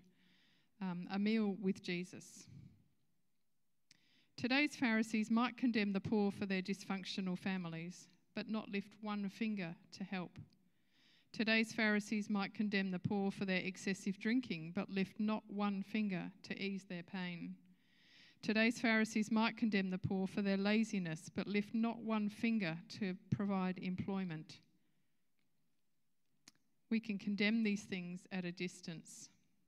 um, 0.81 1.07
A 1.11 1.19
Meal 1.19 1.55
with 1.61 1.83
Jesus. 1.83 2.45
Today's 4.37 4.75
Pharisees 4.75 5.31
might 5.31 5.57
condemn 5.57 5.93
the 5.93 5.99
poor 5.99 6.31
for 6.31 6.45
their 6.45 6.61
dysfunctional 6.61 7.37
families, 7.37 8.07
but 8.35 8.49
not 8.49 8.69
lift 8.69 8.95
one 9.01 9.29
finger 9.29 9.75
to 9.97 10.03
help. 10.03 10.37
Today's 11.35 11.73
Pharisees 11.73 12.29
might 12.29 12.53
condemn 12.53 12.91
the 12.91 12.99
poor 12.99 13.29
for 13.29 13.43
their 13.43 13.59
excessive 13.59 14.17
drinking, 14.17 14.71
but 14.73 14.89
lift 14.89 15.19
not 15.19 15.43
one 15.49 15.83
finger 15.83 16.31
to 16.43 16.57
ease 16.57 16.85
their 16.87 17.03
pain. 17.03 17.55
Today's 18.41 18.79
Pharisees 18.79 19.29
might 19.31 19.57
condemn 19.57 19.89
the 19.89 19.97
poor 19.97 20.27
for 20.27 20.41
their 20.41 20.55
laziness, 20.55 21.29
but 21.35 21.45
lift 21.45 21.73
not 21.73 21.99
one 21.99 22.29
finger 22.29 22.77
to 22.99 23.17
provide 23.31 23.79
employment. 23.79 24.59
We 26.89 27.01
can 27.01 27.17
condemn 27.17 27.63
these 27.63 27.83
things 27.83 28.21
at 28.31 28.45
a 28.45 28.51
distance. 28.53 29.27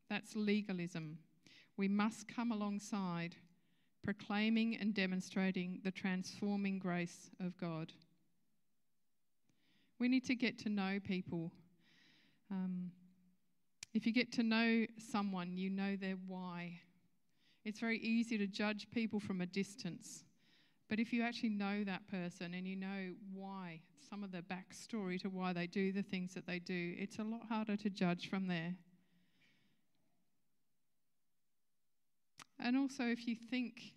That's 0.10 0.38
legalism. 0.38 1.18
We 1.76 1.90
must 1.90 2.30
come 2.30 2.54
alongside, 2.54 3.36
proclaiming 4.06 4.78
and 4.78 4.94
demonstrating 4.94 5.82
the 5.84 5.92
transforming 5.92 6.80
grace 6.80 7.30
of 7.42 7.58
God. 7.58 7.92
We 10.00 10.08
need 10.08 10.26
to 10.26 10.36
get 10.36 10.60
to 10.60 10.70
know 10.70 11.00
people. 11.04 11.52
Um, 12.52 12.92
if 13.94 14.06
you 14.06 14.14
get 14.14 14.32
to 14.34 14.44
know 14.44 14.86
someone, 14.98 15.58
you 15.58 15.70
know 15.70 15.96
their 15.96 16.18
why. 16.28 16.80
It's 17.66 17.80
very 17.80 17.98
easy 18.00 18.38
to 18.38 18.48
judge 18.48 18.88
people 18.92 19.20
from 19.20 19.42
a 19.42 19.46
distance. 19.46 20.24
But 20.90 21.00
if 21.00 21.12
you 21.12 21.24
actually 21.24 21.50
know 21.50 21.84
that 21.84 22.08
person 22.08 22.54
and 22.54 22.68
you 22.68 22.76
know 22.76 23.14
why, 23.34 23.82
some 24.10 24.24
of 24.24 24.32
the 24.32 24.42
backstory 24.42 25.20
to 25.22 25.30
why 25.30 25.52
they 25.52 25.68
do 25.68 25.92
the 25.92 26.04
things 26.04 26.34
that 26.34 26.46
they 26.46 26.60
do, 26.60 26.96
it's 26.98 27.20
a 27.20 27.24
lot 27.24 27.48
harder 27.50 27.76
to 27.76 27.90
judge 27.90 28.30
from 28.30 28.48
there. 28.48 28.76
And 32.60 32.78
also, 32.78 33.04
if 33.04 33.28
you 33.28 33.36
think 33.36 33.94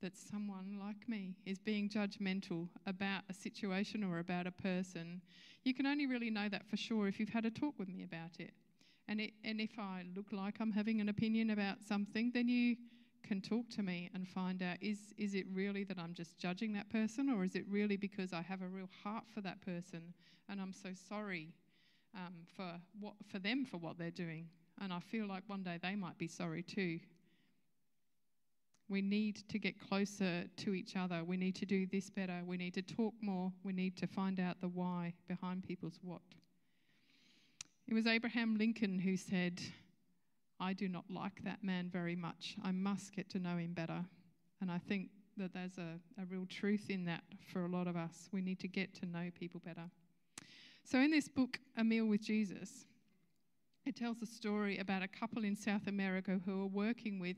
that 0.00 0.16
someone 0.16 0.78
like 0.80 1.08
me 1.08 1.36
is 1.46 1.58
being 1.58 1.88
judgmental 1.88 2.68
about 2.86 3.22
a 3.28 3.34
situation 3.34 4.02
or 4.02 4.18
about 4.18 4.46
a 4.46 4.50
person, 4.50 5.20
you 5.64 5.74
can 5.74 5.86
only 5.86 6.06
really 6.06 6.30
know 6.30 6.48
that 6.48 6.66
for 6.66 6.76
sure 6.76 7.08
if 7.08 7.20
you've 7.20 7.28
had 7.28 7.44
a 7.44 7.50
talk 7.50 7.78
with 7.78 7.88
me 7.88 8.02
about 8.02 8.38
it. 8.38 8.52
And, 9.08 9.20
it, 9.20 9.32
and 9.44 9.60
if 9.60 9.78
I 9.78 10.04
look 10.14 10.32
like 10.32 10.56
I'm 10.60 10.72
having 10.72 11.00
an 11.00 11.08
opinion 11.08 11.50
about 11.50 11.82
something, 11.86 12.30
then 12.32 12.48
you 12.48 12.76
can 13.22 13.40
talk 13.40 13.68
to 13.70 13.82
me 13.82 14.08
and 14.14 14.26
find 14.26 14.62
out 14.62 14.76
is, 14.80 15.12
is 15.18 15.34
it 15.34 15.46
really 15.52 15.84
that 15.84 15.98
I'm 15.98 16.14
just 16.14 16.38
judging 16.38 16.72
that 16.74 16.88
person, 16.90 17.28
or 17.28 17.44
is 17.44 17.54
it 17.54 17.64
really 17.68 17.96
because 17.96 18.32
I 18.32 18.42
have 18.42 18.62
a 18.62 18.68
real 18.68 18.88
heart 19.02 19.24
for 19.34 19.40
that 19.42 19.60
person 19.60 20.14
and 20.48 20.60
I'm 20.60 20.72
so 20.72 20.90
sorry 21.08 21.52
um, 22.14 22.46
for, 22.56 22.80
what, 22.98 23.14
for 23.30 23.38
them 23.38 23.64
for 23.64 23.76
what 23.76 23.98
they're 23.98 24.10
doing? 24.10 24.48
And 24.80 24.92
I 24.92 25.00
feel 25.00 25.26
like 25.26 25.42
one 25.46 25.62
day 25.62 25.78
they 25.82 25.94
might 25.94 26.16
be 26.16 26.28
sorry 26.28 26.62
too. 26.62 27.00
We 28.90 29.00
need 29.00 29.48
to 29.48 29.58
get 29.60 29.80
closer 29.88 30.44
to 30.56 30.74
each 30.74 30.96
other. 30.96 31.22
We 31.24 31.36
need 31.36 31.54
to 31.56 31.64
do 31.64 31.86
this 31.86 32.10
better. 32.10 32.40
We 32.44 32.56
need 32.56 32.74
to 32.74 32.82
talk 32.82 33.14
more. 33.22 33.52
We 33.62 33.72
need 33.72 33.96
to 33.98 34.08
find 34.08 34.40
out 34.40 34.60
the 34.60 34.66
why 34.66 35.14
behind 35.28 35.62
people's 35.62 36.00
what. 36.02 36.20
It 37.86 37.94
was 37.94 38.08
Abraham 38.08 38.56
Lincoln 38.58 38.98
who 38.98 39.16
said, 39.16 39.60
I 40.58 40.72
do 40.72 40.88
not 40.88 41.04
like 41.08 41.44
that 41.44 41.62
man 41.62 41.88
very 41.88 42.16
much. 42.16 42.56
I 42.64 42.72
must 42.72 43.14
get 43.14 43.30
to 43.30 43.38
know 43.38 43.56
him 43.58 43.74
better. 43.74 44.04
And 44.60 44.72
I 44.72 44.78
think 44.78 45.10
that 45.36 45.54
there's 45.54 45.78
a, 45.78 46.00
a 46.20 46.26
real 46.28 46.46
truth 46.50 46.90
in 46.90 47.04
that 47.04 47.22
for 47.52 47.64
a 47.64 47.68
lot 47.68 47.86
of 47.86 47.96
us. 47.96 48.28
We 48.32 48.40
need 48.40 48.58
to 48.58 48.68
get 48.68 48.92
to 48.96 49.06
know 49.06 49.30
people 49.38 49.62
better. 49.64 49.88
So, 50.82 50.98
in 50.98 51.12
this 51.12 51.28
book, 51.28 51.60
A 51.76 51.84
Meal 51.84 52.06
with 52.06 52.22
Jesus, 52.22 52.86
it 53.86 53.96
tells 53.96 54.20
a 54.22 54.26
story 54.26 54.78
about 54.78 55.02
a 55.02 55.08
couple 55.08 55.44
in 55.44 55.56
South 55.56 55.86
America 55.86 56.38
who 56.44 56.62
are 56.62 56.66
working 56.66 57.18
with 57.18 57.36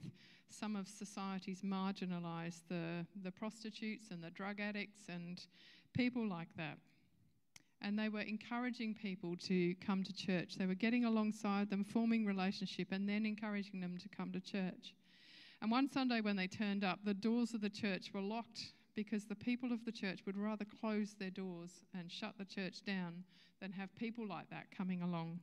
some 0.48 0.76
of 0.76 0.88
society's 0.88 1.62
marginalised, 1.62 2.62
the, 2.68 3.06
the 3.22 3.30
prostitutes 3.30 4.10
and 4.10 4.22
the 4.22 4.30
drug 4.30 4.60
addicts 4.60 5.08
and 5.08 5.46
people 5.94 6.26
like 6.26 6.48
that. 6.56 6.78
And 7.80 7.98
they 7.98 8.08
were 8.08 8.20
encouraging 8.20 8.94
people 8.94 9.36
to 9.48 9.74
come 9.76 10.04
to 10.04 10.12
church. 10.12 10.56
They 10.56 10.66
were 10.66 10.74
getting 10.74 11.04
alongside 11.04 11.70
them, 11.70 11.84
forming 11.84 12.26
relationship, 12.26 12.88
and 12.92 13.08
then 13.08 13.24
encouraging 13.24 13.80
them 13.80 13.98
to 13.98 14.08
come 14.08 14.30
to 14.32 14.40
church. 14.40 14.94
And 15.60 15.70
one 15.70 15.88
Sunday 15.88 16.20
when 16.20 16.36
they 16.36 16.48
turned 16.48 16.84
up, 16.84 17.00
the 17.04 17.14
doors 17.14 17.54
of 17.54 17.60
the 17.60 17.70
church 17.70 18.10
were 18.12 18.20
locked 18.20 18.72
because 18.94 19.24
the 19.24 19.34
people 19.34 19.72
of 19.72 19.84
the 19.84 19.92
church 19.92 20.20
would 20.26 20.36
rather 20.36 20.64
close 20.80 21.14
their 21.14 21.30
doors 21.30 21.70
and 21.98 22.10
shut 22.10 22.34
the 22.38 22.44
church 22.44 22.84
down 22.84 23.24
than 23.60 23.72
have 23.72 23.94
people 23.96 24.26
like 24.26 24.50
that 24.50 24.66
coming 24.76 25.02
along. 25.02 25.40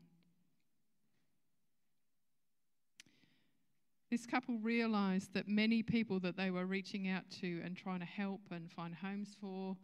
This 4.10 4.26
couple 4.26 4.58
realised 4.58 5.36
that 5.36 5.48
many 5.48 5.84
people 5.84 6.19
that 6.22 6.36
they 6.36 6.50
were 6.50 6.65
reaching 6.65 7.10
out 7.10 7.30
to 7.41 7.62
and 7.63 7.78
trying 7.78 8.00
to 8.00 8.08
help 8.08 8.41
and 8.50 8.72
find 8.72 8.95
homes 8.95 9.38
for 9.39 9.78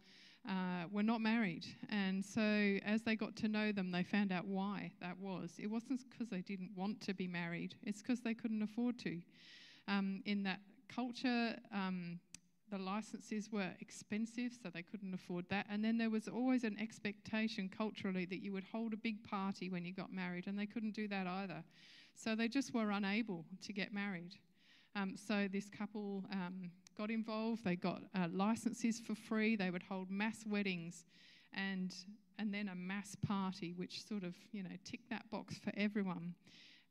uh, 0.48 0.86
were 0.90 1.04
not 1.04 1.20
married. 1.20 1.64
And 1.90 2.24
so, 2.24 2.40
as 2.84 3.02
they 3.02 3.14
got 3.14 3.36
to 3.36 3.48
know 3.48 3.70
them, 3.70 3.92
they 3.92 4.02
found 4.02 4.32
out 4.32 4.44
why 4.44 4.90
that 5.00 5.16
was. 5.20 5.52
It 5.60 5.68
wasn't 5.68 6.00
because 6.10 6.28
they 6.28 6.40
didn't 6.40 6.70
want 6.74 7.00
to 7.02 7.14
be 7.14 7.28
married, 7.28 7.76
it's 7.84 8.02
because 8.02 8.20
they 8.20 8.34
couldn't 8.34 8.62
afford 8.62 8.98
to. 9.00 9.20
Um, 9.86 10.22
in 10.24 10.42
that 10.42 10.58
culture, 10.88 11.56
um, 11.72 12.18
the 12.68 12.78
licenses 12.78 13.48
were 13.52 13.70
expensive, 13.80 14.50
so 14.60 14.70
they 14.70 14.82
couldn't 14.82 15.14
afford 15.14 15.48
that. 15.50 15.66
And 15.70 15.84
then 15.84 15.98
there 15.98 16.10
was 16.10 16.26
always 16.26 16.64
an 16.64 16.76
expectation 16.80 17.68
culturally 17.68 18.24
that 18.24 18.42
you 18.42 18.52
would 18.52 18.64
hold 18.72 18.92
a 18.92 18.96
big 18.96 19.22
party 19.22 19.68
when 19.68 19.84
you 19.84 19.92
got 19.92 20.12
married, 20.12 20.48
and 20.48 20.58
they 20.58 20.66
couldn't 20.66 20.94
do 20.94 21.06
that 21.06 21.28
either. 21.28 21.62
So 22.16 22.34
they 22.34 22.48
just 22.48 22.74
were 22.74 22.90
unable 22.90 23.44
to 23.62 23.72
get 23.72 23.92
married. 23.92 24.34
Um, 24.94 25.14
so 25.16 25.48
this 25.52 25.68
couple 25.68 26.24
um, 26.32 26.70
got 26.96 27.10
involved. 27.10 27.64
They 27.64 27.76
got 27.76 28.02
uh, 28.14 28.28
licenses 28.32 28.98
for 28.98 29.14
free. 29.14 29.54
They 29.54 29.70
would 29.70 29.82
hold 29.82 30.10
mass 30.10 30.44
weddings 30.46 31.04
and 31.52 31.94
and 32.38 32.52
then 32.52 32.68
a 32.68 32.74
mass 32.74 33.16
party, 33.26 33.72
which 33.72 34.04
sort 34.06 34.22
of, 34.22 34.34
you 34.52 34.62
know, 34.62 34.76
ticked 34.84 35.08
that 35.08 35.30
box 35.30 35.58
for 35.58 35.72
everyone. 35.76 36.34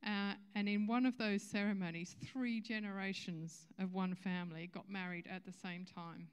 Uh, 0.05 0.33
and 0.55 0.67
in 0.67 0.88
one 0.88 1.05
of 1.05 1.17
those 1.17 1.41
ceremonies, 1.41 2.15
three 2.25 2.59
generations 2.61 3.67
of 3.79 3.93
one 3.93 4.15
family 4.15 4.69
got 4.73 4.89
married 4.89 5.27
at 5.29 5.45
the 5.45 5.51
same 5.51 5.85
time. 5.85 6.27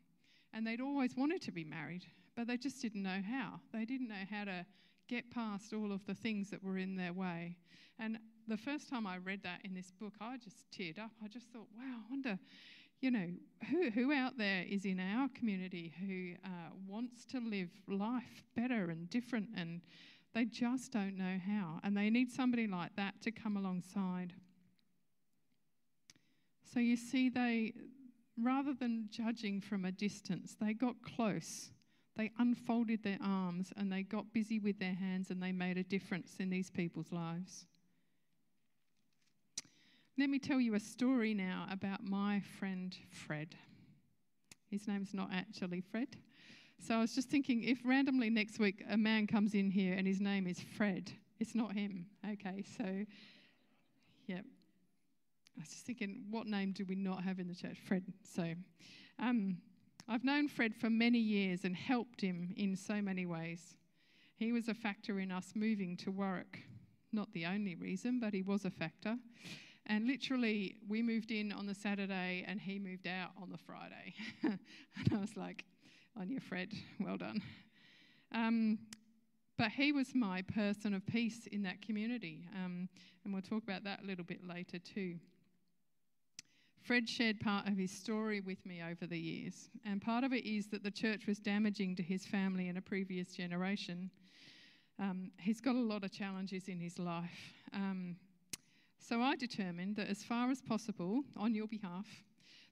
And 0.52 0.66
they'd 0.66 0.80
always 0.80 1.16
wanted 1.16 1.40
to 1.42 1.52
be 1.52 1.64
married, 1.64 2.04
but 2.36 2.46
they 2.46 2.56
just 2.56 2.82
didn't 2.82 3.02
know 3.02 3.20
how. 3.26 3.60
They 3.72 3.84
didn't 3.84 4.08
know 4.08 4.26
how 4.30 4.44
to 4.44 4.66
get 5.08 5.30
past 5.30 5.72
all 5.72 5.92
of 5.92 6.04
the 6.06 6.14
things 6.14 6.50
that 6.50 6.62
were 6.62 6.78
in 6.78 6.96
their 6.96 7.12
way. 7.12 7.56
And 7.98 8.18
the 8.48 8.56
first 8.56 8.88
time 8.88 9.06
I 9.06 9.18
read 9.18 9.42
that 9.44 9.60
in 9.64 9.74
this 9.74 9.90
book, 9.90 10.14
I 10.20 10.36
just 10.36 10.70
teared 10.70 10.98
up. 10.98 11.10
I 11.24 11.28
just 11.28 11.48
thought, 11.48 11.68
wow, 11.76 11.98
I 11.98 12.10
wonder, 12.10 12.38
you 13.00 13.10
know, 13.10 13.28
who, 13.70 13.90
who 13.90 14.12
out 14.12 14.38
there 14.38 14.64
is 14.68 14.84
in 14.84 15.00
our 15.00 15.28
community 15.34 15.92
who 16.00 16.34
uh, 16.44 16.70
wants 16.86 17.24
to 17.26 17.40
live 17.40 17.70
life 17.88 18.44
better 18.56 18.90
and 18.90 19.08
different 19.10 19.48
and 19.56 19.80
they 20.34 20.44
just 20.46 20.92
don't 20.92 21.16
know 21.16 21.38
how. 21.46 21.80
And 21.82 21.96
they 21.96 22.08
need 22.10 22.30
somebody 22.30 22.66
like 22.66 22.96
that 22.96 23.20
to 23.22 23.30
come 23.30 23.56
alongside. 23.56 24.32
So 26.72 26.80
you 26.80 26.96
see, 26.96 27.28
they, 27.28 27.74
rather 28.40 28.72
than 28.72 29.08
judging 29.10 29.60
from 29.60 29.84
a 29.84 29.92
distance, 29.92 30.56
they 30.58 30.72
got 30.72 30.96
close. 31.02 31.70
They 32.16 32.30
unfolded 32.38 33.02
their 33.02 33.18
arms 33.22 33.72
and 33.76 33.92
they 33.92 34.02
got 34.02 34.32
busy 34.32 34.58
with 34.58 34.78
their 34.78 34.94
hands 34.94 35.30
and 35.30 35.42
they 35.42 35.52
made 35.52 35.76
a 35.76 35.82
difference 35.82 36.36
in 36.38 36.48
these 36.48 36.70
people's 36.70 37.12
lives. 37.12 37.66
Let 40.22 40.30
me 40.30 40.38
tell 40.38 40.60
you 40.60 40.76
a 40.76 40.80
story 40.80 41.34
now 41.34 41.66
about 41.68 42.04
my 42.04 42.40
friend 42.60 42.96
Fred. 43.10 43.56
His 44.70 44.86
name's 44.86 45.12
not 45.12 45.30
actually 45.32 45.80
Fred. 45.80 46.16
So 46.78 46.94
I 46.94 47.00
was 47.00 47.12
just 47.12 47.28
thinking 47.28 47.64
if 47.64 47.80
randomly 47.84 48.30
next 48.30 48.60
week 48.60 48.84
a 48.88 48.96
man 48.96 49.26
comes 49.26 49.52
in 49.52 49.68
here 49.68 49.94
and 49.94 50.06
his 50.06 50.20
name 50.20 50.46
is 50.46 50.60
Fred, 50.60 51.10
it's 51.40 51.56
not 51.56 51.72
him. 51.72 52.06
Okay, 52.24 52.62
so 52.78 53.04
yeah. 54.28 54.42
I 55.56 55.60
was 55.60 55.70
just 55.70 55.86
thinking, 55.86 56.22
what 56.30 56.46
name 56.46 56.70
do 56.70 56.84
we 56.84 56.94
not 56.94 57.24
have 57.24 57.40
in 57.40 57.48
the 57.48 57.56
church? 57.56 57.78
Fred. 57.88 58.04
So 58.22 58.54
um, 59.18 59.56
I've 60.08 60.22
known 60.22 60.46
Fred 60.46 60.72
for 60.72 60.88
many 60.88 61.18
years 61.18 61.64
and 61.64 61.74
helped 61.74 62.20
him 62.20 62.54
in 62.56 62.76
so 62.76 63.02
many 63.02 63.26
ways. 63.26 63.74
He 64.36 64.52
was 64.52 64.68
a 64.68 64.74
factor 64.74 65.18
in 65.18 65.32
us 65.32 65.54
moving 65.56 65.96
to 65.96 66.12
Warwick. 66.12 66.60
Not 67.12 67.32
the 67.32 67.44
only 67.46 67.74
reason, 67.74 68.20
but 68.20 68.32
he 68.32 68.42
was 68.42 68.64
a 68.64 68.70
factor. 68.70 69.16
And 69.86 70.06
literally, 70.06 70.76
we 70.88 71.02
moved 71.02 71.30
in 71.30 71.52
on 71.52 71.66
the 71.66 71.74
Saturday 71.74 72.44
and 72.46 72.60
he 72.60 72.78
moved 72.78 73.06
out 73.06 73.30
on 73.40 73.50
the 73.50 73.58
Friday. 73.58 74.14
and 74.42 74.58
I 75.12 75.16
was 75.16 75.36
like, 75.36 75.64
on 76.18 76.30
your 76.30 76.40
Fred, 76.40 76.72
well 77.00 77.16
done. 77.16 77.42
Um, 78.32 78.78
but 79.58 79.70
he 79.70 79.92
was 79.92 80.14
my 80.14 80.42
person 80.42 80.94
of 80.94 81.06
peace 81.06 81.46
in 81.52 81.62
that 81.62 81.82
community. 81.82 82.48
Um, 82.54 82.88
and 83.24 83.32
we'll 83.32 83.42
talk 83.42 83.62
about 83.62 83.84
that 83.84 84.02
a 84.02 84.06
little 84.06 84.24
bit 84.24 84.46
later 84.46 84.78
too. 84.78 85.16
Fred 86.82 87.08
shared 87.08 87.38
part 87.38 87.68
of 87.68 87.76
his 87.76 87.92
story 87.92 88.40
with 88.40 88.64
me 88.66 88.82
over 88.82 89.06
the 89.06 89.18
years, 89.18 89.70
and 89.84 90.02
part 90.02 90.24
of 90.24 90.32
it 90.32 90.44
is 90.44 90.66
that 90.68 90.82
the 90.82 90.90
church 90.90 91.28
was 91.28 91.38
damaging 91.38 91.94
to 91.94 92.02
his 92.02 92.26
family 92.26 92.68
in 92.68 92.76
a 92.76 92.82
previous 92.82 93.36
generation. 93.36 94.10
Um, 94.98 95.30
he's 95.38 95.60
got 95.60 95.76
a 95.76 95.80
lot 95.80 96.02
of 96.02 96.10
challenges 96.10 96.66
in 96.66 96.80
his 96.80 96.98
life. 96.98 97.54
Um, 97.72 98.16
so 99.02 99.20
I 99.20 99.34
determined 99.34 99.96
that 99.96 100.08
as 100.08 100.22
far 100.22 100.50
as 100.50 100.62
possible, 100.62 101.22
on 101.36 101.54
your 101.54 101.66
behalf, 101.66 102.06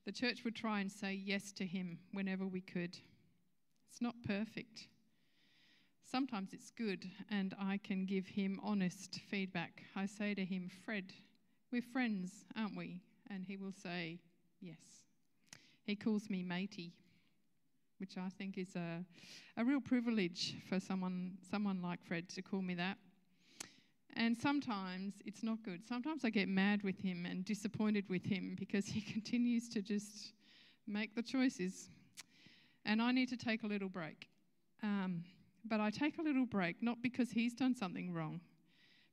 the 0.07 0.13
church 0.13 0.45
would 0.45 0.55
try 0.55 0.81
and 0.81 0.91
say 0.91 1.13
yes 1.13 1.53
to 1.53 1.67
him 1.67 1.99
whenever 2.13 2.47
we 2.47 2.61
could. 2.61 2.97
It's 3.89 4.01
not 4.01 4.15
perfect. 4.27 4.87
Sometimes 6.09 6.53
it's 6.53 6.71
good, 6.71 7.05
and 7.31 7.55
I 7.61 7.79
can 7.83 8.07
give 8.07 8.27
him 8.27 8.61
honest 8.63 9.21
feedback. 9.29 9.83
I 9.97 10.07
say 10.07 10.35
to 10.35 10.45
him, 10.45 10.71
Fred, 10.85 11.13
we're 11.73 11.83
friends, 11.83 12.45
aren't 12.57 12.77
we? 12.77 13.03
And 13.29 13.45
he 13.45 13.57
will 13.57 13.73
say, 13.73 14.21
Yes. 14.61 14.79
He 15.85 15.97
calls 15.97 16.31
me 16.31 16.43
matey, 16.43 16.93
which 17.99 18.17
I 18.17 18.29
think 18.29 18.59
is 18.59 18.77
a, 18.77 19.05
a 19.57 19.65
real 19.65 19.81
privilege 19.81 20.57
for 20.69 20.79
someone, 20.79 21.39
someone 21.51 21.83
like 21.83 22.05
Fred 22.05 22.29
to 22.31 22.43
call 22.43 22.63
me 22.63 22.75
that. 22.75 22.99
And 24.17 24.37
sometimes 24.37 25.15
it's 25.25 25.43
not 25.43 25.63
good. 25.63 25.87
Sometimes 25.87 26.25
I 26.25 26.31
get 26.31 26.49
mad 26.49 26.83
with 26.83 26.99
him 26.99 27.27
and 27.27 27.45
disappointed 27.45 28.05
with 28.09 28.25
him 28.25 28.57
because 28.59 28.87
he 28.87 29.01
continues 29.13 29.69
to 29.71 29.83
just 29.83 30.33
make 30.87 31.15
the 31.15 31.23
choices. 31.23 31.89
And 32.85 33.01
I 33.01 33.13
need 33.13 33.29
to 33.29 33.37
take 33.37 33.63
a 33.63 33.67
little 33.67 33.89
break. 33.89 34.29
Um, 34.83 35.25
but 35.65 35.81
I 35.81 35.91
take 35.91 36.19
a 36.19 36.23
little 36.23 36.47
break 36.47 36.83
not 36.83 37.03
because 37.03 37.31
he's 37.31 37.55
done 37.55 37.75
something 37.75 38.13
wrong, 38.13 38.41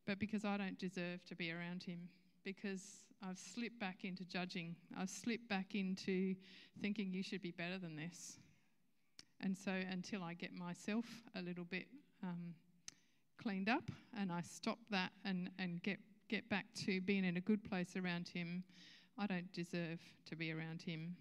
but 0.06 0.18
because 0.20 0.46
I 0.46 0.58
don't 0.58 0.80
deserve 0.80 1.24
to 1.26 1.36
be 1.36 1.52
around 1.52 1.84
him. 1.84 2.10
Because 2.44 3.04
I've 3.22 3.38
slipped 3.38 3.80
back 3.80 4.04
into 4.04 4.24
judging. 4.26 4.76
I've 4.98 5.10
slipped 5.10 5.50
back 5.50 5.76
into 5.76 6.36
thinking 6.82 7.12
you 7.12 7.24
should 7.24 7.42
be 7.42 7.52
better 7.52 7.78
than 7.78 7.96
this. 7.96 8.38
And 9.42 9.58
so 9.58 9.72
until 9.72 10.24
I 10.24 10.34
get 10.34 10.54
myself 10.54 11.06
a 11.36 11.42
little 11.42 11.66
bit 11.66 11.88
um, 12.24 12.56
cleaned 13.42 13.70
up 13.70 13.90
and 14.20 14.32
I 14.32 14.42
stop 14.42 14.80
that 14.90 15.12
and, 15.26 15.50
and 15.60 15.82
get, 15.84 16.00
get 16.30 16.48
back 16.50 16.66
to 16.86 17.02
being 17.02 17.24
in 17.24 17.38
a 17.38 17.42
good 17.42 17.64
place 17.64 17.96
around 17.96 18.28
him, 18.28 18.64
I 19.18 19.28
don't 19.28 19.52
deserve 19.54 20.00
to 20.30 20.36
be 20.36 20.52
around 20.52 20.82
him. 20.82 21.16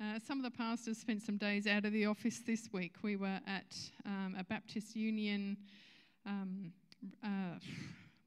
Uh, 0.00 0.18
some 0.26 0.38
of 0.38 0.44
the 0.44 0.50
pastors 0.50 0.98
spent 0.98 1.22
some 1.22 1.36
days 1.36 1.66
out 1.66 1.84
of 1.84 1.92
the 1.92 2.06
office 2.06 2.40
this 2.44 2.68
week. 2.72 2.96
We 3.02 3.16
were 3.16 3.40
at 3.46 3.76
um, 4.04 4.34
a 4.38 4.44
Baptist 4.44 4.96
Union, 4.96 5.56
um, 6.26 6.72
uh, 7.22 7.58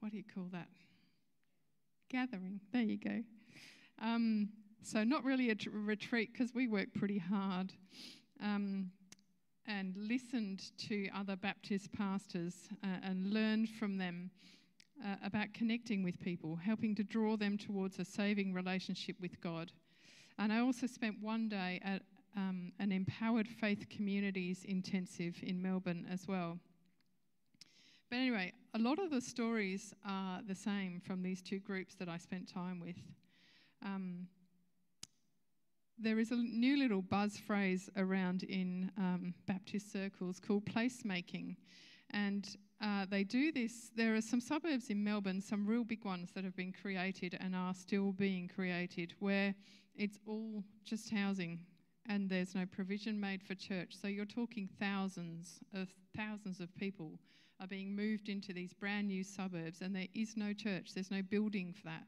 what 0.00 0.12
do 0.12 0.16
you 0.16 0.24
call 0.34 0.46
that? 0.52 0.68
Gathering. 2.08 2.60
There 2.72 2.82
you 2.82 2.96
go. 2.96 3.22
Um, 4.00 4.48
so, 4.82 5.04
not 5.04 5.24
really 5.24 5.50
a 5.50 5.56
retreat 5.70 6.30
because 6.32 6.54
we 6.54 6.68
work 6.68 6.88
pretty 6.94 7.18
hard. 7.18 7.72
Um, 8.42 8.90
and 9.68 9.94
listened 9.96 10.72
to 10.88 11.08
other 11.14 11.36
Baptist 11.36 11.92
pastors 11.92 12.68
uh, 12.82 12.86
and 13.02 13.32
learned 13.32 13.68
from 13.68 13.98
them 13.98 14.30
uh, 15.04 15.16
about 15.22 15.52
connecting 15.52 16.02
with 16.02 16.18
people, 16.18 16.56
helping 16.56 16.94
to 16.94 17.04
draw 17.04 17.36
them 17.36 17.58
towards 17.58 17.98
a 17.98 18.04
saving 18.04 18.54
relationship 18.54 19.14
with 19.20 19.40
God. 19.40 19.70
And 20.38 20.52
I 20.52 20.60
also 20.60 20.86
spent 20.86 21.16
one 21.20 21.48
day 21.48 21.80
at 21.84 22.02
um, 22.36 22.72
an 22.78 22.92
Empowered 22.92 23.46
Faith 23.46 23.86
Communities 23.90 24.64
intensive 24.64 25.36
in 25.42 25.60
Melbourne 25.60 26.06
as 26.10 26.26
well. 26.26 26.58
But 28.10 28.16
anyway, 28.16 28.54
a 28.74 28.78
lot 28.78 28.98
of 28.98 29.10
the 29.10 29.20
stories 29.20 29.92
are 30.06 30.40
the 30.46 30.54
same 30.54 31.00
from 31.04 31.22
these 31.22 31.42
two 31.42 31.58
groups 31.58 31.94
that 31.96 32.08
I 32.08 32.16
spent 32.16 32.52
time 32.52 32.80
with. 32.80 32.96
Um, 33.84 34.28
there 35.98 36.18
is 36.18 36.30
a 36.30 36.36
new 36.36 36.78
little 36.78 37.02
buzz 37.02 37.38
phrase 37.38 37.90
around 37.96 38.44
in 38.44 38.90
um, 38.96 39.34
Baptist 39.46 39.92
circles 39.92 40.38
called 40.38 40.64
placemaking. 40.64 41.56
And 42.10 42.48
uh, 42.80 43.06
they 43.10 43.24
do 43.24 43.50
this. 43.52 43.90
There 43.96 44.14
are 44.14 44.20
some 44.20 44.40
suburbs 44.40 44.90
in 44.90 45.02
Melbourne, 45.02 45.40
some 45.40 45.66
real 45.66 45.84
big 45.84 46.04
ones 46.04 46.30
that 46.34 46.44
have 46.44 46.56
been 46.56 46.72
created 46.72 47.36
and 47.40 47.54
are 47.54 47.74
still 47.74 48.12
being 48.12 48.48
created, 48.48 49.14
where 49.18 49.54
it's 49.96 50.18
all 50.26 50.62
just 50.84 51.10
housing 51.10 51.58
and 52.06 52.30
there's 52.30 52.54
no 52.54 52.64
provision 52.64 53.20
made 53.20 53.42
for 53.42 53.54
church. 53.54 53.94
So 54.00 54.08
you're 54.08 54.24
talking 54.24 54.68
thousands 54.80 55.60
of 55.74 55.88
thousands 56.16 56.60
of 56.60 56.74
people 56.76 57.18
are 57.60 57.66
being 57.66 57.94
moved 57.94 58.28
into 58.28 58.52
these 58.52 58.72
brand 58.72 59.08
new 59.08 59.24
suburbs, 59.24 59.82
and 59.82 59.94
there 59.94 60.06
is 60.14 60.36
no 60.36 60.52
church. 60.52 60.94
There's 60.94 61.10
no 61.10 61.22
building 61.22 61.74
for 61.74 61.86
that 61.86 62.06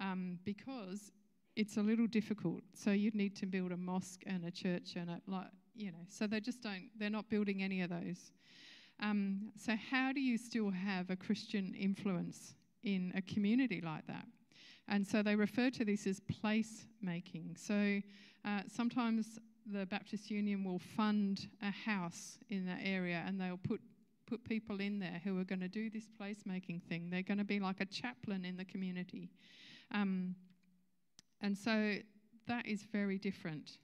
um, 0.00 0.38
because 0.44 1.10
it's 1.56 1.76
a 1.76 1.82
little 1.82 2.06
difficult. 2.06 2.62
So 2.74 2.90
you'd 2.90 3.14
need 3.14 3.36
to 3.36 3.46
build 3.46 3.72
a 3.72 3.76
mosque 3.76 4.22
and 4.26 4.44
a 4.44 4.50
church 4.50 4.94
and 4.96 5.10
a 5.10 5.20
like 5.26 5.48
you 5.74 5.90
know. 5.90 6.04
So 6.08 6.26
they 6.26 6.40
just 6.40 6.62
don't. 6.62 6.88
They're 6.98 7.10
not 7.10 7.28
building 7.28 7.62
any 7.62 7.82
of 7.82 7.90
those. 7.90 8.32
Um, 9.00 9.50
so 9.56 9.74
how 9.90 10.12
do 10.12 10.20
you 10.20 10.38
still 10.38 10.70
have 10.70 11.10
a 11.10 11.16
Christian 11.16 11.74
influence 11.74 12.54
in 12.84 13.12
a 13.16 13.22
community 13.22 13.80
like 13.80 14.06
that? 14.06 14.26
And 14.88 15.06
so 15.06 15.22
they 15.22 15.34
refer 15.34 15.70
to 15.70 15.84
this 15.84 16.06
as 16.06 16.20
place 16.20 16.86
making. 17.00 17.56
So 17.58 18.00
uh, 18.44 18.62
sometimes 18.68 19.38
the 19.66 19.86
Baptist 19.86 20.30
Union 20.30 20.64
will 20.64 20.78
fund 20.78 21.48
a 21.62 21.70
house 21.70 22.38
in 22.50 22.66
that 22.66 22.80
area 22.82 23.22
and 23.26 23.40
they'll 23.40 23.56
put 23.56 23.80
put 24.26 24.44
people 24.44 24.80
in 24.80 24.98
there 24.98 25.20
who 25.24 25.38
are 25.38 25.44
going 25.44 25.60
to 25.60 25.68
do 25.68 25.90
this 25.90 26.08
placemaking 26.18 26.82
thing. 26.84 27.10
They're 27.10 27.22
going 27.22 27.38
to 27.38 27.44
be 27.44 27.60
like 27.60 27.80
a 27.80 27.84
chaplain 27.84 28.46
in 28.46 28.56
the 28.56 28.64
community. 28.64 29.30
Um, 29.90 30.34
and 31.42 31.56
so 31.56 31.96
that 32.46 32.66
is 32.66 32.84
very 32.92 33.18
different. 33.18 33.78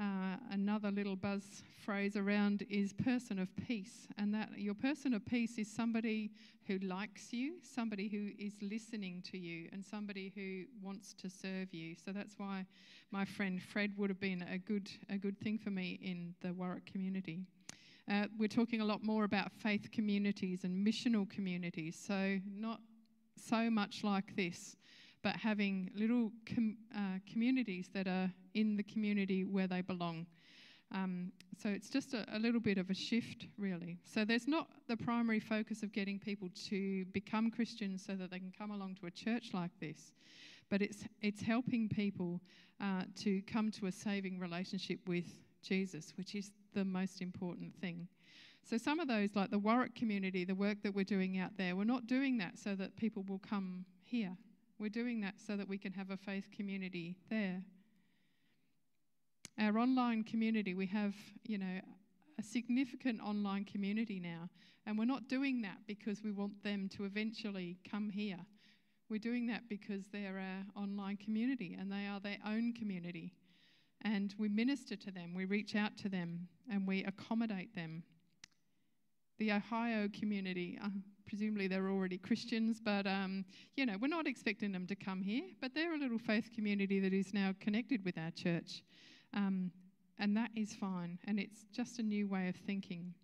Uh, 0.00 0.36
another 0.50 0.90
little 0.90 1.14
buzz 1.14 1.62
phrase 1.84 2.16
around 2.16 2.64
is 2.70 2.94
person 2.94 3.38
of 3.38 3.48
peace, 3.68 4.08
and 4.16 4.32
that 4.32 4.48
your 4.56 4.74
person 4.74 5.12
of 5.12 5.24
peace 5.26 5.58
is 5.58 5.70
somebody 5.70 6.30
who 6.66 6.78
likes 6.78 7.32
you, 7.32 7.54
somebody 7.62 8.08
who 8.08 8.30
is 8.42 8.54
listening 8.62 9.22
to 9.22 9.36
you, 9.36 9.68
and 9.72 9.84
somebody 9.84 10.32
who 10.34 10.64
wants 10.84 11.12
to 11.12 11.28
serve 11.28 11.72
you. 11.74 11.94
So 11.94 12.10
that's 12.10 12.38
why 12.38 12.64
my 13.10 13.26
friend 13.26 13.60
Fred 13.60 13.92
would 13.98 14.08
have 14.08 14.20
been 14.20 14.42
a 14.50 14.56
good 14.58 14.90
a 15.10 15.18
good 15.18 15.38
thing 15.38 15.58
for 15.58 15.70
me 15.70 16.00
in 16.02 16.34
the 16.40 16.54
Warwick 16.54 16.86
community. 16.86 17.40
Uh, 18.10 18.26
we're 18.38 18.48
talking 18.48 18.80
a 18.80 18.84
lot 18.84 19.04
more 19.04 19.24
about 19.24 19.52
faith 19.52 19.90
communities 19.92 20.64
and 20.64 20.84
missional 20.84 21.28
communities. 21.30 21.96
So, 21.96 22.38
not 22.50 22.80
so 23.36 23.70
much 23.70 24.02
like 24.02 24.34
this, 24.36 24.76
but 25.22 25.36
having 25.36 25.90
little 25.94 26.30
com- 26.46 26.76
uh, 26.94 27.18
communities 27.30 27.88
that 27.94 28.06
are 28.06 28.30
in 28.54 28.76
the 28.76 28.82
community 28.82 29.44
where 29.44 29.66
they 29.66 29.80
belong. 29.80 30.26
Um, 30.92 31.32
so 31.58 31.70
it's 31.70 31.88
just 31.88 32.12
a, 32.12 32.26
a, 32.32 32.38
little 32.38 32.60
bit 32.60 32.76
of 32.76 32.90
a 32.90 32.94
shift, 32.94 33.46
really. 33.56 33.98
So 34.04 34.24
there's 34.24 34.46
not 34.46 34.68
the 34.88 34.96
primary 34.96 35.40
focus 35.40 35.82
of 35.82 35.92
getting 35.92 36.18
people 36.18 36.50
to 36.68 37.04
become 37.06 37.50
Christians 37.50 38.04
so 38.06 38.14
that 38.14 38.30
they 38.30 38.38
can 38.38 38.52
come 38.56 38.70
along 38.70 38.96
to 38.96 39.06
a 39.06 39.10
church 39.10 39.50
like 39.54 39.70
this, 39.80 40.12
but 40.68 40.82
it's 40.82 41.04
it's 41.22 41.40
helping 41.40 41.88
people 41.88 42.40
uh, 42.80 43.04
to 43.22 43.40
come 43.42 43.70
to 43.70 43.86
a 43.86 43.92
saving 43.92 44.38
relationship 44.38 44.98
with 45.06 45.24
Jesus, 45.62 46.12
which 46.18 46.34
is 46.34 46.50
the 46.74 46.84
most 46.84 47.22
important 47.22 47.74
thing. 47.80 48.08
So 48.64 48.76
some 48.76 49.00
of 49.00 49.08
those, 49.08 49.30
like 49.34 49.50
the 49.50 49.58
Warwick 49.58 49.94
community, 49.94 50.44
the 50.44 50.54
work 50.54 50.82
that 50.82 50.94
we're 50.94 51.04
doing 51.04 51.38
out 51.38 51.56
there, 51.56 51.74
we're 51.74 51.84
not 51.84 52.06
doing 52.06 52.38
that 52.38 52.58
so 52.58 52.74
that 52.76 52.96
people 52.96 53.24
will 53.26 53.40
come 53.40 53.84
here. 54.04 54.36
We're 54.82 54.88
doing 54.88 55.22
that 55.22 55.34
so 55.46 55.56
that 55.56 55.68
we 55.68 55.78
can 55.78 55.92
have 55.92 56.10
a 56.10 56.16
faith 56.18 56.48
community 56.54 57.16
there 57.30 57.62
our 59.58 59.78
online 59.78 60.24
community, 60.24 60.74
we 60.74 60.86
have, 60.86 61.14
you 61.44 61.58
know, 61.58 61.80
a 62.38 62.42
significant 62.42 63.20
online 63.20 63.64
community 63.64 64.18
now. 64.18 64.48
And 64.86 64.98
we're 64.98 65.04
not 65.04 65.28
doing 65.28 65.62
that 65.62 65.78
because 65.86 66.22
we 66.22 66.32
want 66.32 66.62
them 66.64 66.88
to 66.96 67.04
eventually 67.04 67.78
come 67.88 68.08
here. 68.08 68.38
We're 69.08 69.18
doing 69.18 69.46
that 69.48 69.68
because 69.68 70.04
they're 70.12 70.38
our 70.38 70.82
online 70.82 71.18
community 71.18 71.76
and 71.78 71.92
they 71.92 72.06
are 72.06 72.18
their 72.18 72.38
own 72.46 72.72
community. 72.72 73.34
And 74.04 74.34
we 74.38 74.48
minister 74.48 74.96
to 74.96 75.10
them, 75.12 75.34
we 75.34 75.44
reach 75.44 75.76
out 75.76 75.96
to 75.98 76.08
them, 76.08 76.48
and 76.68 76.88
we 76.88 77.04
accommodate 77.04 77.74
them. 77.76 78.02
The 79.38 79.52
Ohio 79.52 80.08
community, 80.18 80.78
uh, 80.82 80.88
presumably 81.26 81.66
they're 81.66 81.88
already 81.88 82.18
Christians, 82.18 82.80
but 82.84 83.06
um, 83.06 83.44
you 83.76 83.86
know, 83.86 83.96
we're 84.00 84.08
not 84.08 84.26
expecting 84.26 84.72
them 84.72 84.86
to 84.86 84.94
come 84.94 85.22
here, 85.22 85.44
but 85.60 85.74
they're 85.74 85.94
a 85.94 85.98
little 85.98 86.18
faith 86.18 86.50
community 86.54 87.00
that 87.00 87.12
is 87.12 87.32
now 87.32 87.54
connected 87.60 88.04
with 88.04 88.18
our 88.18 88.30
church. 88.30 88.82
Um, 89.34 89.70
and 90.18 90.36
that 90.36 90.50
is 90.54 90.74
fine. 90.74 91.18
And 91.26 91.40
it's 91.40 91.64
just 91.72 91.98
a 91.98 92.02
new 92.02 92.28
way 92.28 92.48
of 92.48 92.56
thinking. 92.56 93.14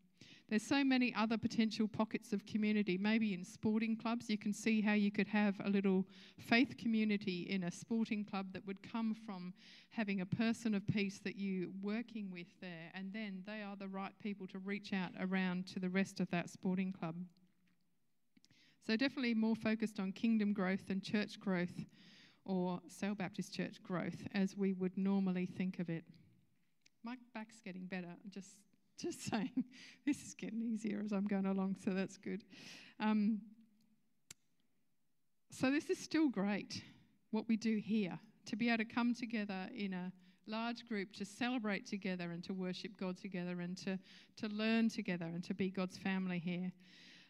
There's 0.49 0.63
so 0.63 0.83
many 0.83 1.15
other 1.15 1.37
potential 1.37 1.87
pockets 1.87 2.33
of 2.33 2.47
community. 2.47 2.97
Maybe 2.97 3.35
in 3.35 3.45
sporting 3.45 3.97
clubs, 3.97 4.31
you 4.31 4.39
can 4.39 4.55
see 4.55 4.81
how 4.81 4.95
you 4.95 5.11
could 5.11 5.29
have 5.29 5.61
a 5.63 5.69
little 5.69 6.07
faith 6.39 6.79
community 6.79 7.47
in 7.51 7.65
a 7.65 7.71
sporting 7.71 8.25
club 8.25 8.47
that 8.55 8.67
would 8.67 8.83
come 8.83 9.15
from 9.15 9.53
having 9.91 10.23
a 10.23 10.27
person 10.27 10.75
of 10.75 10.87
peace 10.87 11.21
that 11.25 11.37
you're 11.37 11.69
working 11.83 12.31
with 12.31 12.47
there, 12.63 12.91
and 12.95 13.13
then 13.13 13.43
they 13.47 13.63
are 13.63 13.77
the 13.77 13.89
right 13.89 14.13
people 14.23 14.47
to 14.47 14.59
reach 14.59 14.95
out 14.95 15.11
around 15.21 15.67
to 15.67 15.79
the 15.79 15.91
rest 15.91 16.19
of 16.19 16.31
that 16.31 16.49
sporting 16.49 16.93
club. 16.93 17.17
So 18.87 18.97
definitely 18.97 19.35
more 19.35 19.55
focused 19.55 20.01
on 20.01 20.13
kingdom 20.13 20.55
growth 20.55 20.89
and 20.89 21.03
church 21.03 21.39
growth 21.39 21.85
or 22.47 22.81
Sale 22.89 23.17
Baptist 23.17 23.53
Church 23.53 23.83
growth 23.83 24.27
as 24.33 24.57
we 24.57 24.73
would 24.73 24.97
normally 24.97 25.45
think 25.45 25.79
of 25.79 25.91
it. 25.91 26.05
My 27.05 27.17
back's 27.35 27.61
getting 27.63 27.85
better, 27.85 28.17
just, 28.31 28.57
just 29.03 29.31
saying. 29.31 29.65
This 30.05 30.23
is 30.25 30.35
getting 30.35 30.63
easier 30.63 31.01
as 31.05 31.13
I'm 31.13 31.27
going 31.27 31.47
along, 31.47 31.77
so 31.85 31.91
that's 31.91 32.17
good. 32.17 32.45
Um, 32.99 33.41
so, 35.51 35.71
this 35.71 35.89
is 35.89 35.99
still 35.99 36.29
great, 36.29 36.83
what 37.31 37.49
we 37.49 37.57
do 37.57 37.77
here, 37.77 38.19
to 38.47 38.57
be 38.57 38.69
able 38.69 38.79
to 38.79 38.85
come 38.85 39.15
together 39.15 39.69
in 39.75 39.93
a 39.93 40.13
large 40.47 40.87
group 40.87 41.13
to 41.15 41.25
celebrate 41.25 41.87
together 41.87 42.33
and 42.33 42.43
to 42.45 42.55
worship 42.55 42.93
God 42.99 43.17
together 43.19 43.61
and 43.61 43.77
to, 43.79 43.99
to 44.39 44.49
learn 44.49 44.89
together 44.89 45.27
and 45.27 45.45
to 45.45 45.55
be 45.55 45.71
God's 45.71 45.97
family 45.97 46.39
here. 46.39 46.73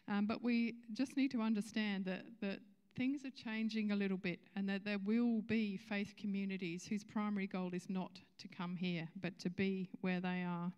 Um, 0.07 0.25
but 0.25 0.43
we 0.43 0.75
just 0.93 1.17
need 1.17 1.31
to 1.31 1.41
understand 1.41 2.05
that, 2.05 2.23
that 2.41 2.59
things 2.95 3.25
are 3.25 3.31
changing 3.31 3.91
a 3.91 3.95
little 3.95 4.17
bit 4.17 4.39
and 4.55 4.67
that 4.69 4.85
there 4.85 4.97
will 5.05 5.41
be 5.41 5.77
faith 5.77 6.15
communities 6.19 6.85
whose 6.87 7.03
primary 7.03 7.47
goal 7.47 7.69
is 7.73 7.89
not 7.89 8.19
to 8.39 8.47
come 8.47 8.75
here, 8.75 9.07
but 9.21 9.37
to 9.39 9.49
be 9.49 9.89
where 10.01 10.19
they 10.19 10.43
are. 10.47 10.71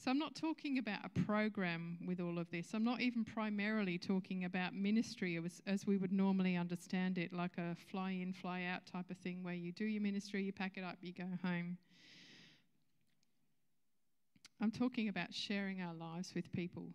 So, 0.00 0.12
I'm 0.12 0.18
not 0.18 0.36
talking 0.36 0.78
about 0.78 1.00
a 1.04 1.08
program 1.08 1.98
with 2.06 2.20
all 2.20 2.38
of 2.38 2.48
this. 2.52 2.68
I'm 2.72 2.84
not 2.84 3.00
even 3.00 3.24
primarily 3.24 3.98
talking 3.98 4.44
about 4.44 4.72
ministry 4.72 5.36
as, 5.44 5.60
as, 5.66 5.88
we 5.88 5.96
would 5.96 6.12
normally 6.12 6.56
understand 6.56 7.18
it, 7.18 7.32
like 7.32 7.58
a 7.58 7.74
fly 7.90 8.12
in, 8.12 8.32
fly 8.32 8.62
out 8.62 8.86
type 8.86 9.10
of 9.10 9.16
thing 9.16 9.42
where 9.42 9.54
you 9.54 9.72
do 9.72 9.84
your 9.84 10.00
ministry, 10.00 10.44
you 10.44 10.52
pack 10.52 10.76
it 10.76 10.84
up, 10.84 10.98
you 11.00 11.12
go 11.12 11.24
home. 11.42 11.78
I'm 14.60 14.70
talking 14.70 15.08
about 15.08 15.34
sharing 15.34 15.80
our 15.80 15.94
lives 15.94 16.32
with 16.32 16.52
people. 16.52 16.90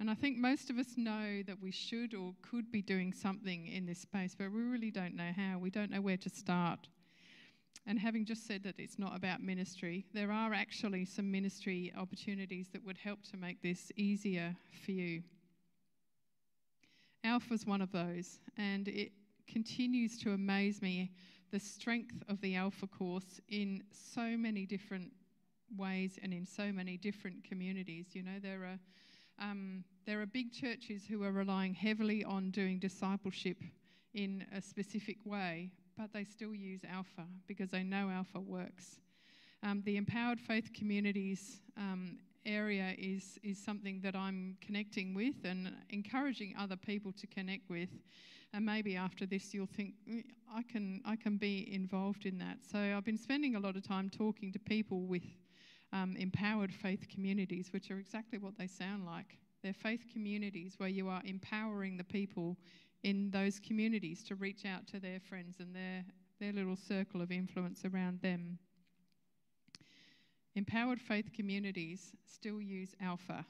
And 0.00 0.10
I 0.10 0.14
think 0.14 0.36
most 0.36 0.68
of 0.68 0.78
us 0.78 0.94
know 0.96 1.42
that 1.46 1.62
we 1.62 1.70
should 1.70 2.12
or 2.12 2.34
could 2.42 2.72
be 2.72 2.82
doing 2.82 3.12
something 3.12 3.68
in 3.68 3.86
this 3.86 4.00
space, 4.00 4.34
but 4.36 4.50
we 4.50 4.62
really 4.62 4.90
don't 4.90 5.14
know 5.14 5.30
how. 5.36 5.58
We 5.58 5.70
don't 5.70 5.92
know 5.92 6.00
where 6.00 6.16
to 6.16 6.28
start. 6.28 6.88
And 7.86 7.98
having 7.98 8.24
just 8.24 8.46
said 8.46 8.62
that 8.64 8.74
it's 8.78 8.98
not 8.98 9.16
about 9.16 9.42
ministry, 9.42 10.06
there 10.12 10.30
are 10.30 10.52
actually 10.52 11.04
some 11.04 11.30
ministry 11.30 11.92
opportunities 11.96 12.68
that 12.72 12.84
would 12.84 12.98
help 12.98 13.22
to 13.30 13.36
make 13.36 13.62
this 13.62 13.90
easier 13.96 14.54
for 14.84 14.92
you. 14.92 15.22
Alpha's 17.24 17.66
one 17.66 17.82
of 17.82 17.90
those, 17.92 18.38
and 18.56 18.88
it 18.88 19.12
continues 19.46 20.18
to 20.18 20.32
amaze 20.32 20.80
me 20.80 21.10
the 21.50 21.60
strength 21.60 22.22
of 22.28 22.40
the 22.40 22.54
Alpha 22.54 22.86
course 22.86 23.40
in 23.48 23.82
so 23.90 24.36
many 24.36 24.64
different 24.64 25.12
ways 25.76 26.18
and 26.22 26.32
in 26.32 26.46
so 26.46 26.72
many 26.72 26.96
different 26.96 27.44
communities. 27.44 28.06
You 28.12 28.22
know, 28.22 28.38
there 28.40 28.64
are 28.64 28.78
um, 29.40 29.84
there 30.06 30.20
are 30.20 30.26
big 30.26 30.52
churches 30.52 31.04
who 31.08 31.24
are 31.24 31.32
relying 31.32 31.72
heavily 31.72 32.24
on 32.24 32.50
doing 32.50 32.78
discipleship 32.78 33.56
in 34.12 34.44
a 34.54 34.60
specific 34.60 35.16
way, 35.24 35.70
but 36.00 36.14
they 36.14 36.24
still 36.24 36.54
use 36.54 36.80
Alpha 36.90 37.26
because 37.46 37.70
they 37.70 37.82
know 37.82 38.08
Alpha 38.08 38.40
works. 38.40 38.96
Um, 39.62 39.82
the 39.84 39.98
empowered 39.98 40.40
faith 40.40 40.70
communities 40.72 41.60
um, 41.76 42.16
area 42.46 42.94
is 42.96 43.38
is 43.42 43.62
something 43.62 44.00
that 44.00 44.16
I'm 44.16 44.56
connecting 44.62 45.12
with 45.12 45.34
and 45.44 45.70
encouraging 45.90 46.54
other 46.58 46.76
people 46.76 47.12
to 47.12 47.26
connect 47.26 47.68
with. 47.68 47.90
And 48.54 48.64
maybe 48.64 48.96
after 48.96 49.26
this, 49.26 49.52
you'll 49.52 49.66
think 49.66 49.92
mm, 50.10 50.24
I 50.50 50.62
can 50.62 51.02
I 51.04 51.16
can 51.16 51.36
be 51.36 51.70
involved 51.70 52.24
in 52.24 52.38
that. 52.38 52.60
So 52.72 52.78
I've 52.78 53.04
been 53.04 53.18
spending 53.18 53.56
a 53.56 53.60
lot 53.60 53.76
of 53.76 53.86
time 53.86 54.08
talking 54.08 54.52
to 54.52 54.58
people 54.58 55.02
with 55.02 55.26
um, 55.92 56.16
empowered 56.16 56.72
faith 56.72 57.08
communities, 57.12 57.74
which 57.74 57.90
are 57.90 57.98
exactly 57.98 58.38
what 58.38 58.56
they 58.56 58.66
sound 58.66 59.04
like. 59.04 59.36
They're 59.62 59.74
faith 59.74 60.06
communities 60.10 60.76
where 60.78 60.88
you 60.88 61.08
are 61.10 61.20
empowering 61.26 61.98
the 61.98 62.04
people 62.04 62.56
in 63.02 63.30
those 63.30 63.58
communities 63.58 64.22
to 64.24 64.34
reach 64.34 64.64
out 64.64 64.86
to 64.88 65.00
their 65.00 65.20
friends 65.20 65.56
and 65.60 65.74
their, 65.74 66.04
their 66.38 66.52
little 66.52 66.76
circle 66.76 67.22
of 67.22 67.30
influence 67.30 67.84
around 67.84 68.20
them. 68.20 68.58
Empowered 70.54 71.00
faith 71.00 71.30
communities 71.34 72.12
still 72.26 72.60
use 72.60 72.94
Alpha. 73.00 73.44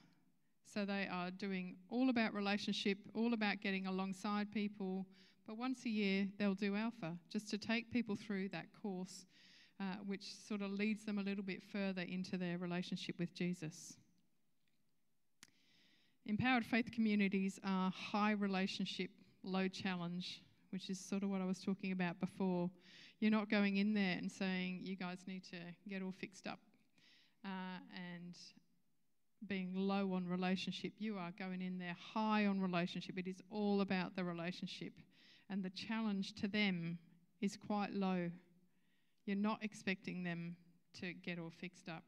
So 0.73 0.85
they 0.85 1.07
are 1.11 1.31
doing 1.31 1.75
all 1.89 2.09
about 2.09 2.33
relationship, 2.33 2.97
all 3.13 3.33
about 3.33 3.59
getting 3.61 3.87
alongside 3.87 4.51
people. 4.51 5.05
But 5.45 5.57
once 5.57 5.85
a 5.85 5.89
year, 5.89 6.27
they'll 6.37 6.53
do 6.53 6.75
Alpha 6.75 7.17
just 7.29 7.49
to 7.49 7.57
take 7.57 7.91
people 7.91 8.15
through 8.15 8.49
that 8.49 8.67
course 8.81 9.25
uh, 9.81 9.95
which 10.05 10.35
sort 10.47 10.61
of 10.61 10.71
leads 10.71 11.05
them 11.05 11.17
a 11.17 11.23
little 11.23 11.43
bit 11.43 11.63
further 11.71 12.03
into 12.03 12.37
their 12.37 12.57
relationship 12.59 13.17
with 13.17 13.33
Jesus. 13.33 13.97
Empowered 16.27 16.65
faith 16.65 16.91
communities 16.91 17.59
are 17.63 17.91
high 17.91 18.31
relationship, 18.31 19.09
low 19.43 19.67
challenge, 19.67 20.41
which 20.71 20.89
is 20.89 20.99
sort 20.99 21.23
of 21.23 21.29
what 21.29 21.41
I 21.41 21.45
was 21.45 21.59
talking 21.59 21.91
about 21.91 22.19
before. 22.19 22.69
You're 23.19 23.31
not 23.31 23.49
going 23.49 23.77
in 23.77 23.93
there 23.93 24.17
and 24.17 24.31
saying, 24.31 24.81
you 24.83 24.95
guys 24.95 25.19
need 25.27 25.43
to 25.45 25.57
get 25.89 26.01
all 26.01 26.13
fixed 26.19 26.47
up 26.47 26.59
uh, 27.45 27.79
and 27.95 28.35
being 29.47 29.73
low 29.75 30.13
on 30.13 30.27
relationship. 30.27 30.93
You 30.97 31.17
are 31.17 31.31
going 31.37 31.61
in 31.61 31.77
there 31.77 31.95
high 32.13 32.45
on 32.45 32.59
relationship. 32.61 33.17
It 33.17 33.27
is 33.27 33.41
all 33.49 33.81
about 33.81 34.15
the 34.15 34.23
relationship. 34.23 34.93
And 35.49 35.63
the 35.63 35.71
challenge 35.71 36.33
to 36.35 36.47
them 36.47 36.97
is 37.41 37.57
quite 37.57 37.93
low 37.93 38.29
you're 39.25 39.35
not 39.35 39.63
expecting 39.63 40.23
them 40.23 40.55
to 40.99 41.13
get 41.13 41.39
all 41.39 41.51
fixed 41.59 41.87
up. 41.87 42.03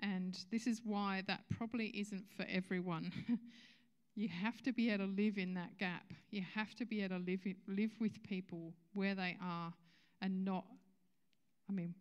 And 0.00 0.38
this 0.50 0.66
is 0.66 0.80
why 0.84 1.22
that 1.26 1.40
probably 1.56 1.86
isn't 1.88 2.24
for 2.36 2.44
everyone. 2.48 3.12
you 4.14 4.28
have 4.28 4.62
to 4.62 4.72
be 4.72 4.90
able 4.90 5.06
to 5.06 5.12
live 5.12 5.38
in 5.38 5.54
that 5.54 5.76
gap. 5.78 6.12
You 6.30 6.42
have 6.54 6.74
to 6.76 6.84
be 6.84 7.02
able 7.02 7.18
to 7.18 7.24
live, 7.24 7.40
live 7.66 7.90
with 8.00 8.22
people 8.22 8.72
where 8.92 9.14
they 9.14 9.36
are 9.42 9.72
and 10.22 10.44
not, 10.44 10.64
I 11.68 11.72
mean, 11.72 11.94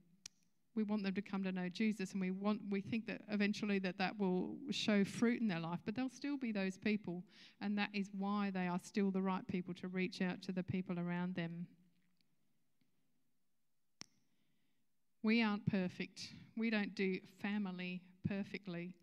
we 0.76 0.84
want 0.84 1.04
them 1.04 1.14
to 1.14 1.22
come 1.22 1.44
to 1.44 1.52
know 1.52 1.70
Jesus 1.70 2.14
and 2.14 2.22
we 2.22 2.32
want 2.32 2.60
we 2.70 2.82
think 2.82 3.06
that 3.06 3.22
eventually 3.30 3.78
that 3.80 4.00
that 4.00 4.18
will 4.20 4.56
show 4.72 5.04
fruit 5.04 5.40
in 5.40 5.48
their 5.48 5.60
life 5.60 5.78
but 5.86 5.94
they'll 5.94 6.10
still 6.10 6.36
be 6.36 6.52
those 6.52 6.80
people 6.80 7.24
and 7.62 7.78
that 7.78 7.90
is 7.94 8.10
why 8.18 8.50
they 8.52 8.68
are 8.68 8.80
still 8.82 9.12
the 9.12 9.22
right 9.22 9.48
people 9.48 9.76
to 9.76 9.88
reach 9.88 10.20
out 10.20 10.42
to 10.42 10.52
the 10.52 10.64
people 10.64 10.98
around 11.00 11.36
them 11.36 11.68
We 15.24 15.42
aren't 15.42 15.66
perfect. 15.66 16.34
We 16.58 16.70
don't 16.70 16.94
do 16.94 17.18
family 17.42 18.02
perfectly, 18.28 18.94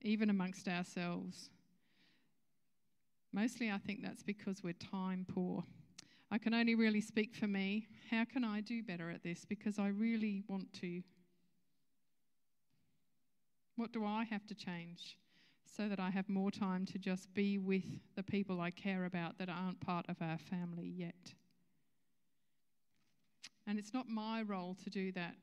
even 0.00 0.30
amongst 0.30 0.66
ourselves. 0.68 1.50
Mostly, 3.32 3.70
I 3.70 3.78
think 3.78 4.02
that's 4.02 4.22
because 4.22 4.62
we're 4.62 4.72
time 4.72 5.24
poor. 5.32 5.64
I 6.32 6.38
can 6.38 6.52
only 6.52 6.74
really 6.74 7.00
speak 7.00 7.34
for 7.34 7.46
me. 7.46 7.86
How 8.10 8.24
can 8.24 8.44
I 8.44 8.60
do 8.60 8.82
better 8.82 9.10
at 9.10 9.22
this? 9.22 9.44
Because 9.44 9.78
I 9.78 9.88
really 9.88 10.42
want 10.48 10.72
to. 10.80 11.02
What 13.76 13.92
do 13.92 14.04
I 14.04 14.24
have 14.24 14.46
to 14.48 14.54
change 14.54 15.16
so 15.64 15.88
that 15.88 16.00
I 16.00 16.10
have 16.10 16.28
more 16.28 16.50
time 16.50 16.84
to 16.86 16.98
just 16.98 17.32
be 17.32 17.58
with 17.58 17.84
the 18.16 18.22
people 18.22 18.60
I 18.60 18.70
care 18.70 19.04
about 19.04 19.38
that 19.38 19.48
aren't 19.48 19.80
part 19.80 20.06
of 20.08 20.16
our 20.20 20.38
family 20.38 20.86
yet? 20.86 21.34
And 23.66 23.78
it's 23.78 23.94
not 23.94 24.08
my 24.08 24.42
role 24.42 24.76
to 24.82 24.90
do 24.90 25.12
that 25.12 25.36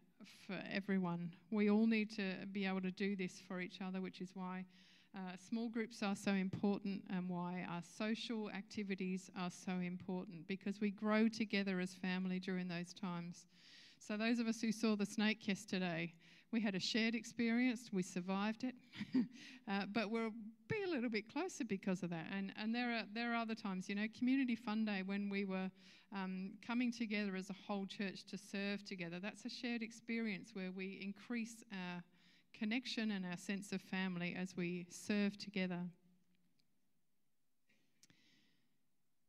for 0.45 0.59
everyone. 0.71 1.31
We 1.51 1.69
all 1.69 1.87
need 1.87 2.09
to 2.17 2.45
be 2.51 2.65
able 2.65 2.81
to 2.81 2.91
do 2.91 3.15
this 3.15 3.41
for 3.47 3.61
each 3.61 3.79
other, 3.81 4.01
which 4.01 4.19
is 4.19 4.31
why 4.33 4.65
uh, 5.17 5.35
small 5.49 5.67
groups 5.67 6.03
are 6.03 6.15
so 6.15 6.31
important 6.31 7.01
and 7.09 7.27
why 7.27 7.65
our 7.69 7.81
social 7.81 8.51
activities 8.51 9.31
are 9.35 9.49
so 9.49 9.71
important 9.73 10.47
because 10.47 10.79
we 10.79 10.91
grow 10.91 11.27
together 11.27 11.79
as 11.79 11.95
family 11.95 12.39
during 12.39 12.67
those 12.67 12.93
times. 12.93 13.47
So, 13.97 14.15
those 14.15 14.37
of 14.37 14.47
us 14.47 14.61
who 14.61 14.71
saw 14.71 14.95
the 14.95 15.07
snake 15.07 15.47
yesterday, 15.47 16.13
we 16.51 16.61
had 16.61 16.75
a 16.75 16.79
shared 16.79 17.15
experience, 17.15 17.89
we 17.91 18.03
survived 18.03 18.63
it, 18.63 18.75
uh, 19.67 19.85
but 19.91 20.11
we'll 20.11 20.33
be 20.69 20.83
a 20.85 20.89
little 20.89 21.09
bit 21.09 21.31
closer 21.33 21.65
because 21.65 22.03
of 22.03 22.11
that. 22.11 22.27
And, 22.31 22.53
and 22.61 22.73
there, 22.73 22.91
are, 22.91 23.03
there 23.11 23.33
are 23.33 23.37
other 23.37 23.55
times, 23.55 23.89
you 23.89 23.95
know, 23.95 24.05
Community 24.17 24.55
Fun 24.55 24.85
Day, 24.85 25.01
when 25.03 25.29
we 25.29 25.45
were 25.45 25.71
um, 26.15 26.51
coming 26.65 26.91
together 26.91 27.35
as 27.35 27.49
a 27.49 27.55
whole 27.65 27.87
church 27.87 28.23
to 28.27 28.37
serve 28.37 28.85
together, 28.85 29.19
that's 29.19 29.45
a 29.45 29.49
shared 29.49 29.81
experience 29.81 30.51
where 30.53 30.71
we 30.71 30.99
increase 31.01 31.63
our 31.73 32.03
connection 32.53 33.11
and 33.11 33.25
our 33.25 33.37
sense 33.37 33.71
of 33.71 33.81
family 33.81 34.35
as 34.37 34.55
we 34.57 34.85
serve 34.89 35.37
together. 35.37 35.81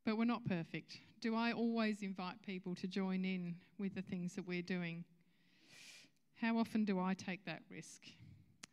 But 0.04 0.16
we're 0.16 0.24
not 0.24 0.44
perfect. 0.46 0.98
Do 1.20 1.34
I 1.34 1.52
always 1.52 2.02
invite 2.02 2.40
people 2.46 2.74
to 2.76 2.86
join 2.86 3.24
in 3.24 3.56
with 3.78 3.94
the 3.94 4.02
things 4.02 4.34
that 4.34 4.46
we're 4.46 4.62
doing? 4.62 5.04
How 6.40 6.56
often 6.56 6.84
do 6.84 7.00
I 7.00 7.14
take 7.14 7.44
that 7.44 7.62
risk? 7.70 8.02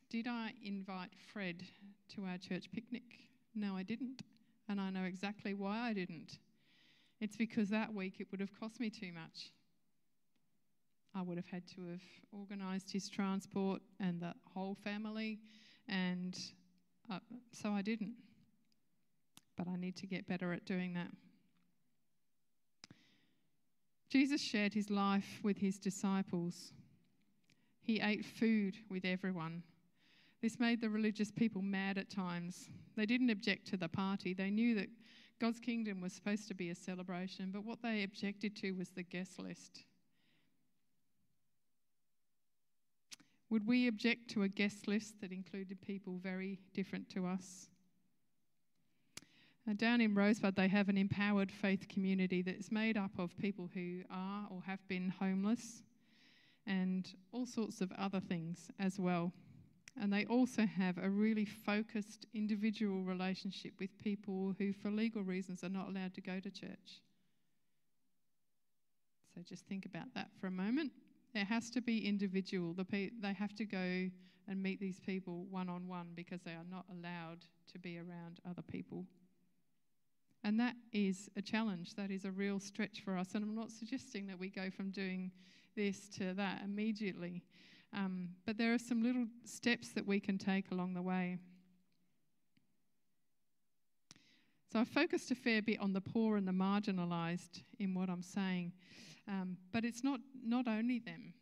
Did 0.10 0.28
I 0.28 0.54
invite 0.64 1.10
Fred 1.34 1.64
to 2.16 2.24
our 2.26 2.38
church 2.38 2.72
picnic? 2.72 3.04
No, 3.56 3.76
I 3.76 3.84
didn't. 3.84 4.22
And 4.70 4.80
I 4.80 4.90
know 4.90 5.04
exactly 5.04 5.54
why 5.54 5.80
I 5.80 5.94
didn't. 5.94 6.40
It's 7.20 7.36
because 7.36 7.70
that 7.70 7.94
week 7.94 8.16
it 8.20 8.28
would 8.32 8.40
have 8.40 8.58
cost 8.60 8.80
me 8.80 8.90
too 8.90 9.12
much. 9.14 9.52
I 11.16 11.22
would 11.22 11.38
have 11.38 11.48
had 11.48 11.66
to 11.76 11.88
have 11.92 12.02
organised 12.34 12.92
his 12.92 13.08
transport 13.08 13.82
and 14.02 14.20
the 14.20 14.34
whole 14.54 14.76
family, 14.76 15.40
and 15.88 16.38
uh, 17.10 17.20
so 17.54 17.72
I 17.72 17.82
didn't. 17.82 18.16
But 19.56 19.70
I 19.70 19.78
need 19.78 19.96
to 19.98 20.08
get 20.08 20.28
better 20.28 20.52
at 20.52 20.66
doing 20.66 20.94
that. 20.96 21.08
Jesus 24.10 24.42
shared 24.42 24.74
his 24.74 24.90
life 24.90 25.40
with 25.42 25.58
his 25.58 25.80
disciples. 25.80 26.74
He 27.82 28.02
ate 28.02 28.26
food 28.26 28.76
with 28.90 29.06
everyone. 29.06 29.64
This 30.42 30.60
made 30.60 30.82
the 30.82 30.90
religious 30.90 31.32
people 31.32 31.62
mad 31.62 31.98
at 31.98 32.10
times. 32.10 32.70
They 32.98 33.06
didn't 33.06 33.30
object 33.30 33.68
to 33.68 33.78
the 33.78 33.88
party. 33.88 34.34
They 34.34 34.50
knew 34.50 34.76
that 34.76 34.90
God's 35.40 35.60
kingdom 35.60 36.02
was 36.02 36.14
supposed 36.14 36.48
to 36.50 36.54
be 36.54 36.70
a 36.70 36.76
celebration, 36.76 37.52
but 37.52 37.64
what 37.64 37.82
they 37.82 38.04
objected 38.04 38.56
to 38.58 38.72
was 38.74 38.90
the 38.90 39.04
guest 39.04 39.40
list. 39.40 39.86
Would 43.56 43.68
we 43.68 43.88
object 43.88 44.30
to 44.32 44.44
a 44.44 44.50
guest 44.50 44.86
list 44.86 45.22
that 45.22 45.32
included 45.32 45.82
people 45.82 46.20
very 46.22 46.60
different 46.74 47.10
to 47.12 47.26
us? 47.26 47.70
Uh, 49.66 49.72
down 49.78 50.02
in 50.02 50.14
Rosebud, 50.14 50.58
they 50.58 50.68
have 50.68 50.90
an 50.90 50.98
empowered 50.98 51.50
faith 51.50 51.88
community 51.88 52.42
that's 52.42 52.70
made 52.70 52.98
up 52.98 53.12
of 53.18 53.38
people 53.38 53.70
who 53.74 54.02
are 54.12 54.46
or 54.52 54.62
have 54.68 54.86
been 54.90 55.08
homeless 55.22 55.84
and 56.68 57.16
all 57.32 57.46
sorts 57.46 57.80
of 57.80 57.94
other 57.98 58.20
things 58.20 58.68
as 58.78 59.00
well. 59.00 59.32
And 59.98 60.12
they 60.12 60.26
also 60.26 60.66
have 60.66 60.98
a 60.98 61.10
really 61.10 61.46
focused 61.46 62.26
individual 62.34 63.04
relationship 63.04 63.72
with 63.80 63.98
people 64.04 64.54
who, 64.60 64.74
for 64.74 64.92
legal 64.92 65.24
reasons, 65.24 65.64
are 65.64 65.70
not 65.70 65.88
allowed 65.88 66.14
to 66.16 66.22
go 66.22 66.42
to 66.42 66.52
church. 66.52 67.00
So 69.34 69.40
just 69.48 69.66
think 69.66 69.86
about 69.86 70.14
that 70.14 70.28
for 70.42 70.48
a 70.48 70.52
moment. 70.52 70.92
It 71.36 71.46
has 71.48 71.70
to 71.72 71.82
be 71.82 72.08
individual. 72.08 72.74
The 72.74 72.86
pe- 72.86 73.12
they 73.22 73.34
have 73.34 73.54
to 73.56 73.66
go 73.66 74.10
and 74.48 74.64
meet 74.64 74.80
these 74.80 75.00
people 75.00 75.46
one 75.50 75.68
on 75.70 75.88
one 75.88 76.10
because 76.16 76.42
they 76.42 76.52
are 76.54 76.66
not 76.70 76.86
allowed 76.90 77.46
to 77.74 77.80
be 77.80 77.98
around 77.98 78.40
other 78.50 78.62
people. 78.62 79.06
And 80.44 80.60
that 80.60 80.76
is 80.94 81.30
a 81.36 81.42
challenge. 81.42 81.96
That 81.96 82.10
is 82.10 82.24
a 82.24 82.32
real 82.32 82.60
stretch 82.60 83.02
for 83.04 83.18
us. 83.18 83.36
And 83.36 83.44
I'm 83.44 83.56
not 83.56 83.72
suggesting 83.72 84.28
that 84.28 84.40
we 84.40 84.50
go 84.50 84.70
from 84.70 84.92
doing 84.92 85.32
this 85.76 86.08
to 86.18 86.34
that 86.36 86.62
immediately. 86.64 87.44
Um, 87.94 88.30
but 88.46 88.58
there 88.58 88.74
are 88.74 88.80
some 88.80 89.04
little 89.04 89.26
steps 89.44 89.90
that 89.90 90.06
we 90.06 90.20
can 90.20 90.38
take 90.38 90.72
along 90.72 90.94
the 90.94 91.02
way. 91.02 91.38
So 94.72 94.80
I've 94.80 94.88
focused 94.88 95.32
a 95.32 95.36
fair 95.36 95.62
bit 95.62 95.80
on 95.80 95.94
the 95.94 96.02
poor 96.02 96.38
and 96.38 96.48
the 96.48 96.52
marginalised 96.52 97.64
in 97.80 97.94
what 97.94 98.10
I'm 98.10 98.22
saying. 98.22 98.74
Um, 99.28 99.58
but 99.72 99.84
it's 99.84 100.04
not, 100.04 100.20
not 100.44 100.68
only 100.68 101.00
them. 101.00 101.34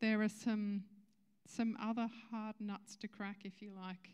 There 0.00 0.20
are 0.22 0.28
some, 0.28 0.84
some 1.46 1.76
other 1.82 2.08
hard 2.30 2.56
nuts 2.60 2.96
to 2.96 3.08
crack, 3.08 3.38
if 3.44 3.62
you 3.62 3.72
like. 3.74 4.10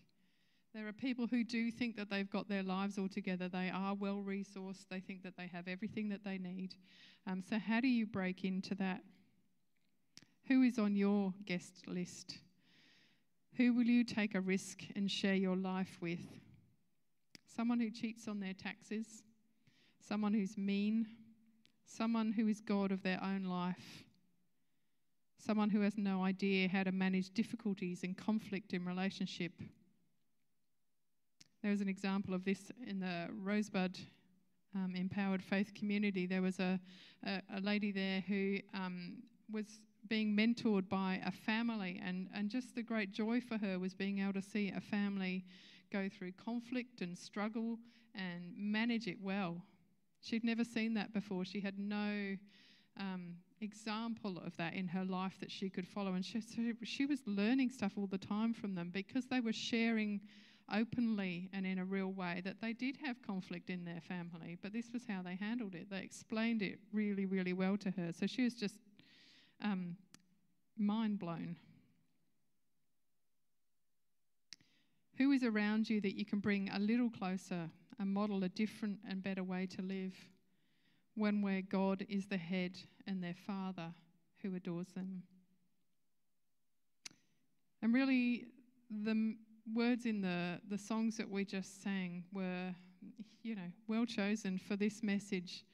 There 0.74 0.86
are 0.86 0.92
people 0.92 1.26
who 1.26 1.44
do 1.44 1.70
think 1.70 1.96
that 1.96 2.10
they've 2.10 2.30
got 2.30 2.48
their 2.48 2.62
lives 2.62 2.98
all 2.98 3.08
together. 3.08 3.48
They 3.48 3.70
are 3.74 3.94
well 3.94 4.22
resourced. 4.24 4.86
They 4.90 5.00
think 5.00 5.22
that 5.22 5.36
they 5.36 5.46
have 5.48 5.66
everything 5.66 6.08
that 6.10 6.24
they 6.24 6.38
need. 6.38 6.74
Um, 7.26 7.42
so, 7.42 7.58
how 7.58 7.80
do 7.80 7.88
you 7.88 8.06
break 8.06 8.44
into 8.44 8.74
that? 8.76 9.00
Who 10.46 10.62
is 10.62 10.78
on 10.78 10.94
your 10.94 11.34
guest 11.46 11.88
list? 11.88 12.38
Who 13.56 13.74
will 13.74 13.86
you 13.86 14.04
take 14.04 14.34
a 14.34 14.40
risk 14.40 14.84
and 14.94 15.10
share 15.10 15.34
your 15.34 15.56
life 15.56 15.98
with? 16.00 16.20
Someone 17.56 17.80
who 17.80 17.90
cheats 17.90 18.28
on 18.28 18.38
their 18.38 18.54
taxes? 18.54 19.24
Someone 20.06 20.32
who's 20.32 20.56
mean? 20.56 21.08
Someone 21.88 22.32
who 22.32 22.46
is 22.46 22.60
God 22.60 22.92
of 22.92 23.02
their 23.02 23.18
own 23.22 23.44
life, 23.44 24.04
someone 25.38 25.70
who 25.70 25.80
has 25.80 25.96
no 25.96 26.22
idea 26.22 26.68
how 26.68 26.82
to 26.82 26.92
manage 26.92 27.30
difficulties 27.30 28.02
and 28.04 28.16
conflict 28.16 28.74
in 28.74 28.84
relationship. 28.84 29.52
There 31.62 31.70
was 31.70 31.80
an 31.80 31.88
example 31.88 32.34
of 32.34 32.44
this 32.44 32.70
in 32.86 33.00
the 33.00 33.28
Rosebud 33.32 33.98
um, 34.74 34.94
Empowered 34.94 35.42
Faith 35.42 35.72
community. 35.74 36.26
There 36.26 36.42
was 36.42 36.60
a, 36.60 36.78
a, 37.24 37.42
a 37.56 37.60
lady 37.60 37.90
there 37.90 38.22
who 38.28 38.58
um, 38.74 39.22
was 39.50 39.80
being 40.08 40.36
mentored 40.36 40.88
by 40.88 41.20
a 41.26 41.32
family, 41.32 42.00
and, 42.04 42.28
and 42.34 42.50
just 42.50 42.74
the 42.74 42.82
great 42.82 43.12
joy 43.12 43.40
for 43.40 43.58
her 43.58 43.78
was 43.78 43.94
being 43.94 44.20
able 44.20 44.34
to 44.34 44.42
see 44.42 44.72
a 44.76 44.80
family 44.80 45.44
go 45.92 46.08
through 46.08 46.32
conflict 46.32 47.00
and 47.00 47.16
struggle 47.16 47.78
and 48.14 48.52
manage 48.56 49.06
it 49.06 49.18
well. 49.20 49.62
She'd 50.20 50.44
never 50.44 50.64
seen 50.64 50.94
that 50.94 51.12
before. 51.12 51.44
She 51.44 51.60
had 51.60 51.78
no 51.78 52.36
um, 52.98 53.36
example 53.60 54.40
of 54.44 54.56
that 54.56 54.74
in 54.74 54.88
her 54.88 55.04
life 55.04 55.38
that 55.40 55.50
she 55.50 55.70
could 55.70 55.86
follow. 55.86 56.14
And 56.14 56.24
she, 56.24 56.40
so 56.40 56.72
she 56.82 57.06
was 57.06 57.20
learning 57.26 57.70
stuff 57.70 57.92
all 57.96 58.06
the 58.06 58.18
time 58.18 58.52
from 58.52 58.74
them 58.74 58.90
because 58.92 59.26
they 59.26 59.40
were 59.40 59.52
sharing 59.52 60.20
openly 60.72 61.48
and 61.52 61.66
in 61.66 61.78
a 61.78 61.84
real 61.84 62.12
way 62.12 62.42
that 62.44 62.60
they 62.60 62.72
did 62.72 62.96
have 62.98 63.22
conflict 63.22 63.70
in 63.70 63.84
their 63.84 64.00
family, 64.00 64.58
but 64.62 64.72
this 64.72 64.92
was 64.92 65.02
how 65.08 65.22
they 65.22 65.34
handled 65.34 65.74
it. 65.74 65.88
They 65.90 66.00
explained 66.00 66.62
it 66.62 66.78
really, 66.92 67.26
really 67.26 67.52
well 67.52 67.76
to 67.78 67.90
her. 67.92 68.12
So 68.12 68.26
she 68.26 68.44
was 68.44 68.54
just 68.54 68.74
um, 69.62 69.96
mind 70.76 71.18
blown. 71.18 71.56
Who 75.16 75.32
is 75.32 75.42
around 75.42 75.90
you 75.90 76.00
that 76.02 76.16
you 76.16 76.24
can 76.24 76.38
bring 76.38 76.68
a 76.68 76.78
little 76.78 77.10
closer 77.10 77.70
and 77.98 78.12
model 78.12 78.44
a 78.44 78.48
different 78.48 78.98
and 79.08 79.22
better 79.22 79.42
way 79.42 79.66
to 79.66 79.82
live? 79.82 80.14
One 81.14 81.42
where 81.42 81.62
God 81.62 82.06
is 82.08 82.26
the 82.26 82.36
head 82.36 82.78
and 83.06 83.22
their 83.22 83.34
Father 83.46 83.92
who 84.42 84.54
adores 84.54 84.88
them. 84.88 85.22
And 87.82 87.94
really, 87.94 88.46
the 88.90 89.34
words 89.74 90.06
in 90.06 90.20
the, 90.20 90.60
the 90.68 90.78
songs 90.78 91.16
that 91.16 91.28
we 91.28 91.44
just 91.44 91.82
sang 91.82 92.24
were, 92.32 92.74
you 93.42 93.54
know, 93.54 93.70
well 93.86 94.04
chosen 94.04 94.58
for 94.58 94.76
this 94.76 95.02
message. 95.02 95.64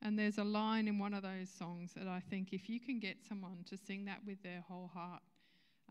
And 0.00 0.18
there's 0.18 0.38
a 0.38 0.44
line 0.44 0.88
in 0.88 0.98
one 0.98 1.14
of 1.14 1.22
those 1.22 1.48
songs 1.48 1.92
that 1.94 2.08
I 2.08 2.20
think 2.28 2.52
if 2.52 2.68
you 2.68 2.80
can 2.80 2.98
get 2.98 3.18
someone 3.28 3.64
to 3.70 3.76
sing 3.76 4.04
that 4.06 4.18
with 4.26 4.42
their 4.42 4.64
whole 4.66 4.90
heart, 4.92 5.22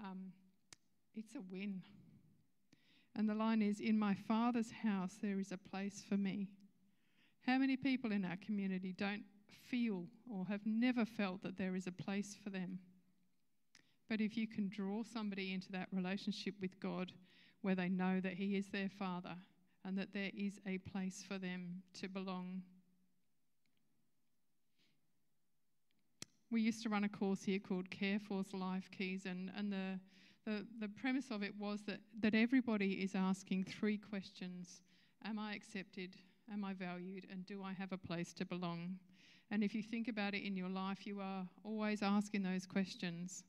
um, 0.04 0.34
it's 1.16 1.36
a 1.36 1.42
win. 1.50 1.82
And 3.16 3.30
the 3.30 3.36
line 3.36 3.62
is 3.62 3.80
In 3.80 4.00
my 4.00 4.14
Father's 4.14 4.72
house, 4.72 5.18
there 5.22 5.40
is 5.40 5.52
a 5.52 5.58
place 5.58 6.04
for 6.08 6.18
me. 6.18 6.48
How 7.46 7.58
many 7.58 7.76
people 7.76 8.12
in 8.12 8.24
our 8.24 8.38
community 8.38 8.94
don't 8.94 9.24
feel 9.70 10.06
or 10.30 10.46
have 10.46 10.66
never 10.66 11.06
felt 11.06 11.42
that 11.44 11.58
there 11.58 11.76
is 11.76 11.88
a 11.88 11.92
place 11.92 12.38
for 12.42 12.50
them? 12.50 12.80
But 14.10 14.22
if 14.22 14.38
you 14.38 14.48
can 14.48 14.70
draw 14.70 15.04
somebody 15.04 15.54
into 15.54 15.72
that 15.72 15.88
relationship 15.92 16.56
with 16.62 16.80
God 16.80 17.12
where 17.62 17.76
they 17.76 17.90
know 17.90 18.20
that 18.20 18.34
He 18.34 18.56
is 18.56 18.70
their 18.70 18.90
Father 18.90 19.36
and 19.86 19.98
that 19.98 20.14
there 20.14 20.32
is 20.36 20.60
a 20.66 20.78
place 20.80 21.24
for 21.28 21.38
them 21.38 21.82
to 22.00 22.08
belong. 22.08 22.62
We 26.52 26.62
used 26.62 26.84
to 26.84 26.90
run 26.90 27.06
a 27.06 27.10
course 27.10 27.44
here 27.44 27.60
called 27.60 27.90
Care 27.90 28.20
Force 28.20 28.54
Life 28.54 28.90
Keys, 28.92 29.26
and, 29.26 29.50
and 29.56 29.72
the, 29.72 30.00
the, 30.46 30.66
the 30.80 30.88
premise 30.88 31.32
of 31.32 31.44
it 31.44 31.54
was 31.60 31.82
that, 31.88 32.00
that 32.20 32.34
everybody 32.34 32.94
is 32.94 33.16
asking 33.16 33.66
three 33.66 33.98
questions 33.98 34.82
Am 35.24 35.38
I 35.38 35.54
accepted? 35.54 36.16
Am 36.52 36.64
I 36.64 36.74
valued? 36.74 37.28
And 37.32 37.46
do 37.46 37.62
I 37.64 37.74
have 37.74 37.92
a 37.92 37.98
place 37.98 38.34
to 38.34 38.46
belong? 38.46 38.98
And 39.52 39.64
if 39.64 39.76
you 39.76 39.84
think 39.84 40.08
about 40.08 40.34
it 40.34 40.44
in 40.44 40.58
your 40.58 40.70
life, 40.70 41.06
you 41.06 41.20
are 41.20 41.48
always 41.64 42.02
asking 42.02 42.42
those 42.42 42.66
questions. 42.66 43.44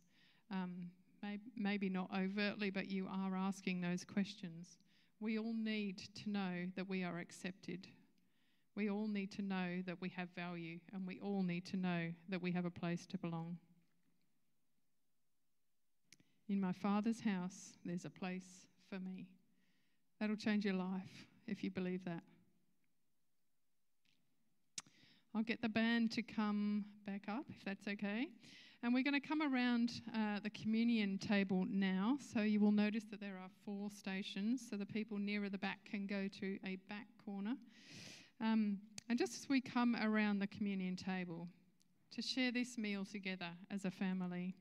Um, 0.50 0.90
maybe 1.56 1.88
not 1.88 2.10
overtly, 2.14 2.68
but 2.68 2.88
you 2.88 3.08
are 3.08 3.34
asking 3.34 3.80
those 3.80 4.04
questions. 4.04 4.76
We 5.20 5.38
all 5.38 5.54
need 5.54 5.98
to 6.24 6.30
know 6.30 6.66
that 6.76 6.88
we 6.88 7.04
are 7.04 7.18
accepted. 7.18 7.86
We 8.74 8.90
all 8.90 9.06
need 9.06 9.30
to 9.32 9.42
know 9.42 9.82
that 9.86 10.00
we 10.00 10.08
have 10.10 10.28
value, 10.34 10.78
and 10.92 11.06
we 11.06 11.20
all 11.20 11.42
need 11.42 11.64
to 11.66 11.76
know 11.76 12.10
that 12.28 12.42
we 12.42 12.50
have 12.52 12.64
a 12.64 12.70
place 12.70 13.06
to 13.06 13.18
belong. 13.18 13.56
In 16.52 16.60
my 16.60 16.72
Father's 16.72 17.22
house, 17.22 17.78
there's 17.82 18.04
a 18.04 18.10
place 18.10 18.66
for 18.90 18.98
me. 18.98 19.26
That'll 20.20 20.36
change 20.36 20.66
your 20.66 20.74
life 20.74 21.26
if 21.46 21.64
you 21.64 21.70
believe 21.70 22.04
that. 22.04 22.22
I'll 25.34 25.44
get 25.44 25.62
the 25.62 25.70
band 25.70 26.12
to 26.12 26.22
come 26.22 26.84
back 27.06 27.22
up 27.26 27.46
if 27.48 27.64
that's 27.64 27.88
okay. 27.88 28.26
And 28.82 28.92
we're 28.92 29.02
going 29.02 29.18
to 29.18 29.26
come 29.26 29.40
around 29.40 30.02
uh, 30.14 30.40
the 30.42 30.50
communion 30.50 31.16
table 31.16 31.64
now. 31.70 32.18
So 32.34 32.42
you 32.42 32.60
will 32.60 32.70
notice 32.70 33.04
that 33.10 33.20
there 33.20 33.38
are 33.42 33.48
four 33.64 33.88
stations, 33.90 34.60
so 34.68 34.76
the 34.76 34.84
people 34.84 35.16
nearer 35.16 35.48
the 35.48 35.56
back 35.56 35.78
can 35.90 36.06
go 36.06 36.28
to 36.38 36.58
a 36.66 36.76
back 36.90 37.06
corner. 37.24 37.56
Um, 38.42 38.76
and 39.08 39.18
just 39.18 39.38
as 39.40 39.48
we 39.48 39.62
come 39.62 39.96
around 39.96 40.40
the 40.40 40.48
communion 40.48 40.96
table 40.96 41.48
to 42.14 42.20
share 42.20 42.52
this 42.52 42.76
meal 42.76 43.06
together 43.10 43.48
as 43.70 43.86
a 43.86 43.90
family, 43.90 44.54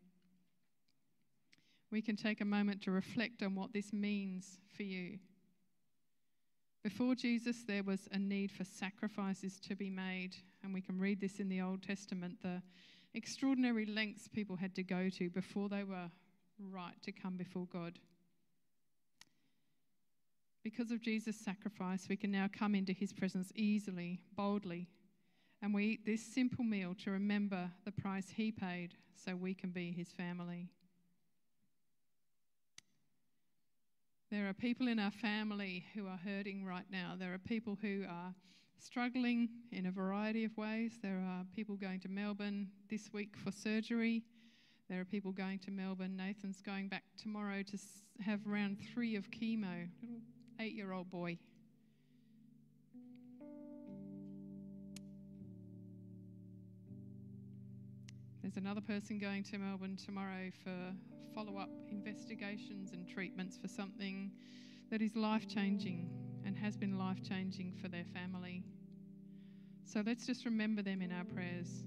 we 1.92 2.02
can 2.02 2.16
take 2.16 2.42
a 2.42 2.46
moment 2.46 2.82
to 2.84 2.92
reflect 2.92 3.44
on 3.44 3.56
what 3.56 3.74
this 3.74 3.92
means 3.92 4.60
for 4.76 4.84
you. 4.84 5.20
Before 6.84 7.14
Jesus, 7.14 7.58
there 7.68 7.84
was 7.84 8.08
a 8.12 8.18
need 8.18 8.52
for 8.52 8.64
sacrifices 8.64 9.60
to 9.68 9.76
be 9.76 9.90
made, 9.90 10.36
and 10.64 10.74
we 10.74 10.82
can 10.82 10.98
read 10.98 11.22
this 11.22 11.40
in 11.40 11.50
the 11.50 11.62
Old 11.62 11.84
Testament 11.84 12.38
the 12.42 12.62
extraordinary 13.14 13.86
lengths 13.86 14.28
people 14.28 14.56
had 14.56 14.74
to 14.76 14.84
go 14.84 15.10
to 15.10 15.30
before 15.30 15.70
they 15.70 15.84
were 15.84 16.10
right 16.72 16.96
to 17.04 17.12
come 17.12 17.38
before 17.38 17.68
God. 17.72 18.00
Because 20.64 20.92
of 20.92 21.02
Jesus' 21.02 21.38
sacrifice, 21.38 22.08
we 22.08 22.16
can 22.16 22.32
now 22.32 22.48
come 22.52 22.74
into 22.74 22.94
his 22.94 23.12
presence 23.12 23.52
easily, 23.56 24.22
boldly, 24.36 24.88
and 25.62 25.74
we 25.74 25.86
eat 25.86 26.06
this 26.06 26.24
simple 26.24 26.64
meal 26.64 26.96
to 27.04 27.12
remember 27.12 27.70
the 27.86 27.92
price 27.92 28.30
he 28.36 28.52
paid 28.52 28.96
so 29.14 29.36
we 29.36 29.54
can 29.54 29.72
be 29.72 29.92
his 29.92 30.12
family. 30.12 30.70
There 34.32 34.48
are 34.48 34.54
people 34.54 34.88
in 34.88 34.98
our 34.98 35.12
family 35.12 35.84
who 35.94 36.08
are 36.08 36.18
hurting 36.24 36.64
right 36.64 36.86
now. 36.90 37.16
There 37.20 37.34
are 37.34 37.38
people 37.38 37.78
who 37.82 38.06
are 38.10 38.34
struggling 38.78 39.50
in 39.74 39.88
a 39.88 39.92
variety 39.92 40.46
of 40.46 40.56
ways. 40.56 40.94
There 41.04 41.20
are 41.20 41.44
people 41.54 41.76
going 41.76 42.00
to 42.00 42.08
Melbourne 42.08 42.70
this 42.90 43.12
week 43.12 43.36
for 43.36 43.52
surgery. 43.52 44.24
There 44.90 45.02
are 45.02 45.06
people 45.06 45.34
going 45.34 45.60
to 45.60 45.72
Melbourne. 45.72 46.16
Nathan's 46.16 46.62
going 46.62 46.88
back 46.88 47.04
tomorrow 47.22 47.62
to 47.62 47.78
have 48.22 48.40
round 48.46 48.78
three 48.94 49.18
of 49.18 49.30
chemo. 49.32 49.90
Little 50.02 50.22
eight 50.62 50.76
year 50.76 50.94
old 50.94 51.12
boy. 51.12 51.38
There's 58.42 58.56
another 58.56 58.82
person 58.82 59.20
going 59.20 59.44
to 59.44 59.58
Melbourne 59.58 59.98
tomorrow 59.98 60.52
for 60.64 60.94
follow 61.34 61.58
up 61.58 61.70
investigations 61.90 62.92
and 62.94 63.08
treatments 63.08 63.58
for 63.58 63.68
something 63.68 64.32
that 64.90 65.02
is 65.02 65.16
life 65.16 65.48
changing 65.48 66.10
and 66.46 66.58
has 66.58 66.76
been 66.76 66.98
life 66.98 67.22
changing 67.24 67.74
for 67.82 67.88
their 67.88 68.06
family. 68.14 68.64
So 69.86 70.04
let's 70.06 70.26
just 70.26 70.46
remember 70.46 70.82
them 70.82 71.02
in 71.02 71.12
our 71.12 71.24
prayers. 71.24 71.84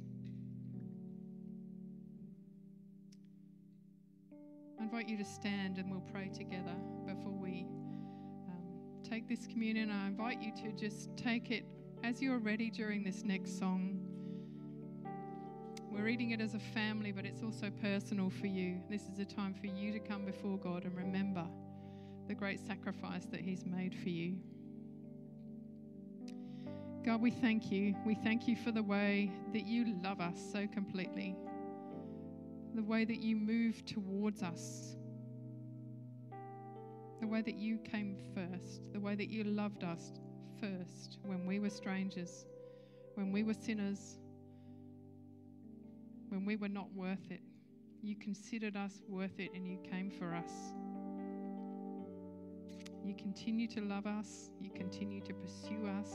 I 4.79 4.83
invite 4.83 5.09
you 5.09 5.17
to 5.19 5.25
stand 5.25 5.79
and 5.79 5.91
we'll 5.91 6.05
pray 6.13 6.29
together 6.29 6.75
before 7.07 7.33
we 7.33 7.67
um, 8.49 8.65
take 9.03 9.29
this 9.29 9.47
communion. 9.47 9.91
I 9.91 10.07
invite 10.07 10.41
you 10.41 10.53
to 10.63 10.73
just 10.73 11.17
take 11.17 11.51
it 11.51 11.65
as 12.03 12.21
you're 12.21 12.39
ready 12.39 12.71
during 12.71 13.03
this 13.03 13.25
next 13.25 13.59
song. 13.59 13.94
We're 15.95 16.03
reading 16.03 16.33
it 16.33 16.41
as 16.41 16.55
a 16.55 16.59
family, 16.59 17.13
but 17.13 17.25
it's 17.25 17.41
also 17.45 17.71
personal 17.81 18.29
for 18.29 18.49
you. 18.49 18.81
This 18.91 19.03
is 19.03 19.21
a 19.21 19.25
time 19.25 19.55
for 19.55 19.69
you 19.69 19.93
to 19.93 20.01
come 20.01 20.25
before 20.25 20.59
God 20.59 20.83
and 20.83 20.97
remember 20.97 21.47
the 22.27 22.35
great 22.35 22.59
sacrifice 22.59 23.27
that 23.27 23.41
He's 23.41 23.65
made 23.65 23.95
for 23.95 24.09
you. 24.09 24.37
God, 27.07 27.23
we 27.23 27.31
thank 27.31 27.71
you. 27.71 27.95
We 28.05 28.17
thank 28.17 28.49
you 28.49 28.57
for 28.57 28.73
the 28.73 28.83
way 28.83 29.31
that 29.53 29.67
you 29.67 29.95
love 30.03 30.21
us 30.21 30.37
so 30.53 30.67
completely, 30.67 31.37
the 32.75 32.83
way 32.83 33.05
that 33.05 33.21
you 33.21 33.37
move 33.37 33.87
towards 33.87 34.43
us, 34.43 34.97
the 37.21 37.29
way 37.29 37.41
that 37.41 37.55
you 37.55 37.79
came 37.79 38.17
first, 38.35 38.83
the 38.93 39.01
way 39.01 39.15
that 39.15 39.29
you 39.29 39.45
loved 39.45 39.85
us 39.85 40.11
first 40.61 41.19
when 41.23 41.47
we 41.47 41.61
were 41.61 41.71
strangers, 41.71 42.47
when 43.15 43.31
we 43.31 43.45
were 43.45 43.55
sinners 43.55 44.19
when 46.35 46.45
we 46.45 46.57
were 46.57 46.69
not 46.69 46.93
worth 46.93 47.31
it. 47.31 47.41
You 48.03 48.17
considered 48.17 48.77
us 48.77 49.03
worth 49.09 49.39
it 49.39 49.51
and 49.55 49.67
you 49.67 49.79
came 49.89 50.11
for 50.11 50.35
us. 50.35 50.51
You 53.05 53.15
continue 53.15 53.69
to 53.69 53.81
love 53.81 54.07
us, 54.07 54.51
you 54.61 54.71
continue 54.71 55.21
to 55.23 55.33
pursue 55.33 55.87
us, 56.01 56.11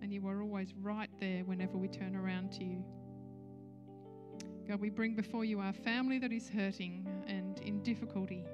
and 0.00 0.12
you 0.12 0.26
are 0.28 0.40
always 0.42 0.72
right 0.80 1.10
there 1.18 1.44
whenever 1.44 1.76
we 1.76 1.88
turn 1.88 2.14
around 2.14 2.52
to 2.52 2.64
you. 2.64 2.84
God, 4.68 4.80
we 4.80 4.90
bring 4.90 5.14
before 5.14 5.44
you 5.44 5.60
our 5.60 5.72
family 5.72 6.18
that 6.18 6.30
is 6.30 6.48
hurting 6.48 7.06
and 7.26 7.58
in 7.60 7.82
difficulty. 7.82 8.44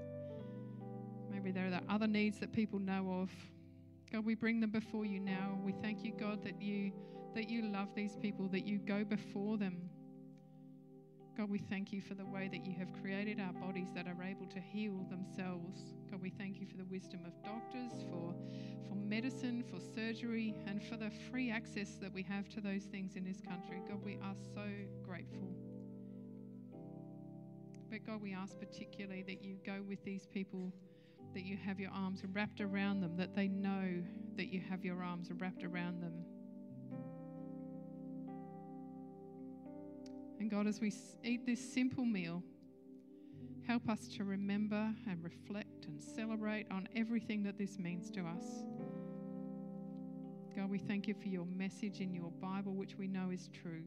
Maybe 1.31 1.51
there 1.51 1.67
are 1.67 1.95
other 1.95 2.07
needs 2.07 2.39
that 2.39 2.53
people 2.53 2.79
know 2.79 3.21
of. 3.21 3.31
God, 4.15 4.25
we 4.25 4.37
bring 4.37 4.61
them 4.61 4.71
before 4.71 5.05
you 5.05 5.19
now. 5.19 5.59
We 5.65 5.73
thank 5.83 6.05
you, 6.05 6.13
God, 6.13 6.45
that 6.45 6.63
you 6.63 6.93
that 7.35 7.51
you 7.51 7.63
love 7.63 7.89
these 7.97 8.15
people, 8.15 8.47
that 8.51 8.65
you 8.65 8.79
go 8.79 9.03
before 9.03 9.59
them. 9.59 9.91
God, 11.37 11.51
we 11.51 11.59
thank 11.59 11.93
you 11.93 12.01
for 12.01 12.15
the 12.15 12.25
way 12.25 12.49
that 12.53 12.65
you 12.65 12.77
have 12.79 12.93
created 13.03 13.41
our 13.41 13.53
bodies 13.55 13.89
that 13.93 14.07
are 14.07 14.23
able 14.23 14.47
to 14.47 14.61
heal 14.61 15.05
themselves. 15.11 15.97
God, 16.09 16.23
we 16.23 16.31
thank 16.31 16.61
you 16.61 16.67
for 16.69 16.77
the 16.77 16.85
wisdom 16.85 17.23
of 17.27 17.33
doctors, 17.43 18.05
for, 18.09 18.37
for 18.89 18.95
medicine, 18.95 19.65
for 19.69 19.81
surgery, 19.81 20.55
and 20.69 20.81
for 20.81 20.97
the 20.97 21.11
free 21.33 21.51
access 21.51 21.97
that 21.97 22.13
we 22.13 22.23
have 22.23 22.49
to 22.51 22.61
those 22.61 22.85
things 22.85 23.17
in 23.17 23.25
this 23.25 23.41
country. 23.41 23.83
God, 23.89 24.01
we 24.05 24.17
are 24.23 24.37
so 24.55 24.69
grateful. 25.03 25.51
But 27.91 28.07
God, 28.07 28.23
we 28.23 28.33
ask 28.33 28.57
particularly 28.61 29.25
that 29.25 29.43
you 29.43 29.57
go 29.67 29.83
with 29.89 30.05
these 30.05 30.29
people, 30.29 30.73
that 31.35 31.45
you 31.45 31.57
have 31.57 31.79
your 31.79 31.91
arms 31.91 32.23
wrapped 32.33 32.61
around 32.61 33.01
them, 33.01 33.17
that 33.17 33.35
they 33.35 33.49
know 33.49 34.03
that 34.37 34.53
you 34.53 34.61
have 34.71 34.85
your 34.85 35.03
arms 35.03 35.31
wrapped 35.39 35.65
around 35.65 36.01
them 36.01 36.25
And 40.45 40.51
God, 40.51 40.67
as 40.67 40.79
we 40.79 40.93
eat 41.23 41.47
this 41.47 41.59
simple 41.73 42.05
meal, 42.05 42.43
help 43.67 43.89
us 43.89 44.09
to 44.09 44.25
remember 44.25 44.93
and 45.09 45.25
reflect 45.25 45.87
and 45.87 45.99
celebrate 45.99 46.67
on 46.71 46.87
everything 46.95 47.43
that 47.45 47.57
this 47.57 47.79
means 47.79 48.11
to 48.11 48.21
us. 48.21 48.45
God, 50.55 50.69
we 50.69 50.79
thank 50.79 51.09
you 51.09 51.15
for 51.15 51.29
your 51.29 51.47
message 51.47 52.03
in 52.03 52.13
your 52.13 52.31
Bible, 52.43 52.75
which 52.75 52.95
we 52.99 53.09
know 53.09 53.31
is 53.31 53.49
true. 53.55 53.85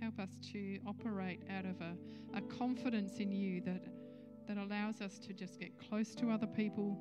Help 0.00 0.18
us 0.18 0.30
to 0.52 0.78
operate 0.86 1.42
out 1.50 1.64
of 1.64 1.80
a, 1.80 1.94
a 2.36 2.40
confidence 2.42 3.18
in 3.18 3.30
you 3.30 3.60
that, 3.60 3.84
that 4.48 4.56
allows 4.56 5.00
us 5.00 5.18
to 5.18 5.32
just 5.32 5.60
get 5.60 5.78
close 5.78 6.14
to 6.14 6.30
other 6.30 6.46
people. 6.46 6.98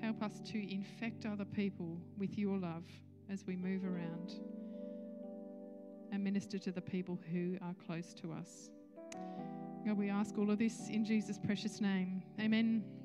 Help 0.00 0.22
us 0.22 0.40
to 0.40 0.72
infect 0.72 1.26
other 1.26 1.44
people 1.44 2.00
with 2.16 2.38
your 2.38 2.56
love 2.56 2.84
as 3.30 3.44
we 3.46 3.54
move 3.54 3.84
around 3.84 4.32
and 6.12 6.24
minister 6.24 6.58
to 6.58 6.72
the 6.72 6.80
people 6.80 7.18
who 7.30 7.56
are 7.62 7.74
close 7.86 8.14
to 8.14 8.32
us. 8.32 8.70
God, 9.86 9.96
we 9.96 10.10
ask 10.10 10.36
all 10.38 10.50
of 10.50 10.58
this 10.58 10.88
in 10.88 11.04
Jesus' 11.04 11.38
precious 11.38 11.80
name. 11.80 12.22
Amen. 12.40 12.99